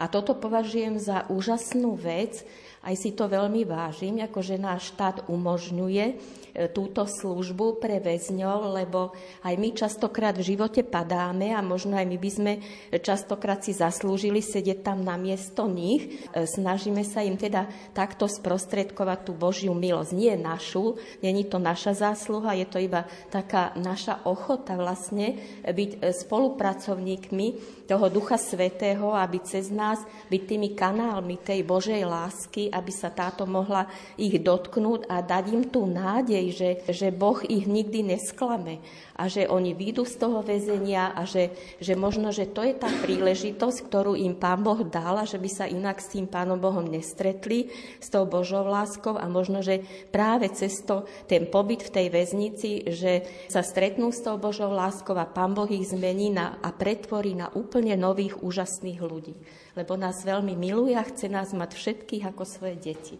A 0.00 0.08
toto 0.08 0.32
považujem 0.32 0.96
za 0.96 1.28
úžasnú 1.28 1.92
vec. 1.92 2.40
Aj 2.80 2.96
si 2.96 3.12
to 3.12 3.28
veľmi 3.28 3.68
vážim, 3.68 4.24
ako 4.24 4.40
že 4.40 4.56
náš 4.56 4.96
štát 4.96 5.28
umožňuje 5.28 6.16
E, 6.50 6.66
túto 6.70 7.06
službu 7.06 7.78
pre 7.78 8.02
väzňov, 8.02 8.74
lebo 8.74 9.14
aj 9.46 9.54
my 9.54 9.68
častokrát 9.70 10.34
v 10.34 10.54
živote 10.54 10.82
padáme 10.82 11.54
a 11.54 11.62
možno 11.62 11.94
aj 11.94 12.06
my 12.06 12.18
by 12.18 12.30
sme 12.30 12.52
častokrát 12.98 13.62
si 13.62 13.70
zaslúžili 13.70 14.42
sedieť 14.42 14.82
tam 14.82 15.06
na 15.06 15.14
miesto 15.14 15.70
nich. 15.70 16.26
E, 16.34 16.46
snažíme 16.46 17.06
sa 17.06 17.22
im 17.22 17.38
teda 17.38 17.70
takto 17.94 18.26
sprostredkovať 18.26 19.18
tú 19.30 19.32
Božiu 19.34 19.72
milosť. 19.74 20.12
Nie 20.14 20.34
našu, 20.34 20.98
není 21.22 21.46
to 21.46 21.62
naša 21.62 22.10
zásluha, 22.10 22.58
je 22.58 22.66
to 22.66 22.82
iba 22.82 23.06
taká 23.30 23.70
naša 23.78 24.26
ochota 24.26 24.74
vlastne 24.74 25.38
byť 25.62 25.90
e, 26.02 26.10
spolupracovníkmi 26.10 27.46
toho 27.86 28.06
Ducha 28.06 28.38
Svetého, 28.38 29.14
aby 29.14 29.42
cez 29.42 29.70
nás 29.74 29.89
byť 29.98 30.42
tými 30.46 30.78
kanálmi 30.78 31.42
tej 31.42 31.66
Božej 31.66 32.06
lásky, 32.06 32.70
aby 32.70 32.92
sa 32.94 33.10
táto 33.10 33.48
mohla 33.50 33.90
ich 34.14 34.38
dotknúť 34.38 35.10
a 35.10 35.24
dať 35.24 35.44
im 35.50 35.64
tú 35.66 35.90
nádej, 35.90 36.44
že, 36.54 36.70
že 36.86 37.08
Boh 37.10 37.42
ich 37.42 37.66
nikdy 37.66 38.14
nesklame 38.14 38.78
a 39.20 39.28
že 39.28 39.44
oni 39.44 39.76
výjdu 39.76 40.08
z 40.08 40.16
toho 40.16 40.40
väzenia 40.40 41.12
a 41.12 41.28
že, 41.28 41.52
že 41.76 41.92
možno, 41.92 42.32
že 42.32 42.48
to 42.48 42.64
je 42.64 42.72
tá 42.72 42.88
príležitosť, 42.88 43.78
ktorú 43.84 44.16
im 44.16 44.32
Pán 44.32 44.64
Boh 44.64 44.80
dal 44.80 45.20
a 45.20 45.28
že 45.28 45.36
by 45.36 45.50
sa 45.52 45.68
inak 45.68 46.00
s 46.00 46.16
tým 46.16 46.24
Pánom 46.24 46.56
Bohom 46.56 46.88
nestretli, 46.88 47.68
s 48.00 48.08
tou 48.08 48.24
Božou 48.24 48.64
láskou 48.64 49.20
a 49.20 49.28
možno, 49.28 49.60
že 49.60 49.84
práve 50.08 50.48
cez 50.56 50.80
to, 50.88 51.04
ten 51.28 51.52
pobyt 51.52 51.84
v 51.84 51.92
tej 52.00 52.06
väznici, 52.08 52.88
že 52.88 53.28
sa 53.52 53.60
stretnú 53.60 54.08
s 54.08 54.24
tou 54.24 54.40
Božou 54.40 54.72
láskou 54.72 55.12
a 55.20 55.28
Pán 55.28 55.52
Boh 55.52 55.68
ich 55.68 55.92
zmení 55.92 56.32
na, 56.32 56.56
a 56.64 56.72
pretvorí 56.72 57.36
na 57.36 57.52
úplne 57.52 57.92
nových, 58.00 58.40
úžasných 58.40 59.00
ľudí. 59.04 59.36
Lebo 59.80 59.96
nás 59.96 60.20
veľmi 60.28 60.60
miluje 60.60 60.92
a 60.92 61.00
chce 61.00 61.32
nás 61.32 61.56
mať 61.56 61.72
všetkých 61.72 62.28
ako 62.28 62.44
svoje 62.44 62.76
deti. 62.76 63.16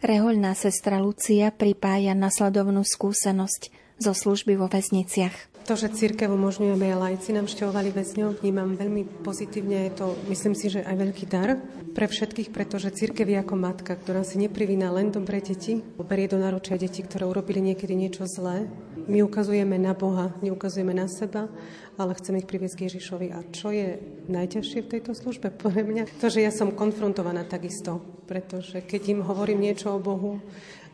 Rehoľná 0.00 0.58
sestra 0.58 0.98
Lucia 0.98 1.54
pripája 1.54 2.18
nasledovnú 2.18 2.82
skúsenosť 2.82 3.70
zo 4.02 4.10
služby 4.10 4.58
vo 4.58 4.66
väzniciach. 4.66 5.49
To, 5.70 5.78
že 5.78 5.94
církev 5.94 6.26
umožňuje, 6.26 6.74
aby 6.74 6.86
aj 6.90 6.98
lajci 6.98 7.30
nám 7.30 7.46
šťovali 7.46 7.94
väzňov, 7.94 8.42
vnímam 8.42 8.74
veľmi 8.74 9.22
pozitívne. 9.22 9.86
Je 9.86 10.02
to, 10.02 10.18
myslím 10.26 10.58
si, 10.58 10.66
že 10.66 10.82
aj 10.82 10.98
veľký 10.98 11.30
dar 11.30 11.62
pre 11.94 12.10
všetkých, 12.10 12.50
pretože 12.50 12.90
církev 12.90 13.30
je 13.30 13.38
ako 13.38 13.54
matka, 13.54 13.94
ktorá 13.94 14.26
si 14.26 14.42
neprivína 14.42 14.90
len 14.90 15.14
dobré 15.14 15.38
deti, 15.38 15.78
berie 16.02 16.26
do 16.26 16.42
náručia 16.42 16.74
deti, 16.74 17.06
ktoré 17.06 17.22
urobili 17.22 17.62
niekedy 17.62 17.94
niečo 17.94 18.26
zlé. 18.26 18.66
My 19.06 19.22
ukazujeme 19.22 19.78
na 19.78 19.94
Boha, 19.94 20.34
neukazujeme 20.42 20.90
na 20.90 21.06
seba 21.06 21.46
ale 22.00 22.16
chcem 22.16 22.40
ich 22.40 22.48
priviesť 22.48 22.76
k 22.80 22.84
Ježišovi. 22.88 23.26
A 23.36 23.44
čo 23.52 23.68
je 23.68 24.00
najťažšie 24.32 24.88
v 24.88 24.90
tejto 24.96 25.12
službe 25.12 25.52
pre 25.60 25.84
mňa? 25.84 26.08
To, 26.24 26.32
že 26.32 26.40
ja 26.40 26.48
som 26.48 26.72
konfrontovaná 26.72 27.44
takisto, 27.44 28.00
pretože 28.24 28.80
keď 28.80 29.02
im 29.12 29.20
hovorím 29.20 29.68
niečo 29.68 29.92
o 29.92 30.00
Bohu, 30.00 30.40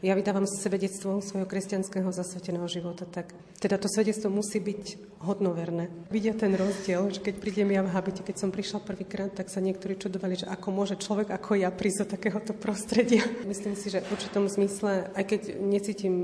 ja 0.04 0.12
vydávam 0.12 0.44
svedectvo 0.44 1.24
svojho 1.24 1.48
kresťanského 1.48 2.12
zasveteného 2.12 2.68
života, 2.68 3.08
tak 3.08 3.32
teda 3.56 3.80
to 3.80 3.88
svedectvo 3.88 4.28
musí 4.28 4.60
byť 4.60 5.16
hodnoverné. 5.24 5.88
Vidia 6.12 6.36
ten 6.36 6.52
rozdiel, 6.52 7.08
že 7.08 7.24
keď 7.24 7.34
prídem 7.40 7.72
ja 7.72 7.80
v 7.80 7.92
habite, 7.92 8.20
keď 8.20 8.36
som 8.36 8.50
prišla 8.52 8.84
prvýkrát, 8.84 9.32
tak 9.32 9.48
sa 9.48 9.64
niektorí 9.64 9.96
čudovali, 9.96 10.44
že 10.44 10.46
ako 10.46 10.68
môže 10.70 11.00
človek 11.00 11.32
ako 11.32 11.56
ja 11.56 11.72
prísť 11.72 12.04
do 12.04 12.06
takéhoto 12.12 12.52
prostredia. 12.52 13.24
Myslím 13.50 13.74
si, 13.74 13.88
že 13.88 14.04
v 14.04 14.12
určitom 14.12 14.44
zmysle, 14.46 15.10
aj 15.16 15.24
keď 15.24 15.40
necítim 15.58 16.14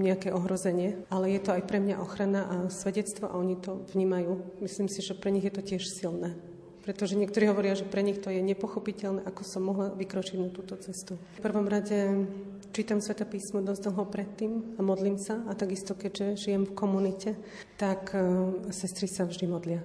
nejaké 0.00 0.30
ohrozenie, 0.30 1.02
ale 1.10 1.34
je 1.34 1.40
to 1.42 1.50
aj 1.52 1.62
pre 1.66 1.82
mňa 1.82 1.98
ochrana 1.98 2.40
a 2.46 2.56
svedectvo 2.70 3.26
a 3.26 3.38
oni 3.38 3.58
to 3.58 3.82
vnímajú. 3.92 4.62
Myslím 4.62 4.86
si, 4.86 5.02
že 5.02 5.18
pre 5.18 5.34
nich 5.34 5.44
je 5.44 5.54
to 5.54 5.62
tiež 5.66 5.82
silné 5.82 6.55
pretože 6.86 7.18
niektorí 7.18 7.50
hovoria, 7.50 7.74
že 7.74 7.82
pre 7.82 8.06
nich 8.06 8.22
to 8.22 8.30
je 8.30 8.38
nepochopiteľné, 8.38 9.26
ako 9.26 9.42
som 9.42 9.66
mohla 9.66 9.90
vykročiť 9.90 10.38
na 10.38 10.54
túto 10.54 10.78
cestu. 10.78 11.18
V 11.36 11.42
prvom 11.42 11.66
rade 11.66 12.30
čítam 12.70 13.02
Sveta 13.02 13.26
písmo 13.26 13.58
dosť 13.58 13.90
dlho 13.90 14.06
predtým 14.06 14.78
a 14.78 14.86
modlím 14.86 15.18
sa 15.18 15.42
a 15.50 15.58
takisto, 15.58 15.98
keďže 15.98 16.46
žijem 16.46 16.62
v 16.62 16.76
komunite, 16.78 17.34
tak 17.74 18.14
uh, 18.14 18.70
sestry 18.70 19.10
sa 19.10 19.26
vždy 19.26 19.50
modlia. 19.50 19.82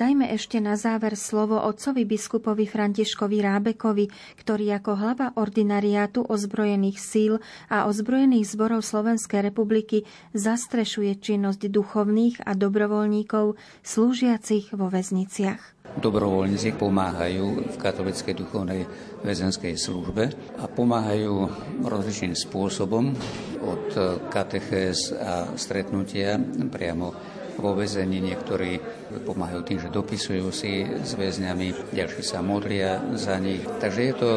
Dajme 0.00 0.32
ešte 0.32 0.64
na 0.64 0.80
záver 0.80 1.12
slovo 1.12 1.60
otcovi 1.60 2.08
biskupovi 2.08 2.64
Františkovi 2.64 3.44
Rábekovi, 3.44 4.08
ktorý 4.40 4.80
ako 4.80 4.96
hlava 4.96 5.36
ordinariátu 5.36 6.24
ozbrojených 6.24 6.96
síl 6.96 7.36
a 7.68 7.84
ozbrojených 7.84 8.48
zborov 8.48 8.80
Slovenskej 8.80 9.44
republiky 9.44 10.08
zastrešuje 10.32 11.20
činnosť 11.20 11.68
duchovných 11.68 12.40
a 12.48 12.56
dobrovoľníkov 12.56 13.60
slúžiacich 13.84 14.72
vo 14.72 14.88
väzniciach. 14.88 15.92
Dobrovoľníci 16.00 16.80
pomáhajú 16.80 17.68
v 17.68 17.76
katolickej 17.76 18.40
duchovnej 18.40 18.88
väzenskej 19.20 19.76
službe 19.76 20.32
a 20.32 20.64
pomáhajú 20.64 21.44
rozličným 21.84 22.32
spôsobom 22.32 23.12
od 23.60 23.84
katechéz 24.32 25.12
a 25.12 25.52
stretnutia 25.60 26.40
priamo 26.72 27.12
vo 27.60 27.76
väzení, 27.76 28.24
niektorí 28.24 28.80
pomáhajú 29.26 29.60
tým, 29.66 29.78
že 29.82 29.92
dopisujú 29.92 30.48
si 30.54 30.86
s 30.86 31.18
väzňami, 31.18 31.92
ďalší 31.94 32.22
sa 32.22 32.40
modlia 32.40 33.02
za 33.18 33.36
nich. 33.42 33.62
Takže 33.66 34.00
je 34.00 34.14
to 34.14 34.30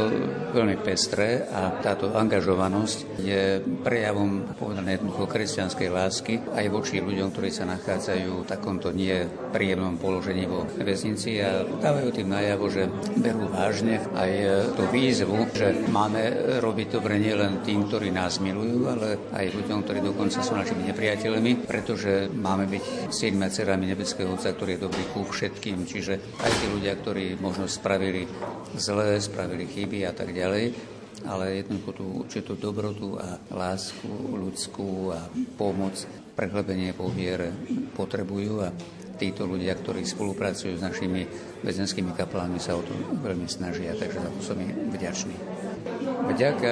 veľmi 0.53 0.78
pestré 0.82 1.45
a 1.49 1.78
táto 1.82 2.13
angažovanosť 2.13 2.97
je 3.21 3.61
prejavom 3.86 4.55
povedané 4.57 4.97
jednoducho 4.97 5.30
kresťanskej 5.30 5.89
lásky 5.89 6.34
aj 6.53 6.65
voči 6.69 6.99
ľuďom, 6.99 7.30
ktorí 7.30 7.49
sa 7.53 7.69
nachádzajú 7.69 8.43
v 8.43 8.49
takomto 8.49 8.89
nie 8.89 9.26
príjemnom 9.53 9.97
položení 10.01 10.49
vo 10.49 10.65
väznici 10.80 11.38
a 11.43 11.63
dávajú 11.63 12.09
tým 12.13 12.30
najavo, 12.34 12.65
že 12.71 12.89
berú 13.19 13.49
vážne 13.51 14.01
aj 14.17 14.32
tú 14.74 14.84
výzvu, 14.89 15.49
že 15.53 15.74
máme 15.89 16.57
robiť 16.59 16.88
dobre 16.93 17.19
nielen 17.19 17.61
tým, 17.61 17.86
ktorí 17.88 18.09
nás 18.09 18.39
milujú, 18.39 18.89
ale 18.89 19.07
aj 19.34 19.45
ľuďom, 19.53 19.80
ktorí 19.84 19.99
dokonca 20.01 20.39
sú 20.41 20.55
našimi 20.55 20.89
nepriateľmi, 20.89 21.67
pretože 21.67 22.30
máme 22.32 22.65
byť 22.69 22.84
synmi 23.11 23.45
a 23.45 23.49
dcerami 23.51 23.86
nebeského 23.91 24.34
Otca, 24.34 24.55
ktorý 24.64 24.80
je 24.80 24.86
dobrý 24.88 25.03
ku 25.11 25.28
všetkým. 25.28 25.84
Čiže 25.84 26.39
aj 26.39 26.51
tí 26.55 26.66
ľudia, 26.72 26.95
ktorí 26.95 27.36
možno 27.36 27.68
spravili 27.68 28.24
zlé, 28.80 29.20
spravili 29.20 29.68
chyby 29.68 30.07
a 30.07 30.16
tak 30.16 30.32
ďalej, 30.32 30.72
ale 31.28 31.59
jednoducho 31.59 31.91
tú 31.91 32.05
určitú 32.24 32.55
dobrotu 32.55 33.20
a 33.20 33.43
lásku 33.51 34.07
ľudskú 34.07 35.11
a 35.11 35.28
pomoc, 35.59 35.99
prehlebenie 36.39 36.95
po 36.95 37.11
viere 37.11 37.51
potrebujú 37.91 38.64
a 38.64 38.72
títo 39.20 39.43
ľudia, 39.43 39.76
ktorí 39.76 40.07
spolupracujú 40.07 40.80
s 40.80 40.86
našimi 40.88 41.28
väzenskými 41.59 42.16
kaplánmi, 42.16 42.55
sa 42.64 42.80
o 42.80 42.88
to 42.88 42.95
veľmi 43.20 43.51
snažia, 43.51 43.99
takže 43.99 44.16
za 44.16 44.32
to 44.32 44.39
som 44.47 44.64
im 44.64 44.95
vďačný. 44.95 45.36
Vďaka 46.32 46.72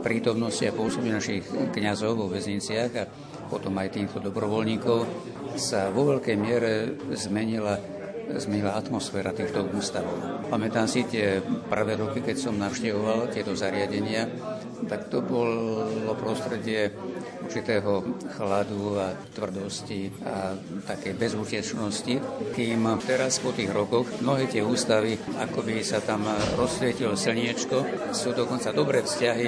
prítomnosti 0.00 0.64
a 0.64 0.72
pôsobeniu 0.72 1.20
našich 1.20 1.44
kňazov 1.52 2.16
vo 2.16 2.32
väzniciach 2.32 2.90
a 2.96 3.04
potom 3.52 3.76
aj 3.76 3.92
týchto 3.92 4.24
dobrovoľníkov 4.24 5.04
sa 5.56 5.88
vo 5.90 6.16
veľkej 6.16 6.36
miere 6.36 6.96
zmenila 7.16 7.96
zmenila 8.34 8.74
atmosféra 8.74 9.30
týchto 9.30 9.70
ústavov. 9.70 10.42
Pamätám 10.50 10.90
si 10.90 11.06
tie 11.06 11.38
prvé 11.70 11.94
roky, 11.94 12.18
keď 12.22 12.36
som 12.36 12.58
navštevoval 12.58 13.30
tieto 13.30 13.54
zariadenia, 13.54 14.26
tak 14.90 15.06
to 15.06 15.22
bolo 15.22 16.10
prostredie 16.18 16.90
určitého 17.46 18.02
chladu 18.34 18.98
a 18.98 19.14
tvrdosti 19.30 20.10
a 20.26 20.58
takej 20.90 21.14
bezútečnosti, 21.14 22.18
kým 22.50 22.82
teraz 23.06 23.38
po 23.38 23.54
tých 23.54 23.70
rokoch 23.70 24.10
mnohé 24.18 24.50
tie 24.50 24.66
ústavy, 24.66 25.14
ako 25.38 25.62
by 25.62 25.78
sa 25.86 26.02
tam 26.02 26.26
rozsvietilo 26.58 27.14
slniečko, 27.14 28.10
sú 28.10 28.34
dokonca 28.34 28.74
dobré 28.74 29.06
vzťahy 29.06 29.46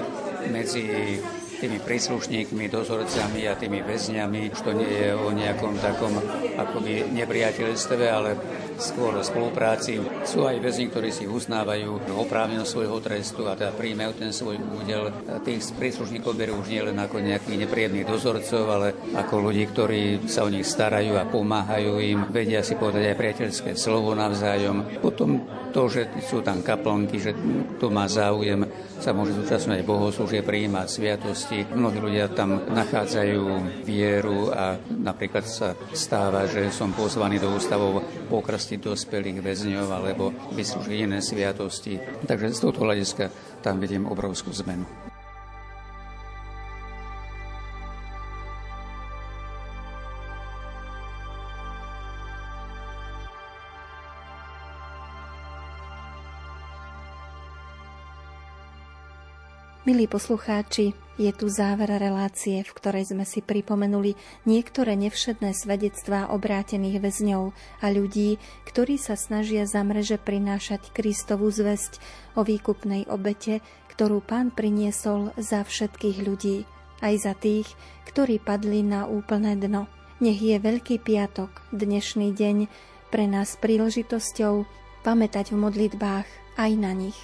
medzi 0.54 1.18
tými 1.58 1.82
príslušníkmi, 1.82 2.70
dozorcami 2.70 3.50
a 3.50 3.58
tými 3.58 3.82
väzňami. 3.82 4.50
To 4.62 4.70
nie 4.72 4.88
je 4.88 5.10
o 5.14 5.28
nejakom 5.34 5.74
takom 5.82 6.14
akoby 6.54 7.10
nepriateľstve, 7.10 8.02
ale 8.06 8.38
skôr 8.78 9.18
spolupráci. 9.20 9.98
Sú 10.24 10.46
aj 10.46 10.62
väzni, 10.62 10.88
ktorí 10.88 11.10
si 11.10 11.26
uznávajú 11.26 12.14
oprávnenosť 12.14 12.70
svojho 12.70 12.98
trestu 13.02 13.44
a 13.50 13.58
teda 13.58 13.74
príjmajú 13.74 14.12
ten 14.16 14.30
svoj 14.30 14.56
údel. 14.58 15.10
Tých 15.42 15.74
príslušníkov 15.74 16.38
berú 16.38 16.62
už 16.62 16.70
nielen 16.70 16.96
ako 16.96 17.20
nejakých 17.20 17.66
nepríjemných 17.66 18.08
dozorcov, 18.08 18.64
ale 18.70 18.94
ako 19.18 19.34
ľudí, 19.50 19.64
ktorí 19.68 20.02
sa 20.30 20.46
o 20.46 20.52
nich 20.52 20.64
starajú 20.64 21.18
a 21.18 21.28
pomáhajú 21.28 21.92
im, 21.98 22.20
vedia 22.30 22.62
si 22.62 22.78
povedať 22.78 23.12
aj 23.12 23.18
priateľské 23.18 23.70
slovo 23.74 24.14
navzájom. 24.14 25.02
Potom 25.02 25.42
to, 25.74 25.90
že 25.90 26.08
sú 26.24 26.40
tam 26.40 26.64
kaplnky, 26.64 27.20
že 27.20 27.36
to 27.76 27.92
má 27.92 28.08
záujem, 28.08 28.64
sa 28.98 29.14
môže 29.14 29.36
zúčastňovať 29.36 29.84
bohoslúžie, 29.84 30.40
prijímať 30.42 30.86
sviatosti. 30.88 31.62
Mnohí 31.70 31.98
ľudia 32.02 32.32
tam 32.32 32.66
nachádzajú 32.66 33.42
vieru 33.86 34.50
a 34.50 34.80
napríklad 34.90 35.44
sa 35.46 35.76
stáva, 35.94 36.48
že 36.50 36.72
som 36.74 36.90
pozvaný 36.90 37.38
do 37.38 37.52
ústavov 37.52 38.02
pokrstiť 38.68 38.84
dospelých 38.84 39.40
väzňov 39.40 39.88
alebo 39.88 40.28
vyslúžiť 40.52 41.08
iné 41.08 41.24
sviatosti. 41.24 41.96
Takže 42.28 42.52
z 42.52 42.68
tohto 42.68 42.84
hľadiska 42.84 43.32
tam 43.64 43.80
vidím 43.80 44.04
obrovskú 44.04 44.52
zmenu. 44.60 44.84
Milí 59.88 60.04
poslucháči, 60.04 60.92
je 61.18 61.34
tu 61.34 61.50
záver 61.50 61.90
relácie, 61.98 62.62
v 62.62 62.72
ktorej 62.72 63.10
sme 63.10 63.26
si 63.26 63.42
pripomenuli 63.42 64.14
niektoré 64.46 64.94
nevšetné 64.94 65.50
svedectvá 65.50 66.30
obrátených 66.30 67.02
väzňov 67.02 67.50
a 67.82 67.86
ľudí, 67.90 68.38
ktorí 68.64 68.96
sa 68.96 69.18
snažia 69.18 69.66
za 69.66 69.82
mreže 69.82 70.22
prinášať 70.22 70.94
Kristovú 70.94 71.50
zväzť 71.50 71.98
o 72.38 72.46
výkupnej 72.46 73.10
obete, 73.10 73.58
ktorú 73.98 74.22
pán 74.22 74.54
priniesol 74.54 75.34
za 75.34 75.66
všetkých 75.66 76.22
ľudí, 76.22 76.62
aj 77.02 77.14
za 77.18 77.34
tých, 77.34 77.66
ktorí 78.06 78.38
padli 78.38 78.86
na 78.86 79.10
úplné 79.10 79.58
dno. 79.58 79.90
Nech 80.22 80.38
je 80.38 80.54
Veľký 80.58 81.02
piatok, 81.02 81.50
dnešný 81.74 82.30
deň, 82.30 82.70
pre 83.10 83.26
nás 83.26 83.58
príležitosťou 83.58 84.66
pamätať 85.02 85.50
v 85.50 85.56
modlitbách 85.66 86.28
aj 86.58 86.70
na 86.78 86.94
nich. 86.94 87.18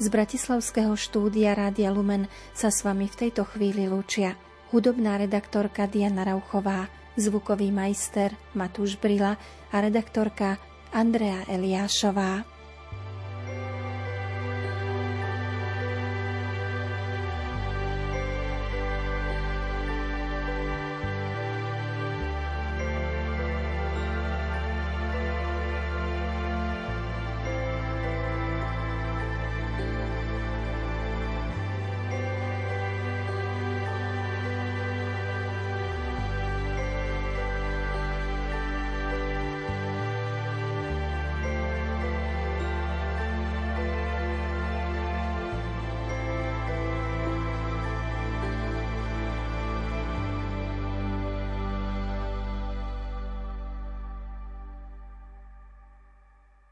Z 0.00 0.08
Bratislavského 0.08 0.96
štúdia 0.96 1.52
Rádia 1.52 1.92
Lumen 1.92 2.24
sa 2.56 2.72
s 2.72 2.80
vami 2.80 3.04
v 3.04 3.28
tejto 3.28 3.44
chvíli 3.44 3.84
lúčia 3.84 4.32
hudobná 4.72 5.20
redaktorka 5.20 5.84
Diana 5.84 6.24
Rauchová, 6.24 6.88
zvukový 7.20 7.68
majster 7.68 8.32
Matúš 8.56 8.96
Brila 8.96 9.36
a 9.68 9.76
redaktorka 9.76 10.56
Andrea 10.88 11.44
Eliášová. 11.52 12.48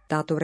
Táto 0.09 0.39